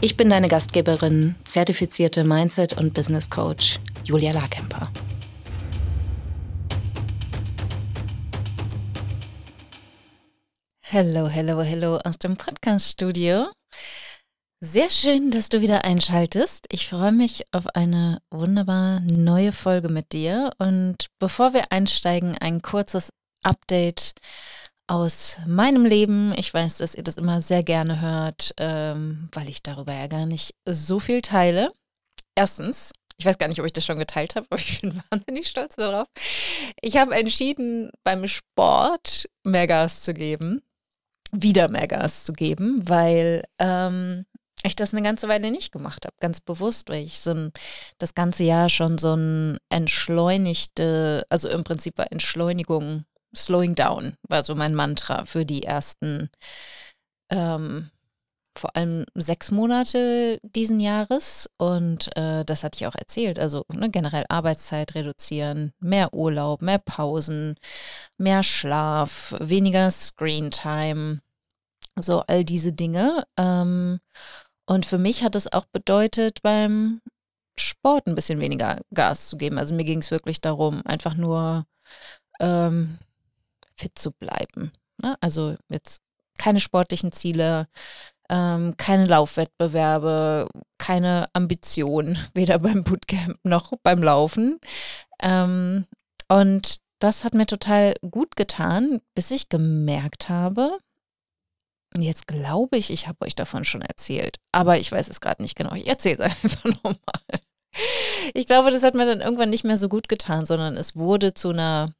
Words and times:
Ich 0.00 0.16
bin 0.16 0.28
deine 0.28 0.48
Gastgeberin, 0.48 1.34
zertifizierte 1.44 2.24
Mindset- 2.24 2.76
und 2.76 2.92
Business 2.92 3.30
Coach 3.30 3.78
Julia 4.04 4.32
Larkemper. 4.32 4.90
Hallo, 10.92 11.30
hallo, 11.32 11.64
hallo 11.64 11.96
aus 12.04 12.18
dem 12.18 12.36
Podcast-Studio. 12.36 13.46
Sehr 14.60 14.90
schön, 14.90 15.30
dass 15.30 15.48
du 15.48 15.60
wieder 15.60 15.84
einschaltest. 15.84 16.66
Ich 16.70 16.88
freue 16.88 17.12
mich 17.12 17.44
auf 17.52 17.66
eine 17.74 18.22
wunderbar 18.30 19.00
neue 19.00 19.52
Folge 19.52 19.88
mit 19.88 20.12
dir. 20.12 20.52
Und 20.58 21.08
bevor 21.18 21.52
wir 21.52 21.72
einsteigen, 21.72 22.36
ein 22.38 22.62
kurzes 22.62 23.10
Update 23.42 24.14
aus 24.86 25.38
meinem 25.46 25.84
Leben. 25.84 26.32
Ich 26.36 26.52
weiß, 26.52 26.78
dass 26.78 26.94
ihr 26.94 27.04
das 27.04 27.16
immer 27.16 27.40
sehr 27.40 27.62
gerne 27.62 28.00
hört, 28.00 28.54
ähm, 28.58 29.28
weil 29.32 29.48
ich 29.48 29.62
darüber 29.62 29.94
ja 29.94 30.06
gar 30.06 30.26
nicht 30.26 30.54
so 30.64 31.00
viel 31.00 31.22
teile. 31.22 31.72
Erstens, 32.34 32.92
ich 33.16 33.24
weiß 33.24 33.38
gar 33.38 33.48
nicht, 33.48 33.60
ob 33.60 33.66
ich 33.66 33.72
das 33.72 33.84
schon 33.84 33.98
geteilt 33.98 34.34
habe, 34.34 34.46
aber 34.50 34.58
ich 34.60 34.80
bin 34.80 35.02
wahnsinnig 35.10 35.48
stolz 35.48 35.76
darauf. 35.76 36.08
Ich 36.80 36.96
habe 36.96 37.14
entschieden, 37.14 37.90
beim 38.02 38.26
Sport 38.26 39.28
mehr 39.42 39.66
Gas 39.66 40.02
zu 40.02 40.14
geben, 40.14 40.62
wieder 41.32 41.68
mehr 41.68 41.88
Gas 41.88 42.24
zu 42.24 42.32
geben, 42.32 42.88
weil 42.88 43.44
ähm, 43.58 44.26
ich 44.64 44.76
das 44.76 44.94
eine 44.94 45.02
ganze 45.02 45.28
Weile 45.28 45.50
nicht 45.50 45.72
gemacht 45.72 46.06
habe, 46.06 46.16
ganz 46.20 46.40
bewusst, 46.40 46.88
weil 46.88 47.04
ich 47.04 47.20
so 47.20 47.32
ein, 47.32 47.52
das 47.98 48.14
ganze 48.14 48.44
Jahr 48.44 48.68
schon 48.68 48.98
so 48.98 49.14
ein 49.14 49.58
entschleunigte, 49.68 51.26
also 51.28 51.48
im 51.48 51.64
Prinzip 51.64 51.98
war 51.98 52.10
Entschleunigung 52.10 53.04
Slowing 53.36 53.74
Down 53.74 54.16
war 54.28 54.44
so 54.44 54.54
mein 54.54 54.74
Mantra 54.74 55.24
für 55.24 55.44
die 55.44 55.62
ersten 55.64 56.30
ähm, 57.30 57.90
vor 58.56 58.76
allem 58.76 59.04
sechs 59.14 59.50
Monate 59.50 60.38
diesen 60.42 60.80
Jahres. 60.80 61.50
Und 61.58 62.16
äh, 62.16 62.44
das 62.44 62.62
hatte 62.62 62.78
ich 62.78 62.86
auch 62.86 62.94
erzählt. 62.94 63.38
Also 63.38 63.64
ne, 63.72 63.90
generell 63.90 64.24
Arbeitszeit 64.28 64.94
reduzieren, 64.94 65.72
mehr 65.80 66.14
Urlaub, 66.14 66.62
mehr 66.62 66.78
Pausen, 66.78 67.56
mehr 68.16 68.42
Schlaf, 68.42 69.34
weniger 69.40 69.90
Screentime. 69.90 71.20
So 71.96 72.20
all 72.20 72.44
diese 72.44 72.72
Dinge. 72.72 73.24
Ähm, 73.36 74.00
und 74.66 74.86
für 74.86 74.98
mich 74.98 75.22
hat 75.22 75.36
es 75.36 75.52
auch 75.52 75.66
bedeutet, 75.66 76.42
beim 76.42 77.00
Sport 77.56 78.06
ein 78.06 78.14
bisschen 78.14 78.40
weniger 78.40 78.80
Gas 78.92 79.28
zu 79.28 79.36
geben. 79.36 79.58
Also 79.58 79.74
mir 79.74 79.84
ging 79.84 80.00
es 80.00 80.10
wirklich 80.10 80.40
darum, 80.40 80.82
einfach 80.86 81.14
nur 81.14 81.66
ähm, 82.40 82.98
fit 83.76 83.98
zu 83.98 84.12
bleiben. 84.12 84.72
Ne? 85.02 85.16
Also 85.20 85.56
jetzt 85.68 86.02
keine 86.38 86.60
sportlichen 86.60 87.12
Ziele, 87.12 87.68
ähm, 88.28 88.76
keine 88.76 89.06
Laufwettbewerbe, 89.06 90.48
keine 90.78 91.28
Ambition, 91.32 92.18
weder 92.34 92.58
beim 92.58 92.84
Bootcamp 92.84 93.38
noch 93.44 93.72
beim 93.82 94.02
Laufen. 94.02 94.58
Ähm, 95.22 95.86
und 96.28 96.78
das 97.00 97.24
hat 97.24 97.34
mir 97.34 97.46
total 97.46 97.94
gut 98.08 98.36
getan, 98.36 99.00
bis 99.14 99.30
ich 99.30 99.48
gemerkt 99.48 100.28
habe, 100.28 100.78
jetzt 101.98 102.26
glaube 102.26 102.76
ich, 102.76 102.90
ich 102.90 103.06
habe 103.06 103.24
euch 103.24 103.34
davon 103.34 103.64
schon 103.64 103.82
erzählt, 103.82 104.38
aber 104.52 104.78
ich 104.78 104.90
weiß 104.90 105.08
es 105.08 105.20
gerade 105.20 105.42
nicht 105.42 105.54
genau. 105.56 105.74
Ich 105.74 105.86
erzähle 105.86 106.16
es 106.16 106.20
einfach 106.44 106.64
nochmal. 106.64 107.40
Ich 108.32 108.46
glaube, 108.46 108.70
das 108.70 108.82
hat 108.82 108.94
mir 108.94 109.06
dann 109.06 109.20
irgendwann 109.20 109.50
nicht 109.50 109.64
mehr 109.64 109.76
so 109.76 109.88
gut 109.88 110.08
getan, 110.08 110.46
sondern 110.46 110.76
es 110.76 110.96
wurde 110.96 111.34
zu 111.34 111.50
einer 111.50 111.92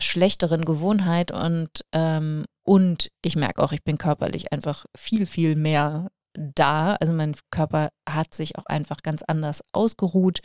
schlechteren 0.00 0.64
Gewohnheit 0.64 1.30
und, 1.30 1.84
ähm, 1.92 2.44
und 2.64 3.10
ich 3.24 3.36
merke 3.36 3.62
auch, 3.62 3.72
ich 3.72 3.82
bin 3.84 3.98
körperlich 3.98 4.52
einfach 4.52 4.86
viel, 4.96 5.26
viel 5.26 5.56
mehr 5.56 6.10
da. 6.34 6.94
Also 6.94 7.12
mein 7.12 7.34
Körper 7.50 7.90
hat 8.08 8.34
sich 8.34 8.56
auch 8.56 8.66
einfach 8.66 9.02
ganz 9.02 9.22
anders 9.22 9.62
ausgeruht. 9.72 10.40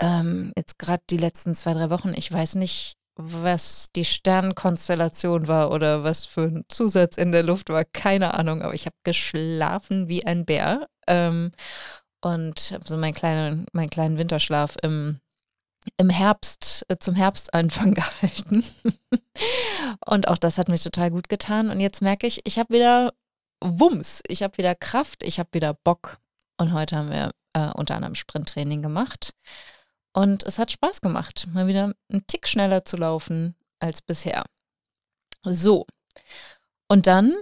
Ähm, 0.00 0.52
jetzt 0.56 0.78
gerade 0.78 1.02
die 1.10 1.18
letzten 1.18 1.54
zwei, 1.54 1.74
drei 1.74 1.90
Wochen, 1.90 2.14
ich 2.16 2.30
weiß 2.32 2.56
nicht, 2.56 2.94
was 3.16 3.86
die 3.94 4.04
Sternkonstellation 4.04 5.46
war 5.46 5.70
oder 5.70 6.02
was 6.02 6.24
für 6.24 6.42
ein 6.42 6.64
Zusatz 6.68 7.16
in 7.16 7.30
der 7.30 7.44
Luft 7.44 7.68
war, 7.68 7.84
keine 7.84 8.34
Ahnung, 8.34 8.62
aber 8.62 8.74
ich 8.74 8.86
habe 8.86 8.96
geschlafen 9.04 10.08
wie 10.08 10.26
ein 10.26 10.44
Bär 10.44 10.88
ähm, 11.06 11.52
und 12.22 12.78
so 12.84 12.96
meinen 12.96 13.14
kleinen, 13.14 13.66
meinen 13.72 13.90
kleinen 13.90 14.18
Winterschlaf 14.18 14.76
im 14.82 15.20
im 15.96 16.10
Herbst, 16.10 16.84
äh, 16.88 16.98
zum 16.98 17.14
Herbstanfang 17.14 17.94
gehalten. 17.94 18.64
und 20.06 20.28
auch 20.28 20.38
das 20.38 20.58
hat 20.58 20.68
mir 20.68 20.78
total 20.78 21.10
gut 21.10 21.28
getan. 21.28 21.70
Und 21.70 21.80
jetzt 21.80 22.02
merke 22.02 22.26
ich, 22.26 22.40
ich 22.44 22.58
habe 22.58 22.74
wieder 22.74 23.12
Wumms, 23.60 24.22
ich 24.28 24.42
habe 24.42 24.58
wieder 24.58 24.74
Kraft, 24.74 25.22
ich 25.22 25.38
habe 25.38 25.48
wieder 25.52 25.74
Bock. 25.74 26.18
Und 26.56 26.72
heute 26.72 26.96
haben 26.96 27.10
wir 27.10 27.32
äh, 27.54 27.70
unter 27.74 27.96
anderem 27.96 28.14
Sprinttraining 28.14 28.82
gemacht. 28.82 29.34
Und 30.12 30.44
es 30.44 30.58
hat 30.58 30.70
Spaß 30.70 31.00
gemacht, 31.00 31.48
mal 31.52 31.66
wieder 31.66 31.92
einen 32.08 32.26
Tick 32.26 32.46
schneller 32.46 32.84
zu 32.84 32.96
laufen 32.96 33.56
als 33.80 34.00
bisher. 34.00 34.44
So. 35.42 35.86
Und 36.88 37.06
dann 37.06 37.34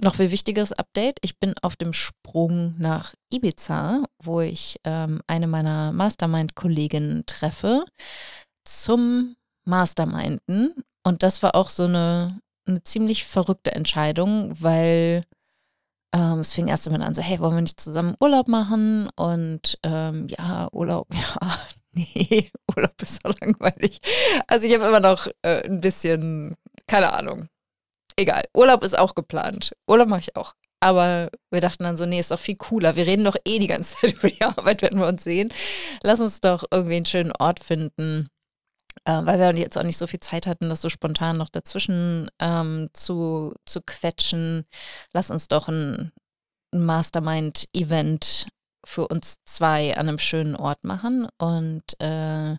noch 0.00 0.16
viel 0.16 0.30
wichtigeres 0.30 0.72
Update. 0.72 1.18
Ich 1.22 1.38
bin 1.38 1.54
auf 1.62 1.76
dem 1.76 1.92
Sprung 1.92 2.74
nach 2.78 3.14
Ibiza, 3.32 4.04
wo 4.22 4.40
ich 4.40 4.80
ähm, 4.84 5.20
eine 5.26 5.46
meiner 5.46 5.92
Mastermind-Kolleginnen 5.92 7.26
treffe 7.26 7.84
zum 8.64 9.36
Masterminden. 9.64 10.74
Und 11.02 11.22
das 11.22 11.42
war 11.42 11.54
auch 11.54 11.68
so 11.68 11.84
eine, 11.84 12.40
eine 12.66 12.82
ziemlich 12.82 13.24
verrückte 13.24 13.72
Entscheidung, 13.72 14.56
weil 14.60 15.24
ähm, 16.14 16.38
es 16.38 16.52
fing 16.52 16.68
erst 16.68 16.86
einmal 16.86 17.02
an, 17.02 17.14
so, 17.14 17.22
hey, 17.22 17.40
wollen 17.40 17.54
wir 17.54 17.62
nicht 17.62 17.80
zusammen 17.80 18.14
Urlaub 18.20 18.48
machen? 18.48 19.10
Und 19.16 19.78
ähm, 19.82 20.28
ja, 20.28 20.68
Urlaub, 20.72 21.08
ja, 21.12 21.58
nee, 21.92 22.50
Urlaub 22.74 23.00
ist 23.02 23.22
so 23.22 23.28
langweilig. 23.40 24.00
Also 24.46 24.66
ich 24.66 24.74
habe 24.74 24.86
immer 24.86 25.00
noch 25.00 25.26
äh, 25.42 25.64
ein 25.64 25.80
bisschen, 25.80 26.56
keine 26.86 27.12
Ahnung, 27.12 27.48
egal. 28.16 28.44
Urlaub 28.54 28.82
ist 28.84 28.98
auch 28.98 29.14
geplant. 29.14 29.72
Urlaub 29.86 30.08
mache 30.08 30.20
ich 30.20 30.36
auch. 30.36 30.54
Aber 30.80 31.30
wir 31.50 31.62
dachten 31.62 31.84
dann 31.84 31.96
so, 31.96 32.04
nee, 32.04 32.20
ist 32.20 32.30
doch 32.30 32.38
viel 32.38 32.56
cooler. 32.56 32.94
Wir 32.94 33.06
reden 33.06 33.24
doch 33.24 33.36
eh 33.46 33.58
die 33.58 33.68
ganze 33.68 33.96
Zeit 33.96 34.12
über 34.18 34.28
die 34.28 34.42
Arbeit, 34.42 34.82
wenn 34.82 34.98
wir 34.98 35.06
uns 35.06 35.24
sehen. 35.24 35.52
Lass 36.02 36.20
uns 36.20 36.40
doch 36.40 36.64
irgendwie 36.70 36.96
einen 36.96 37.06
schönen 37.06 37.32
Ort 37.32 37.60
finden, 37.60 38.28
äh, 39.04 39.12
weil 39.24 39.38
wir 39.38 39.54
jetzt 39.58 39.78
auch 39.78 39.82
nicht 39.82 39.96
so 39.96 40.06
viel 40.06 40.20
Zeit 40.20 40.46
hatten, 40.46 40.68
das 40.68 40.82
so 40.82 40.90
spontan 40.90 41.38
noch 41.38 41.48
dazwischen 41.48 42.30
ähm, 42.38 42.90
zu, 42.92 43.54
zu 43.64 43.80
quetschen. 43.80 44.66
Lass 45.12 45.30
uns 45.30 45.48
doch 45.48 45.68
ein, 45.68 46.12
ein 46.74 46.84
Mastermind-Event 46.84 48.48
für 48.84 49.08
uns 49.08 49.38
zwei 49.46 49.96
an 49.96 50.08
einem 50.08 50.18
schönen 50.18 50.54
Ort 50.54 50.84
machen. 50.84 51.28
Und 51.38 51.98
äh, 52.00 52.56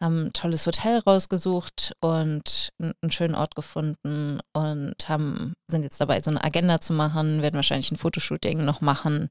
haben 0.00 0.26
ein 0.26 0.32
tolles 0.32 0.66
Hotel 0.66 0.98
rausgesucht 0.98 1.94
und 2.00 2.70
einen 2.78 3.10
schönen 3.10 3.34
Ort 3.34 3.54
gefunden 3.54 4.40
und 4.52 5.08
haben, 5.08 5.54
sind 5.68 5.82
jetzt 5.82 6.00
dabei, 6.00 6.20
so 6.20 6.30
eine 6.30 6.44
Agenda 6.44 6.80
zu 6.80 6.92
machen, 6.92 7.42
werden 7.42 7.56
wahrscheinlich 7.56 7.90
ein 7.90 7.96
Fotoshooting 7.96 8.64
noch 8.64 8.80
machen. 8.80 9.30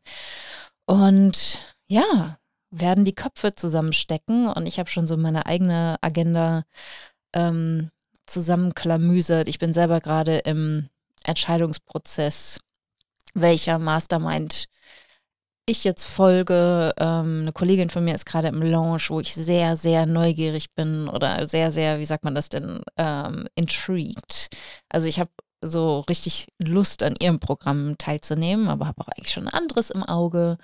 Und 0.86 1.60
ja, 1.88 2.38
werden 2.72 3.06
die 3.06 3.16
Köpfe 3.16 3.54
zusammenstecken 3.56 4.48
und 4.48 4.66
ich 4.66 4.80
habe 4.80 4.90
schon 4.90 5.08
so 5.08 5.18
meine 5.18 5.46
eigene 5.46 5.98
Agenda 6.02 6.64
ähm, 7.34 7.92
zusammenklamüsert. 8.26 9.48
Ich 9.48 9.60
bin 9.60 9.74
selber 9.74 10.02
gerade 10.02 10.40
im 10.40 10.90
Entscheidungsprozess, 11.24 12.60
welcher 13.34 13.80
Mastermind 13.80 14.66
ich 15.66 15.84
jetzt 15.84 16.06
folge. 16.06 16.94
Ähm, 16.98 17.42
eine 17.42 17.52
Kollegin 17.54 17.90
von 17.90 18.04
mir 18.04 18.16
ist 18.16 18.26
gerade 18.26 18.48
im 18.48 18.62
Launch, 18.62 19.10
wo 19.10 19.20
ich 19.20 19.34
sehr, 19.34 19.78
sehr 19.78 20.06
neugierig 20.06 20.74
bin 20.76 21.08
oder 21.08 21.48
sehr, 21.48 21.72
sehr, 21.72 22.00
wie 22.00 22.06
sagt 22.06 22.24
man 22.24 22.36
das 22.36 22.50
denn, 22.50 22.82
ähm, 22.98 23.48
intrigued. 23.56 24.50
Also 24.90 25.08
ich 25.08 25.20
habe 25.20 25.32
so 25.62 26.02
richtig 26.02 26.48
Lust 26.60 27.04
an 27.04 27.16
ihrem 27.20 27.40
Programm 27.40 27.98
teilzunehmen, 27.98 28.68
aber 28.68 28.88
habe 28.88 29.02
auch 29.02 29.08
eigentlich 29.08 29.32
schon 29.32 29.48
ein 29.48 29.54
anderes 29.54 29.90
im 29.90 30.04
Auge. 30.04 30.58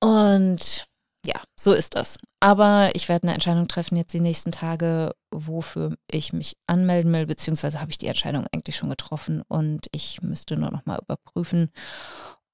Und 0.00 0.86
ja, 1.26 1.42
so 1.58 1.72
ist 1.72 1.96
das. 1.96 2.18
Aber 2.40 2.90
ich 2.94 3.08
werde 3.08 3.24
eine 3.24 3.34
Entscheidung 3.34 3.66
treffen 3.68 3.96
jetzt 3.96 4.14
die 4.14 4.20
nächsten 4.20 4.52
Tage, 4.52 5.14
wofür 5.30 5.96
ich 6.10 6.32
mich 6.32 6.56
anmelden 6.66 7.12
will, 7.12 7.26
beziehungsweise 7.26 7.80
habe 7.80 7.90
ich 7.90 7.98
die 7.98 8.06
Entscheidung 8.06 8.46
eigentlich 8.52 8.76
schon 8.76 8.90
getroffen 8.90 9.42
und 9.48 9.88
ich 9.92 10.22
müsste 10.22 10.56
nur 10.56 10.70
noch 10.70 10.86
mal 10.86 11.00
überprüfen, 11.00 11.70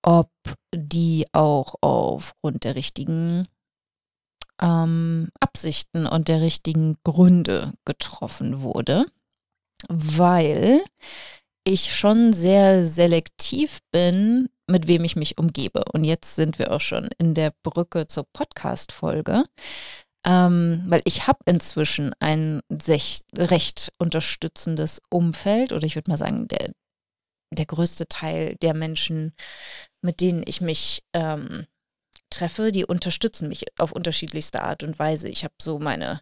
ob 0.05 0.31
die 0.75 1.27
auch 1.33 1.77
aufgrund 1.81 2.65
der 2.65 2.75
richtigen 2.75 3.49
ähm, 4.61 5.31
Absichten 5.41 6.07
und 6.07 6.29
der 6.29 6.41
richtigen 6.41 6.99
Gründe 7.05 7.73
getroffen 7.85 8.61
wurde, 8.61 9.07
weil 9.89 10.85
ich 11.65 11.97
schon 11.97 12.33
sehr 12.35 12.85
selektiv 12.85 13.81
bin, 13.91 14.51
mit 14.67 14.87
wem 14.87 15.05
ich 15.05 15.17
mich 15.17 15.39
umgebe. 15.39 15.85
Und 15.93 16.05
jetzt 16.05 16.37
sind 16.37 16.59
wir 16.59 16.73
auch 16.73 16.81
schon 16.81 17.09
in 17.19 17.35
der 17.35 17.53
Brücke 17.63 18.07
zur 18.07 18.27
Podcast-Folge. 18.33 19.45
Ähm, 20.27 20.85
weil 20.87 21.03
ich 21.05 21.27
habe 21.27 21.41
inzwischen 21.45 22.15
ein 22.19 22.63
recht 22.71 23.93
unterstützendes 23.99 25.03
Umfeld 25.11 25.73
oder 25.73 25.85
ich 25.87 25.97
würde 25.97 26.11
mal 26.11 26.17
sagen, 26.17 26.49
der, 26.49 26.73
der 27.53 27.67
größte 27.67 28.09
Teil 28.09 28.57
der 28.63 28.73
Menschen, 28.73 29.35
mit 30.05 30.21
denen 30.21 30.45
ich 30.47 30.61
mich 30.61 31.03
ähm, 31.13 31.67
treffe, 32.31 32.73
die 32.73 32.85
unterstützen 32.85 33.49
mich 33.49 33.65
auf 33.79 33.93
unterschiedlichste 33.93 34.63
Art 34.63 34.83
und 34.83 34.99
Weise. 34.99 35.29
Ich 35.29 35.45
habe 35.45 35.55
so 35.61 35.79
meine 35.79 36.21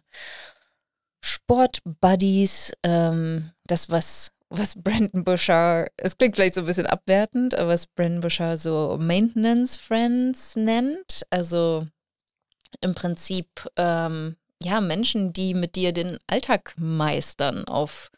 Sportbuddies, 1.21 2.73
ähm, 2.83 3.51
das, 3.65 3.89
was, 3.89 4.31
was 4.49 4.81
Brandon 4.81 5.23
Buscher, 5.23 5.87
es 5.97 6.17
klingt 6.17 6.35
vielleicht 6.35 6.55
so 6.55 6.61
ein 6.61 6.67
bisschen 6.67 6.85
abwertend, 6.85 7.55
aber 7.55 7.69
was 7.69 7.87
Brandon 7.87 8.21
Buscher 8.21 8.57
so 8.57 8.97
Maintenance 8.99 9.75
Friends 9.75 10.55
nennt. 10.55 11.25
Also 11.29 11.87
im 12.81 12.95
Prinzip, 12.95 13.47
ähm, 13.77 14.35
ja, 14.61 14.81
Menschen, 14.81 15.33
die 15.33 15.53
mit 15.53 15.75
dir 15.75 15.91
den 15.93 16.19
Alltag 16.27 16.73
meistern 16.77 17.65
auf, 17.65 18.11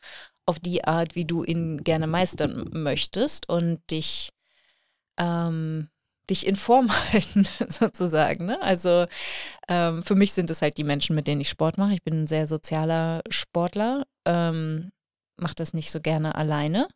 auf 0.46 0.60
die 0.60 0.84
Art, 0.84 1.16
wie 1.16 1.26
du 1.26 1.44
ihn 1.44 1.84
gerne 1.84 2.08
meistern 2.08 2.70
möchtest 2.72 3.50
und 3.50 3.80
dich 3.90 4.32
ähm, 5.18 5.90
dich 6.30 6.48
in 6.48 6.56
Form 6.56 6.90
halten, 7.12 7.48
sozusagen. 7.70 8.46
Ne? 8.46 8.62
Also 8.62 9.06
ähm, 9.68 10.04
für 10.04 10.16
mich 10.16 10.34
sind 10.34 10.50
es 10.50 10.62
halt 10.62 10.78
die 10.78 10.84
Menschen, 10.84 11.16
mit 11.16 11.28
denen 11.28 11.42
ich 11.42 11.50
Sport 11.50 11.78
mache. 11.78 11.94
Ich 11.94 12.04
bin 12.04 12.22
ein 12.22 12.28
sehr 12.28 12.48
sozialer 12.48 13.22
Sportler, 13.30 14.06
ähm, 14.26 14.92
mache 15.38 15.56
das 15.56 15.74
nicht 15.74 15.92
so 15.92 16.00
gerne 16.00 16.36
alleine. 16.36 16.88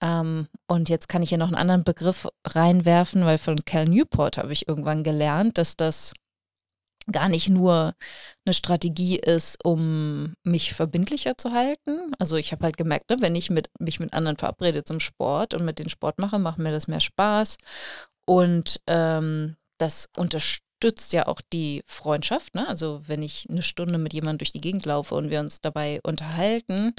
Ähm, 0.00 0.48
und 0.66 0.88
jetzt 0.88 1.08
kann 1.08 1.22
ich 1.22 1.28
hier 1.28 1.38
noch 1.38 1.46
einen 1.46 1.56
anderen 1.56 1.84
Begriff 1.84 2.28
reinwerfen, 2.46 3.24
weil 3.24 3.38
von 3.38 3.64
Cal 3.64 3.86
Newport 3.86 4.38
habe 4.38 4.52
ich 4.52 4.68
irgendwann 4.68 5.04
gelernt, 5.04 5.58
dass 5.58 5.76
das 5.76 6.12
gar 7.10 7.28
nicht 7.28 7.48
nur 7.48 7.94
eine 8.44 8.54
Strategie 8.54 9.18
ist, 9.18 9.64
um 9.64 10.34
mich 10.42 10.74
verbindlicher 10.74 11.36
zu 11.36 11.52
halten. 11.52 12.12
Also 12.18 12.36
ich 12.36 12.52
habe 12.52 12.64
halt 12.64 12.76
gemerkt, 12.76 13.10
ne, 13.10 13.16
wenn 13.20 13.36
ich 13.36 13.50
mit, 13.50 13.68
mich 13.78 14.00
mit 14.00 14.12
anderen 14.12 14.36
verabrede 14.36 14.84
zum 14.84 15.00
Sport 15.00 15.54
und 15.54 15.64
mit 15.64 15.78
den 15.78 15.88
Sport 15.88 16.18
mache, 16.18 16.38
macht 16.38 16.58
mir 16.58 16.72
das 16.72 16.88
mehr 16.88 17.00
Spaß. 17.00 17.58
Und 18.26 18.80
ähm, 18.86 19.56
das 19.78 20.08
unterstützt 20.16 21.12
ja 21.12 21.26
auch 21.26 21.40
die 21.52 21.82
Freundschaft. 21.86 22.54
Ne? 22.54 22.66
Also 22.68 23.02
wenn 23.06 23.22
ich 23.22 23.46
eine 23.50 23.62
Stunde 23.62 23.98
mit 23.98 24.12
jemandem 24.12 24.38
durch 24.38 24.52
die 24.52 24.60
Gegend 24.60 24.86
laufe 24.86 25.14
und 25.14 25.30
wir 25.30 25.40
uns 25.40 25.60
dabei 25.60 26.00
unterhalten, 26.02 26.94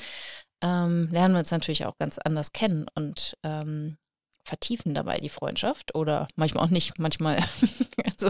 ähm, 0.62 1.10
lernen 1.12 1.36
wir 1.36 1.40
uns 1.40 1.52
natürlich 1.52 1.86
auch 1.86 1.98
ganz 1.98 2.18
anders 2.18 2.52
kennen 2.52 2.86
und 2.96 3.36
ähm, 3.44 3.98
vertiefen 4.46 4.94
dabei 4.94 5.18
die 5.18 5.30
Freundschaft 5.30 5.96
oder 5.96 6.28
manchmal 6.36 6.66
auch 6.66 6.70
nicht. 6.70 7.00
Manchmal, 7.00 7.40
also 8.06 8.30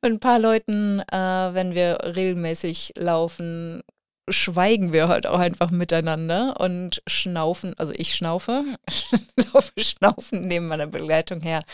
mit 0.00 0.12
ein 0.12 0.20
paar 0.20 0.38
Leuten, 0.38 1.00
äh, 1.00 1.54
wenn 1.54 1.74
wir 1.74 1.98
regelmäßig 2.02 2.94
laufen, 2.96 3.82
schweigen 4.30 4.92
wir 4.92 5.08
halt 5.08 5.26
auch 5.26 5.38
einfach 5.38 5.70
miteinander 5.70 6.60
und 6.60 7.02
schnaufen, 7.06 7.74
also 7.78 7.92
ich 7.94 8.14
schnaufe, 8.14 8.76
laufe 9.52 9.72
schnaufen 9.78 10.46
neben 10.46 10.66
meiner 10.66 10.86
Begleitung 10.86 11.40
her. 11.40 11.64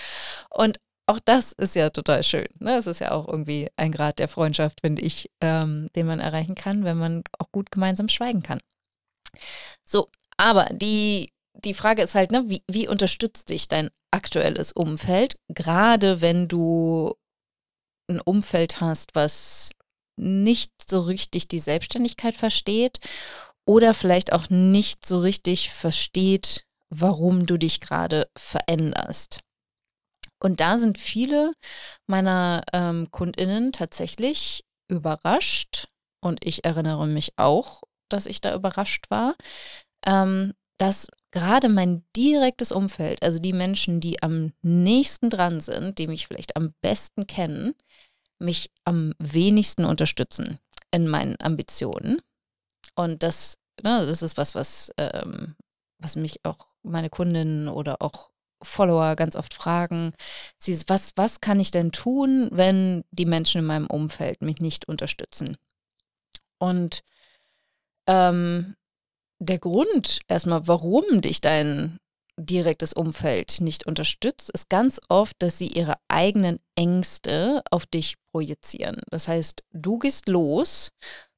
Und 0.50 0.78
auch 1.06 1.20
das 1.22 1.52
ist 1.52 1.74
ja 1.76 1.90
total 1.90 2.22
schön. 2.22 2.46
Ne? 2.58 2.76
Es 2.76 2.86
ist 2.86 3.00
ja 3.00 3.10
auch 3.10 3.28
irgendwie 3.28 3.68
ein 3.76 3.92
Grad 3.92 4.18
der 4.18 4.28
Freundschaft, 4.28 4.80
finde 4.80 5.02
ich, 5.02 5.30
ähm, 5.42 5.88
den 5.94 6.06
man 6.06 6.20
erreichen 6.20 6.54
kann, 6.54 6.84
wenn 6.84 6.96
man 6.96 7.22
auch 7.38 7.52
gut 7.52 7.70
gemeinsam 7.70 8.08
schweigen 8.08 8.42
kann. 8.42 8.60
So, 9.84 10.08
aber 10.36 10.70
die, 10.72 11.33
die 11.54 11.74
Frage 11.74 12.02
ist 12.02 12.14
halt, 12.14 12.30
ne, 12.30 12.44
wie, 12.46 12.62
wie 12.70 12.88
unterstützt 12.88 13.48
dich 13.50 13.68
dein 13.68 13.90
aktuelles 14.10 14.72
Umfeld, 14.72 15.36
gerade 15.48 16.20
wenn 16.20 16.48
du 16.48 17.14
ein 18.08 18.20
Umfeld 18.20 18.80
hast, 18.80 19.14
was 19.14 19.70
nicht 20.16 20.72
so 20.88 21.00
richtig 21.00 21.48
die 21.48 21.58
Selbstständigkeit 21.58 22.36
versteht 22.36 23.00
oder 23.66 23.94
vielleicht 23.94 24.32
auch 24.32 24.50
nicht 24.50 25.06
so 25.06 25.18
richtig 25.18 25.70
versteht, 25.70 26.64
warum 26.90 27.46
du 27.46 27.56
dich 27.56 27.80
gerade 27.80 28.28
veränderst. 28.36 29.40
Und 30.40 30.60
da 30.60 30.78
sind 30.78 30.98
viele 30.98 31.54
meiner 32.06 32.62
ähm, 32.72 33.10
Kundinnen 33.10 33.72
tatsächlich 33.72 34.64
überrascht 34.88 35.88
und 36.20 36.44
ich 36.44 36.64
erinnere 36.64 37.06
mich 37.06 37.32
auch, 37.36 37.82
dass 38.10 38.26
ich 38.26 38.40
da 38.40 38.54
überrascht 38.54 39.10
war, 39.10 39.34
ähm, 40.06 40.52
dass 40.78 41.08
gerade 41.34 41.68
mein 41.68 42.04
direktes 42.14 42.70
Umfeld, 42.70 43.22
also 43.24 43.40
die 43.40 43.52
Menschen, 43.52 44.00
die 44.00 44.22
am 44.22 44.52
nächsten 44.62 45.30
dran 45.30 45.58
sind, 45.58 45.98
die 45.98 46.06
mich 46.06 46.28
vielleicht 46.28 46.56
am 46.56 46.74
besten 46.80 47.26
kennen, 47.26 47.74
mich 48.38 48.70
am 48.84 49.14
wenigsten 49.18 49.84
unterstützen 49.84 50.60
in 50.92 51.08
meinen 51.08 51.34
Ambitionen. 51.40 52.22
Und 52.94 53.24
das, 53.24 53.58
ne, 53.82 54.06
das 54.06 54.22
ist 54.22 54.38
was, 54.38 54.54
was, 54.54 54.92
ähm, 54.96 55.56
was 55.98 56.14
mich 56.14 56.44
auch 56.44 56.68
meine 56.84 57.10
Kundinnen 57.10 57.68
oder 57.68 58.00
auch 58.00 58.30
Follower 58.62 59.16
ganz 59.16 59.34
oft 59.34 59.54
fragen. 59.54 60.12
Sie, 60.60 60.78
was, 60.86 61.14
was 61.16 61.40
kann 61.40 61.58
ich 61.58 61.72
denn 61.72 61.90
tun, 61.90 62.48
wenn 62.52 63.02
die 63.10 63.26
Menschen 63.26 63.58
in 63.58 63.64
meinem 63.64 63.88
Umfeld 63.88 64.40
mich 64.40 64.60
nicht 64.60 64.86
unterstützen? 64.86 65.56
Und 66.58 67.02
ähm, 68.06 68.76
der 69.38 69.58
Grund 69.58 70.20
erstmal, 70.28 70.66
warum 70.66 71.20
dich 71.20 71.40
dein 71.40 71.98
direktes 72.36 72.92
Umfeld 72.92 73.60
nicht 73.60 73.86
unterstützt, 73.86 74.50
ist 74.50 74.68
ganz 74.68 75.00
oft, 75.08 75.36
dass 75.38 75.58
sie 75.58 75.68
ihre 75.68 75.94
eigenen 76.08 76.58
Ängste 76.74 77.62
auf 77.70 77.86
dich 77.86 78.16
projizieren. 78.32 79.00
Das 79.10 79.28
heißt, 79.28 79.62
du 79.72 79.98
gehst 79.98 80.28
los, 80.28 80.90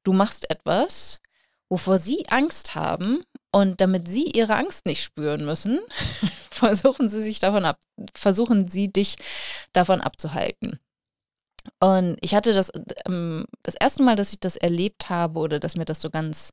du 0.05 0.13
machst 0.13 0.51
etwas, 0.51 1.21
wovor 1.69 1.99
sie 1.99 2.25
Angst 2.29 2.75
haben 2.75 3.23
und 3.53 3.81
damit 3.81 4.09
sie 4.09 4.25
ihre 4.25 4.57
Angst 4.57 4.87
nicht 4.87 5.03
spüren 5.03 5.45
müssen, 5.45 5.81
versuchen 6.51 7.09
sie 7.09 7.23
sich 7.23 7.41
davon 7.41 7.65
ab, 7.65 7.79
versuchen 8.15 8.69
sie 8.69 8.91
dich 8.91 9.17
davon 9.73 10.01
abzuhalten. 10.01 10.81
Und 11.81 12.17
ich 12.21 12.35
hatte 12.35 12.55
das 12.55 12.71
ähm, 13.07 13.45
das 13.65 13.75
erste 13.75 14.05
Mal, 14.05 14.15
dass 14.15 14.33
ich 14.33 14.39
das 14.39 14.57
erlebt 14.57 15.11
habe 15.11 15.41
oder 15.41 15.59
dass 15.59 15.75
mir 15.75 15.85
das 15.85 16.01
so 16.01 16.11
ganz 16.11 16.53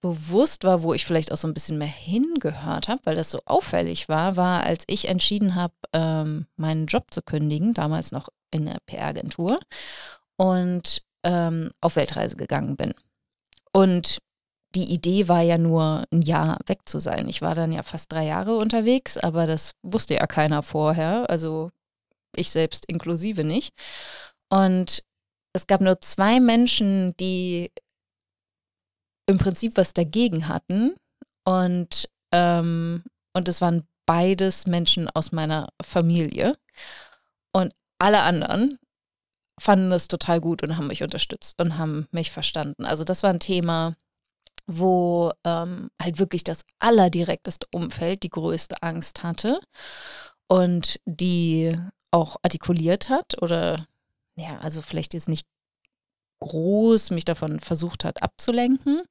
bewusst 0.00 0.64
war, 0.64 0.82
wo 0.82 0.94
ich 0.94 1.04
vielleicht 1.04 1.30
auch 1.32 1.36
so 1.36 1.46
ein 1.46 1.54
bisschen 1.54 1.78
mehr 1.78 1.86
hingehört 1.86 2.88
habe, 2.88 3.00
weil 3.04 3.16
das 3.16 3.30
so 3.30 3.40
auffällig 3.44 4.08
war, 4.08 4.36
war, 4.36 4.64
als 4.64 4.84
ich 4.86 5.08
entschieden 5.08 5.54
habe, 5.54 5.74
ähm, 5.92 6.46
meinen 6.56 6.86
Job 6.86 7.06
zu 7.10 7.22
kündigen, 7.22 7.74
damals 7.74 8.12
noch 8.12 8.28
in 8.50 8.66
der 8.66 8.78
PR-Agentur 8.86 9.60
und 10.36 11.02
ähm, 11.22 11.70
auf 11.80 11.96
Weltreise 11.96 12.36
gegangen 12.36 12.76
bin. 12.76 12.94
Und 13.72 14.18
die 14.74 14.92
Idee 14.92 15.28
war 15.28 15.42
ja 15.42 15.58
nur, 15.58 16.04
ein 16.12 16.22
Jahr 16.22 16.58
weg 16.66 16.80
zu 16.86 17.00
sein. 17.00 17.28
Ich 17.28 17.42
war 17.42 17.54
dann 17.54 17.72
ja 17.72 17.82
fast 17.82 18.12
drei 18.12 18.24
Jahre 18.24 18.56
unterwegs, 18.56 19.16
aber 19.18 19.46
das 19.46 19.72
wusste 19.82 20.14
ja 20.14 20.26
keiner 20.26 20.62
vorher, 20.62 21.28
also 21.28 21.70
ich 22.34 22.50
selbst 22.50 22.86
inklusive 22.86 23.44
nicht. 23.44 23.72
Und 24.48 25.02
es 25.52 25.66
gab 25.66 25.80
nur 25.80 26.00
zwei 26.00 26.38
Menschen, 26.38 27.16
die 27.18 27.72
im 29.30 29.38
Prinzip 29.38 29.76
was 29.76 29.94
dagegen 29.94 30.48
hatten. 30.48 30.94
Und, 31.44 32.08
ähm, 32.32 33.04
und 33.32 33.48
es 33.48 33.60
waren 33.60 33.86
beides 34.06 34.66
Menschen 34.66 35.08
aus 35.08 35.32
meiner 35.32 35.68
Familie. 35.82 36.56
Und 37.52 37.72
alle 37.98 38.22
anderen 38.22 38.78
fanden 39.60 39.90
das 39.90 40.08
total 40.08 40.40
gut 40.40 40.62
und 40.62 40.76
haben 40.76 40.86
mich 40.86 41.02
unterstützt 41.02 41.60
und 41.60 41.76
haben 41.76 42.08
mich 42.10 42.30
verstanden. 42.30 42.86
Also 42.86 43.04
das 43.04 43.22
war 43.22 43.30
ein 43.30 43.40
Thema, 43.40 43.94
wo 44.66 45.32
ähm, 45.44 45.90
halt 46.00 46.18
wirklich 46.18 46.44
das 46.44 46.64
allerdirekteste 46.78 47.66
Umfeld 47.70 48.22
die 48.22 48.30
größte 48.30 48.82
Angst 48.82 49.22
hatte 49.22 49.60
und 50.48 50.98
die 51.04 51.76
auch 52.10 52.36
artikuliert 52.42 53.08
hat 53.08 53.40
oder 53.42 53.86
ja, 54.36 54.58
also 54.58 54.80
vielleicht 54.80 55.12
jetzt 55.12 55.28
nicht 55.28 55.46
groß 56.40 57.10
mich 57.10 57.24
davon 57.24 57.60
versucht 57.60 58.04
hat 58.04 58.22
abzulenken. 58.22 59.02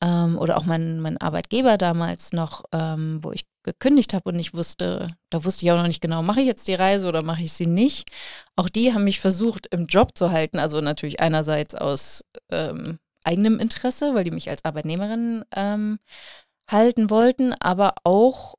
Ähm, 0.00 0.38
oder 0.38 0.56
auch 0.56 0.64
mein, 0.64 1.00
mein 1.00 1.16
Arbeitgeber 1.16 1.76
damals 1.76 2.32
noch, 2.32 2.64
ähm, 2.72 3.18
wo 3.22 3.32
ich 3.32 3.46
gekündigt 3.64 4.14
habe 4.14 4.30
und 4.30 4.38
ich 4.38 4.54
wusste, 4.54 5.16
da 5.30 5.44
wusste 5.44 5.64
ich 5.64 5.72
auch 5.72 5.76
noch 5.76 5.88
nicht 5.88 6.00
genau, 6.00 6.22
mache 6.22 6.40
ich 6.40 6.46
jetzt 6.46 6.68
die 6.68 6.74
Reise 6.74 7.08
oder 7.08 7.22
mache 7.22 7.42
ich 7.42 7.52
sie 7.52 7.66
nicht. 7.66 8.08
Auch 8.54 8.68
die 8.68 8.94
haben 8.94 9.04
mich 9.04 9.18
versucht 9.20 9.66
im 9.72 9.86
Job 9.86 10.16
zu 10.16 10.30
halten, 10.30 10.58
also 10.58 10.80
natürlich 10.80 11.20
einerseits 11.20 11.74
aus 11.74 12.24
ähm, 12.50 12.98
eigenem 13.24 13.58
Interesse, 13.58 14.14
weil 14.14 14.24
die 14.24 14.30
mich 14.30 14.48
als 14.48 14.64
Arbeitnehmerin 14.64 15.44
ähm, 15.54 15.98
halten 16.70 17.10
wollten, 17.10 17.52
aber 17.54 17.94
auch, 18.04 18.54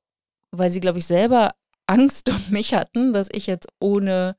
weil 0.52 0.72
sie, 0.72 0.82
glaube 0.82 1.00
ich, 1.00 1.08
selber 1.08 1.54
Angst 1.88 2.30
um 2.30 2.42
mich 2.50 2.74
hatten, 2.74 3.14
dass 3.14 3.30
ich 3.32 3.48
jetzt 3.48 3.70
ohne 3.80 4.36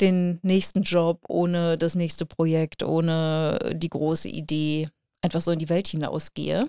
den 0.00 0.38
nächsten 0.42 0.82
Job, 0.82 1.24
ohne 1.28 1.76
das 1.78 1.94
nächste 1.94 2.26
Projekt, 2.26 2.82
ohne 2.82 3.58
die 3.74 3.88
große 3.88 4.28
Idee 4.28 4.90
einfach 5.22 5.40
so 5.40 5.50
in 5.50 5.58
die 5.58 5.68
Welt 5.68 5.88
hinausgehe. 5.88 6.62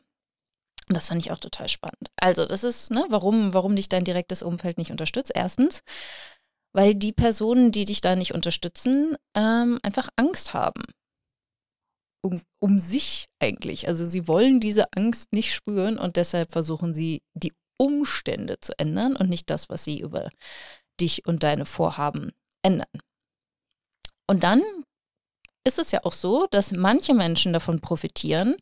Und 0.90 0.98
das 0.98 1.08
fand 1.08 1.22
ich 1.22 1.32
auch 1.32 1.38
total 1.38 1.70
spannend. 1.70 2.10
Also, 2.18 2.46
das 2.46 2.64
ist, 2.64 2.90
ne, 2.90 3.06
warum, 3.10 3.54
warum 3.54 3.76
dich 3.76 3.90
dein 3.90 4.06
direktes 4.06 4.42
Umfeld 4.42 4.80
nicht 4.80 4.92
unterstützt. 4.92 5.32
Erstens, 5.36 5.84
weil 6.74 6.96
die 6.96 7.14
Personen, 7.14 7.72
die 7.72 7.86
dich 7.86 8.02
da 8.02 8.16
nicht 8.16 8.34
unterstützen, 8.34 9.16
ähm, 9.36 9.80
einfach 9.84 10.10
Angst 10.16 10.54
haben. 10.54 10.84
Um, 12.22 12.42
um 12.60 12.80
sich 12.80 13.28
eigentlich. 13.40 13.88
Also 13.88 14.06
sie 14.06 14.28
wollen 14.28 14.60
diese 14.60 14.92
Angst 14.92 15.32
nicht 15.32 15.54
spüren 15.54 15.98
und 15.98 16.18
deshalb 16.18 16.52
versuchen 16.52 16.94
sie, 16.94 17.22
die 17.34 17.54
Umstände 17.78 18.60
zu 18.60 18.78
ändern 18.78 19.16
und 19.16 19.30
nicht 19.30 19.50
das, 19.50 19.70
was 19.70 19.86
sie 19.86 20.02
über 20.02 20.30
dich 21.00 21.26
und 21.26 21.44
deine 21.44 21.66
Vorhaben 21.66 22.34
ändern. 22.62 22.90
Und 24.30 24.44
dann 24.44 24.62
ist 25.64 25.80
es 25.80 25.90
ja 25.90 26.02
auch 26.04 26.14
so, 26.14 26.46
dass 26.52 26.72
manche 26.72 27.16
Menschen 27.16 27.52
davon 27.52 27.82
profitieren, 27.82 28.58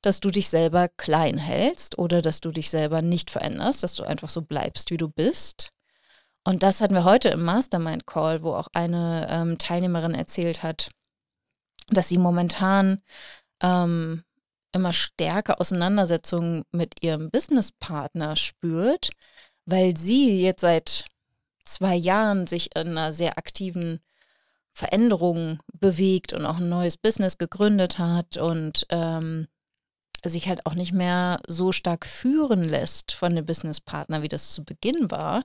dass 0.00 0.18
du 0.18 0.30
dich 0.30 0.48
selber 0.48 0.88
klein 0.88 1.36
hältst 1.36 1.98
oder 1.98 2.22
dass 2.22 2.40
du 2.40 2.52
dich 2.52 2.70
selber 2.70 3.02
nicht 3.02 3.30
veränderst, 3.30 3.82
dass 3.82 3.96
du 3.96 4.04
einfach 4.04 4.30
so 4.30 4.40
bleibst, 4.40 4.90
wie 4.90 4.96
du 4.96 5.10
bist. 5.10 5.72
Und 6.42 6.62
das 6.62 6.80
hatten 6.80 6.94
wir 6.94 7.04
heute 7.04 7.28
im 7.28 7.42
Mastermind 7.42 8.06
Call, 8.06 8.42
wo 8.42 8.54
auch 8.54 8.68
eine 8.72 9.26
ähm, 9.28 9.58
Teilnehmerin 9.58 10.14
erzählt 10.14 10.62
hat, 10.62 10.88
dass 11.90 12.08
sie 12.08 12.16
momentan 12.16 13.02
ähm, 13.60 14.24
immer 14.72 14.94
stärker 14.94 15.60
Auseinandersetzungen 15.60 16.64
mit 16.72 17.02
ihrem 17.02 17.30
Businesspartner 17.30 18.36
spürt, 18.36 19.10
weil 19.66 19.98
sie 19.98 20.40
jetzt 20.40 20.62
seit 20.62 21.04
zwei 21.62 21.94
Jahren 21.94 22.46
sich 22.46 22.74
in 22.74 22.96
einer 22.96 23.12
sehr 23.12 23.36
aktiven 23.36 24.00
Veränderung 24.74 25.60
bewegt 25.72 26.32
und 26.32 26.44
auch 26.44 26.56
ein 26.56 26.68
neues 26.68 26.96
Business 26.96 27.38
gegründet 27.38 27.98
hat 27.98 28.36
und 28.36 28.86
ähm, 28.90 29.46
sich 30.24 30.48
halt 30.48 30.66
auch 30.66 30.74
nicht 30.74 30.92
mehr 30.92 31.40
so 31.46 31.70
stark 31.70 32.04
führen 32.04 32.64
lässt 32.64 33.12
von 33.12 33.36
dem 33.36 33.46
Businesspartner, 33.46 34.22
wie 34.22 34.28
das 34.28 34.52
zu 34.52 34.64
Beginn 34.64 35.10
war. 35.10 35.44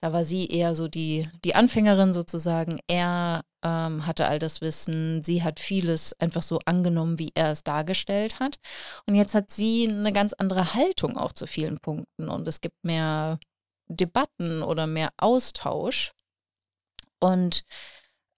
Da 0.00 0.12
war 0.12 0.24
sie 0.24 0.46
eher 0.46 0.74
so 0.74 0.86
die, 0.86 1.28
die 1.44 1.54
Anfängerin 1.54 2.12
sozusagen. 2.12 2.78
Er 2.86 3.42
ähm, 3.64 4.06
hatte 4.06 4.28
all 4.28 4.38
das 4.38 4.60
Wissen. 4.60 5.22
Sie 5.22 5.42
hat 5.42 5.58
vieles 5.58 6.18
einfach 6.20 6.42
so 6.42 6.60
angenommen, 6.66 7.18
wie 7.18 7.32
er 7.34 7.50
es 7.50 7.64
dargestellt 7.64 8.38
hat. 8.38 8.58
Und 9.06 9.16
jetzt 9.16 9.34
hat 9.34 9.50
sie 9.50 9.88
eine 9.88 10.12
ganz 10.12 10.34
andere 10.34 10.74
Haltung 10.74 11.16
auch 11.16 11.32
zu 11.32 11.46
vielen 11.46 11.78
Punkten. 11.78 12.28
Und 12.28 12.46
es 12.46 12.60
gibt 12.60 12.84
mehr 12.84 13.40
Debatten 13.88 14.62
oder 14.62 14.86
mehr 14.86 15.10
Austausch. 15.16 16.12
Und 17.18 17.64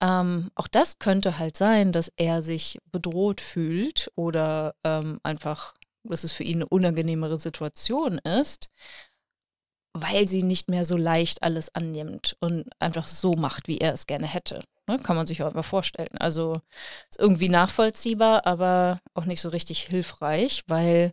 ähm, 0.01 0.51
auch 0.55 0.69
das 0.69 0.99
könnte 0.99 1.39
halt 1.39 1.57
sein, 1.57 1.93
dass 1.93 2.13
er 2.17 2.43
sich 2.43 2.79
bedroht 2.91 3.41
fühlt 3.41 4.11
oder 4.15 4.75
ähm, 4.85 5.21
einfach, 5.23 5.75
dass 6.05 6.25
es 6.25 6.33
für 6.33 6.45
ihn 6.45 6.59
eine 6.59 6.69
unangenehmere 6.69 7.39
Situation 7.39 8.19
ist 8.19 8.71
weil 9.93 10.29
sie 10.29 10.43
nicht 10.43 10.69
mehr 10.69 10.85
so 10.85 10.97
leicht 10.97 11.43
alles 11.43 11.75
annimmt 11.75 12.37
und 12.41 12.69
einfach 12.79 13.09
so 13.09 13.33
macht, 13.33 13.67
wie 13.69 13.79
er 13.79 13.93
es 13.93 14.07
gerne 14.07 14.27
hätte. 14.27 14.63
Ne? 14.87 14.99
Kann 15.01 15.17
man 15.17 15.27
sich 15.27 15.43
auch 15.43 15.49
einfach 15.49 15.65
vorstellen. 15.65 16.17
Also 16.19 16.61
ist 17.11 17.19
irgendwie 17.19 17.49
nachvollziehbar, 17.49 18.47
aber 18.47 19.01
auch 19.15 19.25
nicht 19.25 19.41
so 19.41 19.49
richtig 19.49 19.83
hilfreich, 19.83 20.63
weil 20.67 21.13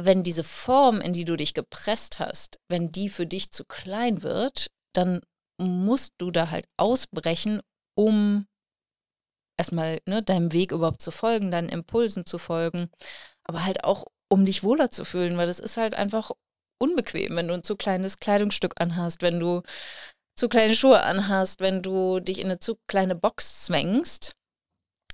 wenn 0.00 0.22
diese 0.22 0.44
Form, 0.44 1.00
in 1.00 1.12
die 1.12 1.24
du 1.24 1.36
dich 1.36 1.54
gepresst 1.54 2.20
hast, 2.20 2.58
wenn 2.68 2.92
die 2.92 3.10
für 3.10 3.26
dich 3.26 3.50
zu 3.50 3.64
klein 3.64 4.22
wird, 4.22 4.70
dann 4.94 5.20
musst 5.58 6.14
du 6.18 6.30
da 6.30 6.50
halt 6.50 6.66
ausbrechen, 6.76 7.60
um 7.96 8.46
erstmal 9.58 10.00
ne, 10.06 10.22
deinem 10.22 10.52
Weg 10.52 10.72
überhaupt 10.72 11.02
zu 11.02 11.10
folgen, 11.10 11.50
deinen 11.50 11.68
Impulsen 11.68 12.24
zu 12.24 12.38
folgen, 12.38 12.90
aber 13.44 13.64
halt 13.64 13.84
auch 13.84 14.06
um 14.30 14.44
dich 14.44 14.62
wohler 14.62 14.90
zu 14.90 15.04
fühlen, 15.04 15.36
weil 15.36 15.46
das 15.46 15.58
ist 15.58 15.76
halt 15.76 15.94
einfach 15.94 16.30
unbequem, 16.80 17.34
wenn 17.36 17.48
du 17.48 17.54
ein 17.54 17.64
zu 17.64 17.76
kleines 17.76 18.18
Kleidungsstück 18.20 18.80
anhast, 18.80 19.22
wenn 19.22 19.40
du 19.40 19.62
zu 20.36 20.48
kleine 20.48 20.76
Schuhe 20.76 21.02
anhast, 21.02 21.60
wenn 21.60 21.82
du 21.82 22.20
dich 22.20 22.38
in 22.38 22.46
eine 22.46 22.60
zu 22.60 22.76
kleine 22.86 23.16
Box 23.16 23.64
zwängst, 23.64 24.32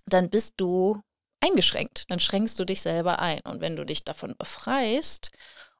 dann 0.06 0.28
bist 0.28 0.54
du 0.58 1.00
eingeschränkt. 1.40 2.04
Dann 2.10 2.20
schränkst 2.20 2.58
du 2.58 2.66
dich 2.66 2.82
selber 2.82 3.20
ein. 3.20 3.40
Und 3.44 3.60
wenn 3.60 3.76
du 3.76 3.84
dich 3.84 4.04
davon 4.04 4.34
befreist 4.36 5.30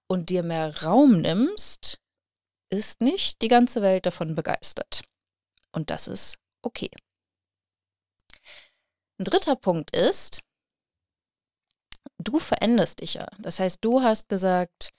und 0.07 0.31
dir 0.31 0.43
mehr 0.43 0.83
Raum 0.83 1.21
nimmst, 1.21 1.99
ist 2.79 3.01
nicht 3.01 3.43
die 3.43 3.49
ganze 3.49 3.83
Welt 3.83 4.07
davon 4.07 4.35
begeistert. 4.35 5.03
Und 5.73 5.91
das 5.91 6.09
ist 6.09 6.39
okay. 6.63 6.91
Ein 9.19 9.25
dritter 9.25 9.57
Punkt 9.57 9.95
ist, 9.95 10.41
du 12.19 12.39
veränderst 12.39 13.01
dich 13.01 13.15
ja. 13.15 13.27
Das 13.39 13.61
heißt, 13.61 13.85
du 13.85 14.03
hast 14.03 14.29
gesagt, 14.29 14.91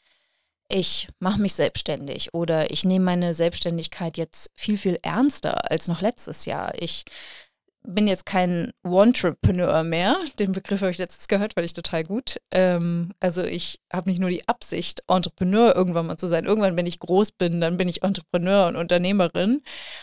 ich 0.68 1.08
mache 1.20 1.40
mich 1.40 1.54
selbstständig 1.54 2.34
oder 2.34 2.72
ich 2.72 2.86
nehme 2.86 3.06
meine 3.06 3.34
Selbstständigkeit 3.34 4.18
jetzt 4.18 4.50
viel, 4.56 4.78
viel 4.78 5.00
ernster 5.04 5.70
als 5.70 5.88
noch 5.88 6.02
letztes 6.02 6.46
Jahr. 6.46 6.74
Ich 6.82 7.06
bin 7.88 8.08
jetzt 8.08 8.26
kein 8.26 8.72
Entrepreneur 8.84 9.84
mehr. 9.84 10.18
Den 10.40 10.52
Begriff 10.52 10.82
habe 10.82 10.92
ich 10.92 10.98
letztens 10.98 11.28
gehört, 11.28 11.56
weil 11.56 11.66
ich 11.66 11.74
total 11.74 12.04
gut. 12.04 12.38
Ähm, 12.52 13.14
also 13.20 13.44
ich 13.44 13.80
habe 13.92 14.10
nicht 14.10 14.20
nur 14.20 14.30
die 14.30 14.48
Absicht, 14.48 15.04
Entrepreneur 15.08 15.76
irgendwann 15.76 16.08
mal 16.08 16.18
zu 16.18 16.28
sein. 16.28 16.46
Irgendwann, 16.46 16.78
wenn 16.78 16.88
ich 16.88 17.00
groß 17.00 17.34
bin, 17.34 17.62
dann 17.62 17.78
bin 17.78 17.88
ich 17.88 18.04
Entrepreneur 18.04 18.68
und 18.68 18.76
Unternehmerin, 18.76 19.62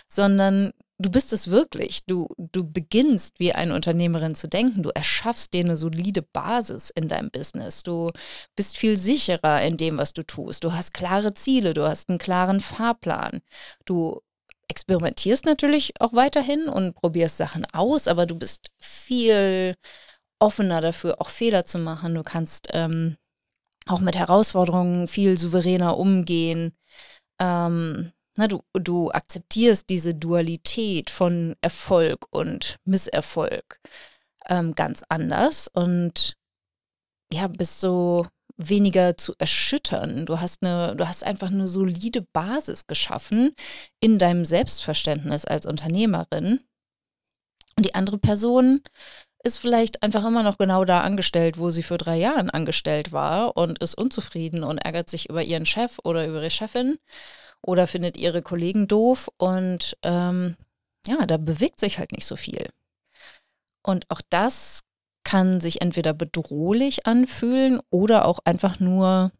sondern 0.08 0.72
du 0.98 1.10
bist 1.10 1.32
es 1.32 1.50
wirklich. 1.50 2.06
Du, 2.06 2.28
du 2.38 2.70
beginnst 2.70 3.38
wie 3.38 3.52
eine 3.52 3.74
Unternehmerin 3.74 4.34
zu 4.34 4.48
denken. 4.48 4.82
Du 4.82 4.90
erschaffst 4.90 5.52
dir 5.52 5.64
eine 5.64 5.76
solide 5.76 6.22
Basis 6.22 6.90
in 6.90 7.08
deinem 7.08 7.30
Business. 7.30 7.82
Du 7.82 8.12
bist 8.56 8.78
viel 8.78 8.96
sicherer 8.96 9.62
in 9.62 9.76
dem, 9.76 9.98
was 9.98 10.12
du 10.12 10.22
tust. 10.22 10.64
Du 10.64 10.72
hast 10.72 10.94
klare 10.94 11.34
Ziele, 11.34 11.74
du 11.74 11.86
hast 11.86 12.08
einen 12.08 12.18
klaren 12.18 12.60
Fahrplan. 12.60 13.42
Du 13.84 14.20
experimentierst 14.72 15.44
natürlich 15.44 16.00
auch 16.00 16.14
weiterhin 16.14 16.66
und 16.66 16.94
probierst 16.94 17.36
Sachen 17.36 17.66
aus, 17.74 18.08
aber 18.08 18.24
du 18.24 18.38
bist 18.38 18.70
viel 18.80 19.74
offener 20.40 20.80
dafür, 20.80 21.20
auch 21.20 21.28
Fehler 21.28 21.66
zu 21.66 21.78
machen. 21.78 22.14
Du 22.14 22.22
kannst 22.22 22.68
ähm, 22.70 23.18
auch 23.86 24.00
mit 24.00 24.16
Herausforderungen 24.16 25.08
viel 25.08 25.36
souveräner 25.36 25.98
umgehen. 25.98 26.72
Ähm, 27.38 28.12
na, 28.38 28.48
du, 28.48 28.62
du 28.72 29.10
akzeptierst 29.10 29.90
diese 29.90 30.14
Dualität 30.14 31.10
von 31.10 31.54
Erfolg 31.60 32.24
und 32.30 32.76
Misserfolg 32.86 33.78
ähm, 34.48 34.74
ganz 34.74 35.04
anders 35.10 35.68
und 35.68 36.34
ja, 37.30 37.46
bist 37.46 37.80
so 37.80 38.26
weniger 38.68 39.16
zu 39.16 39.34
erschüttern. 39.38 40.26
Du 40.26 40.40
hast 40.40 40.62
eine, 40.62 40.96
du 40.96 41.06
hast 41.06 41.24
einfach 41.24 41.50
eine 41.50 41.68
solide 41.68 42.22
Basis 42.22 42.86
geschaffen 42.86 43.54
in 44.00 44.18
deinem 44.18 44.44
Selbstverständnis 44.44 45.44
als 45.44 45.66
Unternehmerin. 45.66 46.60
Und 47.76 47.86
die 47.86 47.94
andere 47.94 48.18
Person 48.18 48.82
ist 49.44 49.58
vielleicht 49.58 50.02
einfach 50.02 50.24
immer 50.24 50.42
noch 50.42 50.58
genau 50.58 50.84
da 50.84 51.00
angestellt, 51.00 51.58
wo 51.58 51.70
sie 51.70 51.82
vor 51.82 51.98
drei 51.98 52.16
Jahren 52.16 52.50
angestellt 52.50 53.12
war 53.12 53.56
und 53.56 53.78
ist 53.80 53.96
unzufrieden 53.96 54.62
und 54.62 54.78
ärgert 54.78 55.08
sich 55.08 55.28
über 55.28 55.42
ihren 55.42 55.66
Chef 55.66 55.98
oder 56.04 56.26
über 56.26 56.38
ihre 56.38 56.50
Chefin 56.50 56.98
oder 57.60 57.86
findet 57.86 58.16
ihre 58.16 58.42
Kollegen 58.42 58.86
doof 58.88 59.30
und 59.38 59.96
ähm, 60.02 60.56
ja, 61.06 61.26
da 61.26 61.36
bewegt 61.38 61.80
sich 61.80 61.98
halt 61.98 62.12
nicht 62.12 62.26
so 62.26 62.36
viel. 62.36 62.68
Und 63.82 64.08
auch 64.10 64.20
das 64.30 64.82
kann 65.24 65.60
sich 65.60 65.80
entweder 65.80 66.12
bedrohlich 66.12 67.06
anfühlen 67.06 67.80
oder 67.90 68.24
auch 68.26 68.40
einfach 68.44 68.80
nur 68.80 69.32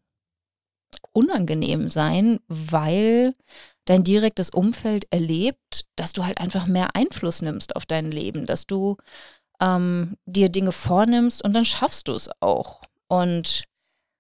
unangenehm 1.13 1.89
sein, 1.89 2.41
weil 2.49 3.35
dein 3.85 4.05
direktes 4.05 4.51
Umfeld 4.51 5.07
erlebt, 5.11 5.87
dass 5.97 6.13
du 6.13 6.25
halt 6.25 6.39
einfach 6.41 6.67
mehr 6.67 6.95
Einfluss 6.95 7.43
nimmst 7.43 7.77
auf 7.77 7.87
dein 7.87 8.11
Leben, 8.11 8.47
dass 8.47 8.67
du 8.67 8.97
ähm, 9.61 10.17
dir 10.27 10.49
Dinge 10.49 10.73
vornimmst 10.73 11.45
und 11.45 11.53
dann 11.53 11.65
schaffst 11.65 12.09
du 12.09 12.13
es 12.13 12.31
auch. 12.41 12.83
Und 13.09 13.65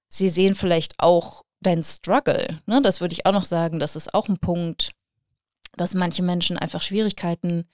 sie 0.09 0.29
sehen 0.29 0.55
vielleicht 0.55 0.95
auch 0.99 1.43
dein 1.61 1.83
Struggle. 1.83 2.61
Ne? 2.67 2.83
Das 2.83 3.01
würde 3.01 3.15
ich 3.15 3.25
auch 3.25 3.33
noch 3.33 3.45
sagen, 3.45 3.79
das 3.79 3.97
ist 3.97 4.15
auch 4.15 4.29
ein 4.29 4.39
Punkt, 4.39 4.93
dass 5.77 5.95
manche 5.95 6.23
Menschen 6.23 6.59
einfach 6.59 6.83
Schwierigkeiten 6.83 7.69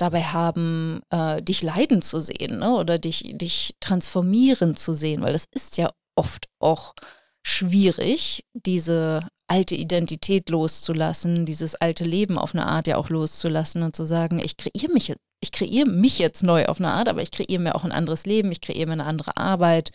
dabei 0.00 0.22
haben, 0.22 1.00
äh, 1.10 1.42
dich 1.42 1.62
leiden 1.62 2.02
zu 2.02 2.20
sehen 2.20 2.58
ne? 2.58 2.74
oder 2.74 2.98
dich, 2.98 3.32
dich 3.36 3.76
transformieren 3.80 4.76
zu 4.76 4.94
sehen, 4.94 5.22
weil 5.22 5.32
das 5.32 5.44
ist 5.52 5.76
ja 5.76 5.90
oft 6.16 6.46
auch 6.58 6.94
schwierig, 7.42 8.44
diese 8.54 9.26
alte 9.48 9.74
Identität 9.74 10.48
loszulassen, 10.48 11.44
dieses 11.44 11.74
alte 11.74 12.04
Leben 12.04 12.38
auf 12.38 12.54
eine 12.54 12.66
Art 12.66 12.86
ja 12.86 12.96
auch 12.96 13.08
loszulassen 13.08 13.82
und 13.82 13.96
zu 13.96 14.04
sagen, 14.04 14.38
ich 14.38 14.56
kreiere 14.56 14.92
mich, 14.92 15.12
ich 15.40 15.52
kreiere 15.52 15.88
mich 15.88 16.18
jetzt 16.18 16.42
neu 16.42 16.66
auf 16.66 16.78
eine 16.78 16.92
Art, 16.92 17.08
aber 17.08 17.22
ich 17.22 17.30
kreiere 17.30 17.60
mir 17.60 17.74
auch 17.74 17.84
ein 17.84 17.92
anderes 17.92 18.26
Leben, 18.26 18.52
ich 18.52 18.60
kreiere 18.60 18.86
mir 18.86 18.92
eine 18.92 19.06
andere 19.06 19.36
Arbeit, 19.36 19.90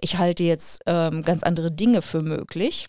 ich 0.00 0.18
halte 0.18 0.44
jetzt 0.44 0.82
ähm, 0.86 1.22
ganz 1.22 1.42
andere 1.42 1.72
Dinge 1.72 2.02
für 2.02 2.22
möglich. 2.22 2.86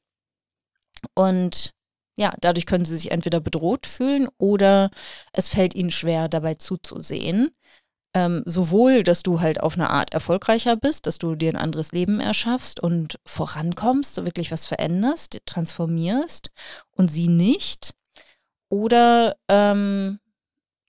Und 1.13 1.71
ja, 2.15 2.33
dadurch 2.39 2.65
können 2.65 2.85
sie 2.85 2.95
sich 2.95 3.11
entweder 3.11 3.39
bedroht 3.39 3.85
fühlen 3.85 4.27
oder 4.37 4.91
es 5.33 5.49
fällt 5.49 5.75
ihnen 5.75 5.91
schwer, 5.91 6.29
dabei 6.29 6.55
zuzusehen. 6.55 7.51
Ähm, 8.13 8.43
sowohl, 8.45 9.03
dass 9.03 9.23
du 9.23 9.41
halt 9.41 9.59
auf 9.59 9.75
eine 9.75 9.89
Art 9.89 10.13
erfolgreicher 10.13 10.77
bist, 10.77 11.05
dass 11.05 11.17
du 11.17 11.35
dir 11.35 11.49
ein 11.49 11.57
anderes 11.57 11.91
Leben 11.91 12.21
erschaffst 12.21 12.79
und 12.79 13.19
vorankommst, 13.25 14.15
wirklich 14.25 14.51
was 14.51 14.65
veränderst, 14.65 15.41
transformierst 15.45 16.51
und 16.91 17.11
sie 17.11 17.27
nicht. 17.27 17.93
Oder 18.69 19.35
ähm, 19.49 20.19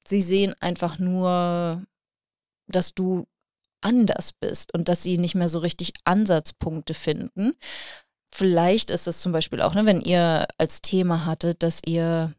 sie 0.06 0.23
sehen 0.23 0.54
einfach 0.61 1.00
nur, 1.00 1.85
dass 2.68 2.95
du 2.95 3.26
anders 3.80 4.33
bist 4.33 4.73
und 4.73 4.88
dass 4.88 5.02
sie 5.02 5.18
nicht 5.18 5.35
mehr 5.35 5.49
so 5.49 5.59
richtig 5.59 5.95
Ansatzpunkte 6.04 6.95
finden. 6.95 7.54
Vielleicht 8.30 8.90
ist 8.90 9.06
es 9.06 9.21
zum 9.21 9.33
Beispiel 9.33 9.62
auch, 9.62 9.75
ne, 9.75 9.87
wenn 9.87 10.00
ihr 10.00 10.47
als 10.59 10.83
Thema 10.83 11.25
hattet, 11.25 11.62
dass 11.62 11.80
ihr 11.85 12.35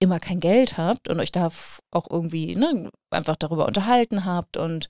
immer 0.00 0.18
kein 0.18 0.40
Geld 0.40 0.78
habt 0.78 1.08
und 1.08 1.20
euch 1.20 1.30
da 1.30 1.50
auch 1.90 2.10
irgendwie 2.10 2.56
ne, 2.56 2.90
einfach 3.10 3.36
darüber 3.36 3.66
unterhalten 3.66 4.24
habt 4.24 4.56
und 4.56 4.88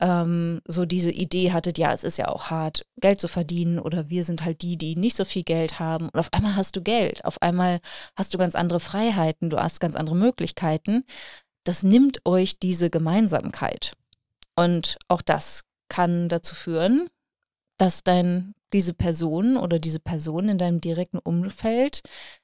ähm, 0.00 0.60
so 0.66 0.84
diese 0.84 1.10
Idee 1.10 1.52
hattet, 1.52 1.76
ja, 1.76 1.92
es 1.92 2.04
ist 2.04 2.18
ja 2.18 2.28
auch 2.28 2.50
hart, 2.50 2.86
Geld 3.00 3.20
zu 3.20 3.26
verdienen 3.26 3.80
oder 3.80 4.08
wir 4.10 4.22
sind 4.22 4.44
halt 4.44 4.62
die, 4.62 4.76
die 4.76 4.94
nicht 4.96 5.16
so 5.16 5.24
viel 5.24 5.42
Geld 5.42 5.80
haben 5.80 6.08
und 6.08 6.20
auf 6.20 6.32
einmal 6.32 6.54
hast 6.54 6.76
du 6.76 6.82
Geld, 6.82 7.24
auf 7.24 7.42
einmal 7.42 7.80
hast 8.16 8.32
du 8.32 8.38
ganz 8.38 8.54
andere 8.54 8.80
Freiheiten, 8.80 9.50
du 9.50 9.58
hast 9.58 9.80
ganz 9.80 9.96
andere 9.96 10.16
Möglichkeiten. 10.16 11.04
Das 11.64 11.82
nimmt 11.82 12.24
euch 12.24 12.58
diese 12.58 12.90
Gemeinsamkeit. 12.90 13.92
Und 14.54 14.98
auch 15.08 15.22
das 15.22 15.64
kann 15.88 16.28
dazu 16.28 16.54
führen, 16.54 17.08
dass 17.78 18.04
dein 18.04 18.54
diese 18.72 18.94
Person 18.94 19.56
oder 19.56 19.78
diese 19.78 20.00
Person 20.00 20.48
in 20.48 20.58
deinem 20.58 20.80
direkten 20.80 21.18
Umfeld 21.18 22.02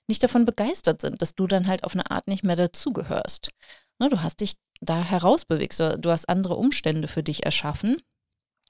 nicht 0.09 0.23
davon 0.23 0.45
begeistert 0.45 1.01
sind, 1.01 1.21
dass 1.21 1.35
du 1.35 1.47
dann 1.47 1.67
halt 1.67 1.83
auf 1.85 1.95
eine 1.95 2.11
Art 2.11 2.29
nicht 2.29 2.45
mehr 2.45 2.57
dazugehörst. 2.57 3.51
Ne, 3.99 4.09
du 4.09 4.23
hast 4.23 4.41
dich 4.41 4.55
da 4.81 5.03
herausbewegt, 5.03 5.79
du 5.79 6.11
hast 6.11 6.29
andere 6.29 6.57
Umstände 6.57 7.09
für 7.09 7.23
dich 7.23 7.45
erschaffen 7.45 7.97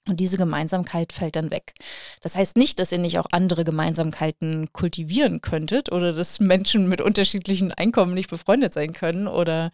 und 0.08 0.18
diese 0.18 0.38
Gemeinsamkeit 0.38 1.12
fällt 1.12 1.36
dann 1.36 1.50
weg. 1.50 1.74
Das 2.22 2.34
heißt 2.34 2.56
nicht, 2.56 2.78
dass 2.78 2.90
ihr 2.90 2.98
nicht 2.98 3.18
auch 3.18 3.26
andere 3.30 3.64
Gemeinsamkeiten 3.64 4.72
kultivieren 4.72 5.42
könntet 5.42 5.92
oder 5.92 6.14
dass 6.14 6.40
Menschen 6.40 6.88
mit 6.88 7.02
unterschiedlichen 7.02 7.72
Einkommen 7.72 8.14
nicht 8.14 8.30
befreundet 8.30 8.72
sein 8.72 8.94
können 8.94 9.28
oder 9.28 9.70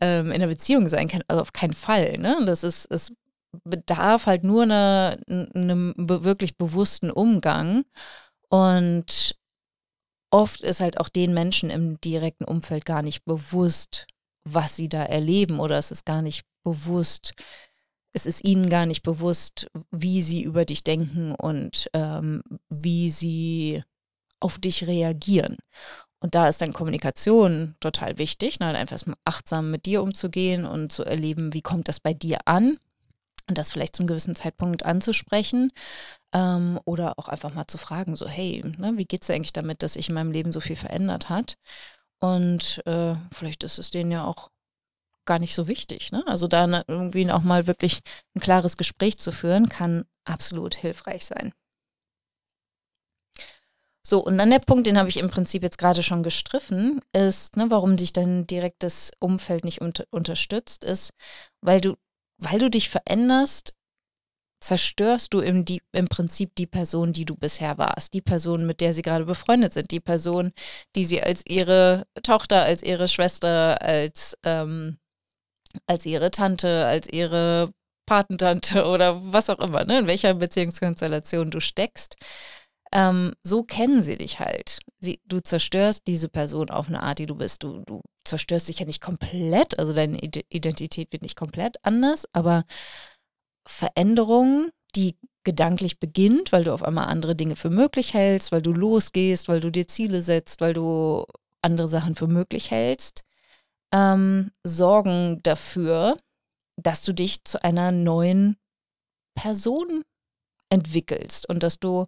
ähm, 0.00 0.26
in 0.26 0.32
einer 0.32 0.46
Beziehung 0.46 0.88
sein 0.88 1.08
können. 1.08 1.24
Also 1.28 1.42
auf 1.42 1.52
keinen 1.52 1.74
Fall. 1.74 2.16
Ne? 2.18 2.38
Das 2.46 2.64
ist, 2.64 2.86
es 2.90 3.12
bedarf 3.64 4.26
halt 4.26 4.44
nur 4.44 4.62
einer, 4.62 5.18
einem 5.26 5.94
wirklich 5.96 6.56
bewussten 6.56 7.10
Umgang. 7.10 7.84
Und 8.48 9.36
oft 10.30 10.60
ist 10.60 10.80
halt 10.80 10.98
auch 10.98 11.08
den 11.08 11.34
Menschen 11.34 11.70
im 11.70 12.00
direkten 12.00 12.44
Umfeld 12.44 12.84
gar 12.84 13.02
nicht 13.02 13.24
bewusst, 13.24 14.06
was 14.44 14.76
sie 14.76 14.88
da 14.88 15.02
erleben 15.02 15.60
oder 15.60 15.78
es 15.78 15.90
ist 15.90 16.04
gar 16.04 16.22
nicht 16.22 16.44
bewusst, 16.62 17.34
es 18.12 18.26
ist 18.26 18.44
ihnen 18.44 18.68
gar 18.68 18.86
nicht 18.86 19.02
bewusst, 19.02 19.66
wie 19.90 20.22
sie 20.22 20.42
über 20.42 20.64
dich 20.64 20.84
denken 20.84 21.34
und 21.34 21.88
ähm, 21.92 22.42
wie 22.70 23.10
sie 23.10 23.82
auf 24.40 24.58
dich 24.58 24.86
reagieren. 24.86 25.56
Und 26.20 26.34
da 26.34 26.48
ist 26.48 26.62
dann 26.62 26.72
Kommunikation 26.72 27.76
total 27.80 28.18
wichtig, 28.18 28.58
ne? 28.58 28.66
einfach 28.66 29.04
mal 29.06 29.16
achtsam 29.24 29.70
mit 29.70 29.86
dir 29.86 30.02
umzugehen 30.02 30.64
und 30.64 30.92
zu 30.92 31.04
erleben, 31.04 31.52
wie 31.52 31.62
kommt 31.62 31.88
das 31.88 32.00
bei 32.00 32.14
dir 32.14 32.38
an 32.46 32.78
und 33.48 33.58
das 33.58 33.70
vielleicht 33.70 33.96
zum 33.96 34.06
gewissen 34.06 34.34
Zeitpunkt 34.34 34.84
anzusprechen 34.84 35.72
ähm, 36.32 36.80
oder 36.84 37.18
auch 37.18 37.28
einfach 37.28 37.54
mal 37.54 37.66
zu 37.66 37.78
fragen, 37.78 38.16
so 38.16 38.26
hey, 38.26 38.62
ne, 38.78 38.94
wie 38.96 39.04
geht 39.04 39.22
es 39.22 39.30
eigentlich 39.30 39.52
damit, 39.52 39.82
dass 39.82 39.94
sich 39.94 40.08
in 40.08 40.14
meinem 40.14 40.32
Leben 40.32 40.52
so 40.52 40.60
viel 40.60 40.76
verändert 40.76 41.28
hat? 41.28 41.56
Und 42.20 42.82
äh, 42.86 43.14
vielleicht 43.32 43.62
ist 43.62 43.78
es 43.78 43.90
denen 43.90 44.10
ja 44.10 44.24
auch 44.24 44.50
gar 45.26 45.38
nicht 45.38 45.54
so 45.54 45.68
wichtig. 45.68 46.12
Ne? 46.12 46.24
Also 46.26 46.48
da 46.48 46.66
ne, 46.66 46.84
irgendwie 46.88 47.30
auch 47.30 47.42
mal 47.42 47.66
wirklich 47.66 48.00
ein 48.34 48.40
klares 48.40 48.76
Gespräch 48.76 49.18
zu 49.18 49.32
führen, 49.32 49.68
kann 49.68 50.06
absolut 50.24 50.74
hilfreich 50.74 51.26
sein. 51.26 51.52
So, 54.08 54.24
und 54.24 54.38
dann 54.38 54.50
der 54.50 54.60
Punkt, 54.60 54.86
den 54.86 54.98
habe 54.98 55.08
ich 55.08 55.16
im 55.16 55.30
Prinzip 55.30 55.64
jetzt 55.64 55.78
gerade 55.78 56.04
schon 56.04 56.22
gestriffen, 56.22 57.00
ist, 57.12 57.56
ne, 57.56 57.66
warum 57.70 57.96
dich 57.96 58.12
dein 58.12 58.46
direktes 58.46 59.10
Umfeld 59.18 59.64
nicht 59.64 59.80
unter 59.80 60.04
unterstützt, 60.10 60.84
ist, 60.84 61.10
weil 61.60 61.80
du 61.80 61.96
weil 62.38 62.58
du 62.58 62.70
dich 62.70 62.88
veränderst, 62.88 63.74
zerstörst 64.60 65.34
du 65.34 65.40
im, 65.40 65.64
die, 65.64 65.82
im 65.92 66.08
Prinzip 66.08 66.54
die 66.56 66.66
Person, 66.66 67.12
die 67.12 67.24
du 67.24 67.36
bisher 67.36 67.78
warst, 67.78 68.14
die 68.14 68.22
Person, 68.22 68.66
mit 68.66 68.80
der 68.80 68.94
sie 68.94 69.02
gerade 69.02 69.24
befreundet 69.24 69.72
sind, 69.72 69.90
die 69.90 70.00
Person, 70.00 70.52
die 70.94 71.04
sie 71.04 71.22
als 71.22 71.42
ihre 71.46 72.06
Tochter, 72.22 72.62
als 72.62 72.82
ihre 72.82 73.08
Schwester, 73.08 73.80
als, 73.82 74.36
ähm, 74.44 74.98
als 75.86 76.06
ihre 76.06 76.30
Tante, 76.30 76.86
als 76.86 77.08
ihre 77.08 77.72
Patentante 78.06 78.86
oder 78.88 79.20
was 79.32 79.50
auch 79.50 79.58
immer, 79.58 79.84
ne, 79.84 80.00
in 80.00 80.06
welcher 80.06 80.34
Beziehungskonstellation 80.34 81.50
du 81.50 81.60
steckst. 81.60 82.16
Ähm, 82.92 83.34
so 83.42 83.64
kennen 83.64 84.00
sie 84.00 84.16
dich 84.16 84.40
halt. 84.40 84.78
Sie, 85.00 85.20
du 85.26 85.40
zerstörst 85.40 86.06
diese 86.06 86.28
Person 86.28 86.70
auf 86.70 86.88
eine 86.88 87.02
Art, 87.02 87.18
die 87.18 87.26
du 87.26 87.34
bist. 87.34 87.62
Du, 87.62 87.82
du 87.84 88.00
zerstörst 88.26 88.68
dich 88.68 88.80
ja 88.80 88.86
nicht 88.86 89.00
komplett, 89.00 89.78
also 89.78 89.92
deine 89.92 90.18
Identität 90.18 91.12
wird 91.12 91.22
nicht 91.22 91.36
komplett 91.36 91.84
anders, 91.84 92.26
aber 92.32 92.64
Veränderung, 93.66 94.70
die 94.94 95.16
gedanklich 95.44 96.00
beginnt, 96.00 96.52
weil 96.52 96.64
du 96.64 96.72
auf 96.72 96.82
einmal 96.82 97.06
andere 97.06 97.36
Dinge 97.36 97.56
für 97.56 97.70
möglich 97.70 98.14
hältst, 98.14 98.52
weil 98.52 98.62
du 98.62 98.72
losgehst, 98.72 99.48
weil 99.48 99.60
du 99.60 99.70
dir 99.70 99.86
Ziele 99.86 100.22
setzt, 100.22 100.60
weil 100.60 100.74
du 100.74 101.24
andere 101.62 101.88
Sachen 101.88 102.14
für 102.14 102.26
möglich 102.26 102.70
hältst, 102.70 103.24
ähm, 103.92 104.50
sorgen 104.64 105.40
dafür, 105.42 106.16
dass 106.76 107.02
du 107.02 107.12
dich 107.12 107.44
zu 107.44 107.62
einer 107.62 107.92
neuen 107.92 108.56
Person 109.34 110.02
entwickelst 110.70 111.48
und 111.48 111.62
dass 111.62 111.78
du 111.78 112.06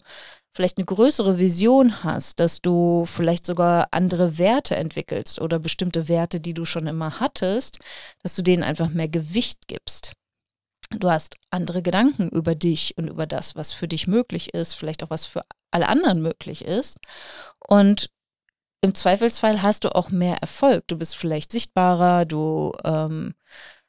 vielleicht 0.55 0.79
eine 0.79 0.87
größere 0.87 1.39
Vision 1.39 2.03
hast, 2.03 2.41
dass 2.41 2.61
du 2.61 3.05
vielleicht 3.05 3.47
sogar 3.47 3.89
andere 3.93 4.39
Werte 4.39 4.77
entwickelst 4.77 5.41
oder 5.41 5.59
bestimmte 5.59 6.09
Werte, 6.09 6.41
die 6.41 6.55
du 6.55 6.65
schon 6.65 6.87
immer 6.87 7.21
hattest, 7.21 7.79
dass 8.23 8.35
du 8.35 8.43
denen 8.43 8.63
einfach 8.63 8.89
mehr 8.89 9.09
Gewicht 9.09 9.69
gibst. 9.69 10.13
Du 10.91 11.11
hast 11.11 11.37
andere 11.51 11.83
Gedanken 11.83 12.29
über 12.31 12.55
dich 12.55 12.97
und 12.97 13.09
über 13.09 13.27
das, 13.27 13.57
was 13.57 13.73
für 13.73 13.89
dich 13.89 14.07
möglich 14.07 14.55
ist, 14.55 14.75
vielleicht 14.75 15.03
auch 15.03 15.11
was 15.11 15.27
für 15.27 15.43
alle 15.71 15.87
anderen 15.87 16.23
möglich 16.23 16.65
ist. 16.65 16.99
Und 17.59 18.11
im 18.81 18.95
Zweifelsfall 18.95 19.61
hast 19.61 19.85
du 19.85 19.95
auch 19.95 20.09
mehr 20.09 20.37
Erfolg. 20.37 20.89
Du 20.89 20.97
bist 20.97 21.17
vielleicht 21.17 21.53
sichtbarer, 21.53 22.25
du, 22.25 22.73
ähm, 22.85 23.35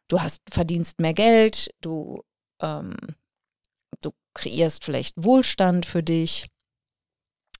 du 0.10 0.22
hast, 0.22 0.42
verdienst 0.52 1.00
mehr 1.00 1.14
Geld, 1.14 1.74
du 1.80 2.24
ähm, 2.62 2.96
Du 2.98 3.29
kreierst 4.40 4.84
vielleicht 4.86 5.14
Wohlstand 5.18 5.86
für 5.86 6.02
dich. 6.02 6.48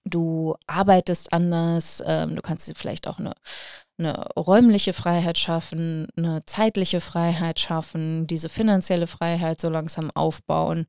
Du 0.06 0.56
arbeitest 0.66 1.34
anders. 1.34 2.02
Ähm, 2.06 2.36
du 2.36 2.42
kannst 2.42 2.68
dir 2.68 2.76
vielleicht 2.76 3.08
auch 3.08 3.20
eine, 3.20 3.34
eine 3.98 4.14
räumliche 4.36 4.94
Freiheit 4.94 5.38
schaffen, 5.38 6.08
eine 6.16 6.46
zeitliche 6.46 7.02
Freiheit 7.02 7.60
schaffen, 7.60 8.26
diese 8.28 8.50
finanzielle 8.50 9.08
Freiheit 9.08 9.60
so 9.60 9.70
langsam 9.70 10.10
aufbauen. 10.12 10.88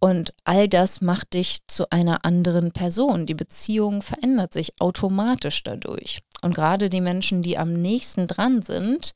Und 0.00 0.34
all 0.42 0.66
das 0.66 1.00
macht 1.00 1.34
dich 1.34 1.58
zu 1.68 1.88
einer 1.90 2.24
anderen 2.24 2.72
Person. 2.72 3.26
Die 3.26 3.34
Beziehung 3.34 4.02
verändert 4.02 4.52
sich 4.52 4.80
automatisch 4.80 5.62
dadurch. 5.62 6.22
Und 6.40 6.54
gerade 6.54 6.90
die 6.90 7.00
Menschen, 7.00 7.42
die 7.42 7.56
am 7.56 7.74
nächsten 7.74 8.26
dran 8.26 8.62
sind, 8.62 9.12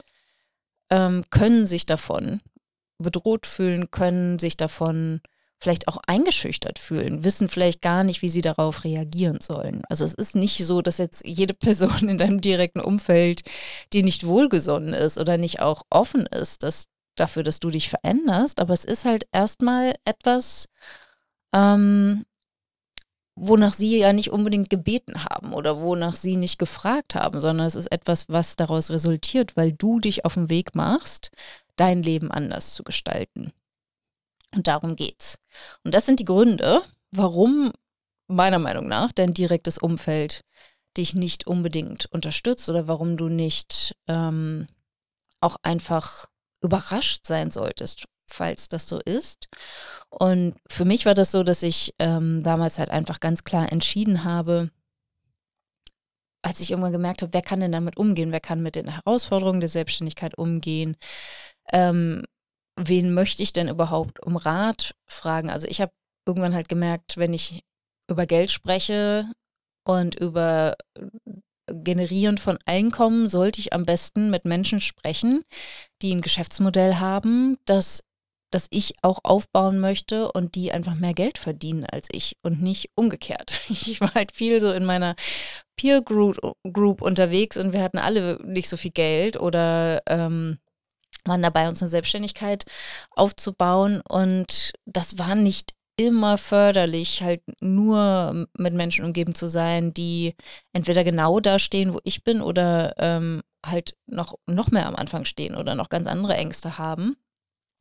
ähm, 0.90 1.24
können 1.30 1.66
sich 1.66 1.86
davon 1.86 2.40
bedroht 2.98 3.46
fühlen, 3.46 3.90
können 3.90 4.38
sich 4.38 4.56
davon 4.56 5.20
vielleicht 5.58 5.88
auch 5.88 5.96
eingeschüchtert 6.06 6.78
fühlen, 6.78 7.24
wissen 7.24 7.48
vielleicht 7.48 7.80
gar 7.80 8.04
nicht, 8.04 8.22
wie 8.22 8.28
sie 8.28 8.42
darauf 8.42 8.84
reagieren 8.84 9.38
sollen. 9.40 9.82
Also 9.88 10.04
es 10.04 10.14
ist 10.14 10.36
nicht 10.36 10.64
so, 10.64 10.82
dass 10.82 10.98
jetzt 10.98 11.26
jede 11.26 11.54
Person 11.66 12.08
in 12.08 12.18
deinem 12.18 12.40
direkten 12.40 12.80
Umfeld, 12.80 13.42
die 13.92 14.02
nicht 14.02 14.26
wohlgesonnen 14.26 14.92
ist 14.92 15.18
oder 15.18 15.38
nicht 15.38 15.60
auch 15.60 15.82
offen 15.90 16.26
ist, 16.26 16.62
dass, 16.62 16.88
dafür, 17.16 17.42
dass 17.42 17.60
du 17.60 17.70
dich 17.70 17.88
veränderst, 17.88 18.60
aber 18.60 18.74
es 18.74 18.84
ist 18.84 19.04
halt 19.04 19.26
erstmal 19.32 19.94
etwas, 20.04 20.68
ähm, 21.54 22.24
wonach 23.34 23.72
sie 23.72 23.98
ja 23.98 24.12
nicht 24.12 24.30
unbedingt 24.30 24.70
gebeten 24.70 25.24
haben 25.24 25.52
oder 25.52 25.80
wonach 25.80 26.16
sie 26.16 26.36
nicht 26.36 26.58
gefragt 26.58 27.14
haben, 27.14 27.40
sondern 27.40 27.66
es 27.66 27.74
ist 27.74 27.92
etwas, 27.92 28.28
was 28.28 28.56
daraus 28.56 28.90
resultiert, 28.90 29.56
weil 29.56 29.72
du 29.72 30.00
dich 30.00 30.24
auf 30.24 30.34
den 30.34 30.48
Weg 30.50 30.74
machst, 30.74 31.30
dein 31.76 32.02
Leben 32.02 32.30
anders 32.30 32.74
zu 32.74 32.82
gestalten. 32.82 33.52
Und 34.54 34.66
darum 34.66 34.96
geht's. 34.96 35.38
Und 35.84 35.94
das 35.94 36.06
sind 36.06 36.20
die 36.20 36.24
Gründe, 36.24 36.82
warum 37.10 37.72
meiner 38.28 38.58
Meinung 38.58 38.88
nach 38.88 39.12
dein 39.12 39.34
direktes 39.34 39.78
Umfeld 39.78 40.42
dich 40.96 41.14
nicht 41.14 41.46
unbedingt 41.46 42.06
unterstützt 42.06 42.68
oder 42.68 42.88
warum 42.88 43.16
du 43.16 43.28
nicht 43.28 43.94
ähm, 44.08 44.66
auch 45.40 45.56
einfach 45.62 46.26
überrascht 46.62 47.26
sein 47.26 47.50
solltest, 47.50 48.06
falls 48.26 48.68
das 48.68 48.88
so 48.88 48.98
ist. 49.00 49.48
Und 50.08 50.56
für 50.68 50.84
mich 50.84 51.06
war 51.06 51.14
das 51.14 51.30
so, 51.30 51.42
dass 51.42 51.62
ich 51.62 51.94
ähm, 51.98 52.42
damals 52.42 52.78
halt 52.78 52.90
einfach 52.90 53.20
ganz 53.20 53.44
klar 53.44 53.70
entschieden 53.70 54.24
habe, 54.24 54.70
als 56.42 56.60
ich 56.60 56.70
irgendwann 56.70 56.92
gemerkt 56.92 57.22
habe, 57.22 57.32
wer 57.34 57.42
kann 57.42 57.60
denn 57.60 57.72
damit 57.72 57.96
umgehen, 57.96 58.32
wer 58.32 58.40
kann 58.40 58.62
mit 58.62 58.76
den 58.76 58.88
Herausforderungen 58.88 59.60
der 59.60 59.68
Selbstständigkeit 59.68 60.38
umgehen, 60.38 60.96
ähm, 61.72 62.24
wen 62.76 63.14
möchte 63.14 63.42
ich 63.42 63.52
denn 63.52 63.68
überhaupt 63.68 64.22
um 64.22 64.36
Rat 64.36 64.94
fragen? 65.06 65.50
Also 65.50 65.66
ich 65.68 65.80
habe 65.80 65.92
irgendwann 66.26 66.54
halt 66.54 66.68
gemerkt, 66.68 67.16
wenn 67.16 67.32
ich 67.32 67.64
über 68.08 68.26
Geld 68.26 68.52
spreche 68.52 69.30
und 69.84 70.14
über 70.14 70.76
Generieren 71.68 72.38
von 72.38 72.58
Einkommen, 72.64 73.26
sollte 73.26 73.60
ich 73.60 73.72
am 73.72 73.84
besten 73.84 74.30
mit 74.30 74.44
Menschen 74.44 74.80
sprechen, 74.80 75.42
die 76.00 76.14
ein 76.14 76.20
Geschäftsmodell 76.20 76.96
haben, 76.96 77.56
das 77.64 78.04
das 78.52 78.68
ich 78.70 78.94
auch 79.02 79.18
aufbauen 79.24 79.80
möchte 79.80 80.30
und 80.30 80.54
die 80.54 80.70
einfach 80.72 80.94
mehr 80.94 81.14
Geld 81.14 81.36
verdienen 81.36 81.84
als 81.84 82.08
ich 82.12 82.36
und 82.42 82.62
nicht 82.62 82.90
umgekehrt. 82.94 83.60
Ich 83.70 84.00
war 84.00 84.14
halt 84.14 84.32
viel 84.32 84.60
so 84.60 84.72
in 84.72 84.84
meiner 84.84 85.16
Peer 85.76 86.00
Group, 86.00 86.38
Group 86.72 87.02
unterwegs 87.02 87.56
und 87.56 87.72
wir 87.72 87.82
hatten 87.82 87.98
alle 87.98 88.38
nicht 88.44 88.68
so 88.68 88.76
viel 88.76 88.92
Geld 88.92 89.38
oder 89.38 90.02
ähm, 90.06 90.58
waren 91.26 91.42
dabei, 91.42 91.68
uns 91.68 91.82
eine 91.82 91.90
Selbstständigkeit 91.90 92.64
aufzubauen 93.10 94.00
und 94.08 94.72
das 94.84 95.18
war 95.18 95.34
nicht 95.34 95.74
immer 95.96 96.36
förderlich, 96.36 97.22
halt 97.22 97.42
nur 97.60 98.46
mit 98.56 98.74
Menschen 98.74 99.04
umgeben 99.04 99.34
zu 99.34 99.46
sein, 99.46 99.94
die 99.94 100.34
entweder 100.74 101.04
genau 101.04 101.40
da 101.40 101.58
stehen, 101.58 101.94
wo 101.94 102.00
ich 102.04 102.22
bin, 102.22 102.42
oder 102.42 102.94
ähm, 102.98 103.42
halt 103.64 103.96
noch, 104.06 104.34
noch 104.46 104.70
mehr 104.70 104.86
am 104.86 104.96
Anfang 104.96 105.24
stehen 105.24 105.56
oder 105.56 105.74
noch 105.74 105.88
ganz 105.88 106.06
andere 106.06 106.34
Ängste 106.36 106.78
haben 106.78 107.16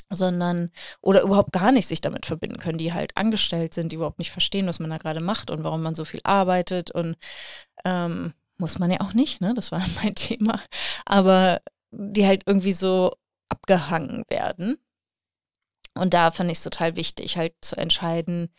sondern 0.09 0.71
oder 1.01 1.21
überhaupt 1.21 1.51
gar 1.51 1.71
nicht 1.71 1.87
sich 1.87 2.01
damit 2.01 2.25
verbinden 2.25 2.57
können, 2.57 2.77
die 2.77 2.93
halt 2.93 3.15
angestellt 3.17 3.73
sind, 3.73 3.91
die 3.91 3.95
überhaupt 3.95 4.19
nicht 4.19 4.31
verstehen, 4.31 4.67
was 4.67 4.79
man 4.79 4.89
da 4.89 4.97
gerade 4.97 5.19
macht 5.19 5.49
und 5.49 5.63
warum 5.63 5.81
man 5.81 5.95
so 5.95 6.05
viel 6.05 6.21
arbeitet 6.23 6.91
und 6.91 7.17
ähm, 7.85 8.33
muss 8.57 8.79
man 8.79 8.91
ja 8.91 9.01
auch 9.01 9.13
nicht, 9.13 9.41
ne? 9.41 9.53
Das 9.53 9.71
war 9.71 9.81
mein 10.03 10.15
Thema. 10.15 10.61
Aber 11.05 11.61
die 11.91 12.25
halt 12.25 12.43
irgendwie 12.45 12.73
so 12.73 13.13
abgehangen 13.49 14.23
werden. 14.29 14.77
Und 15.93 16.13
da 16.13 16.31
fand 16.31 16.51
ich 16.51 16.57
es 16.57 16.63
total 16.63 16.95
wichtig, 16.95 17.37
halt 17.37 17.53
zu 17.61 17.77
entscheiden, 17.77 18.49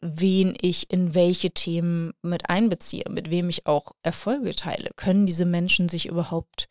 wen 0.00 0.56
ich 0.60 0.90
in 0.90 1.14
welche 1.14 1.50
Themen 1.50 2.12
mit 2.22 2.48
einbeziehe, 2.50 3.04
mit 3.08 3.30
wem 3.30 3.48
ich 3.48 3.66
auch 3.66 3.92
Erfolge 4.02 4.54
teile. 4.54 4.90
Können 4.96 5.26
diese 5.26 5.46
Menschen 5.46 5.88
sich 5.88 6.06
überhaupt 6.06 6.68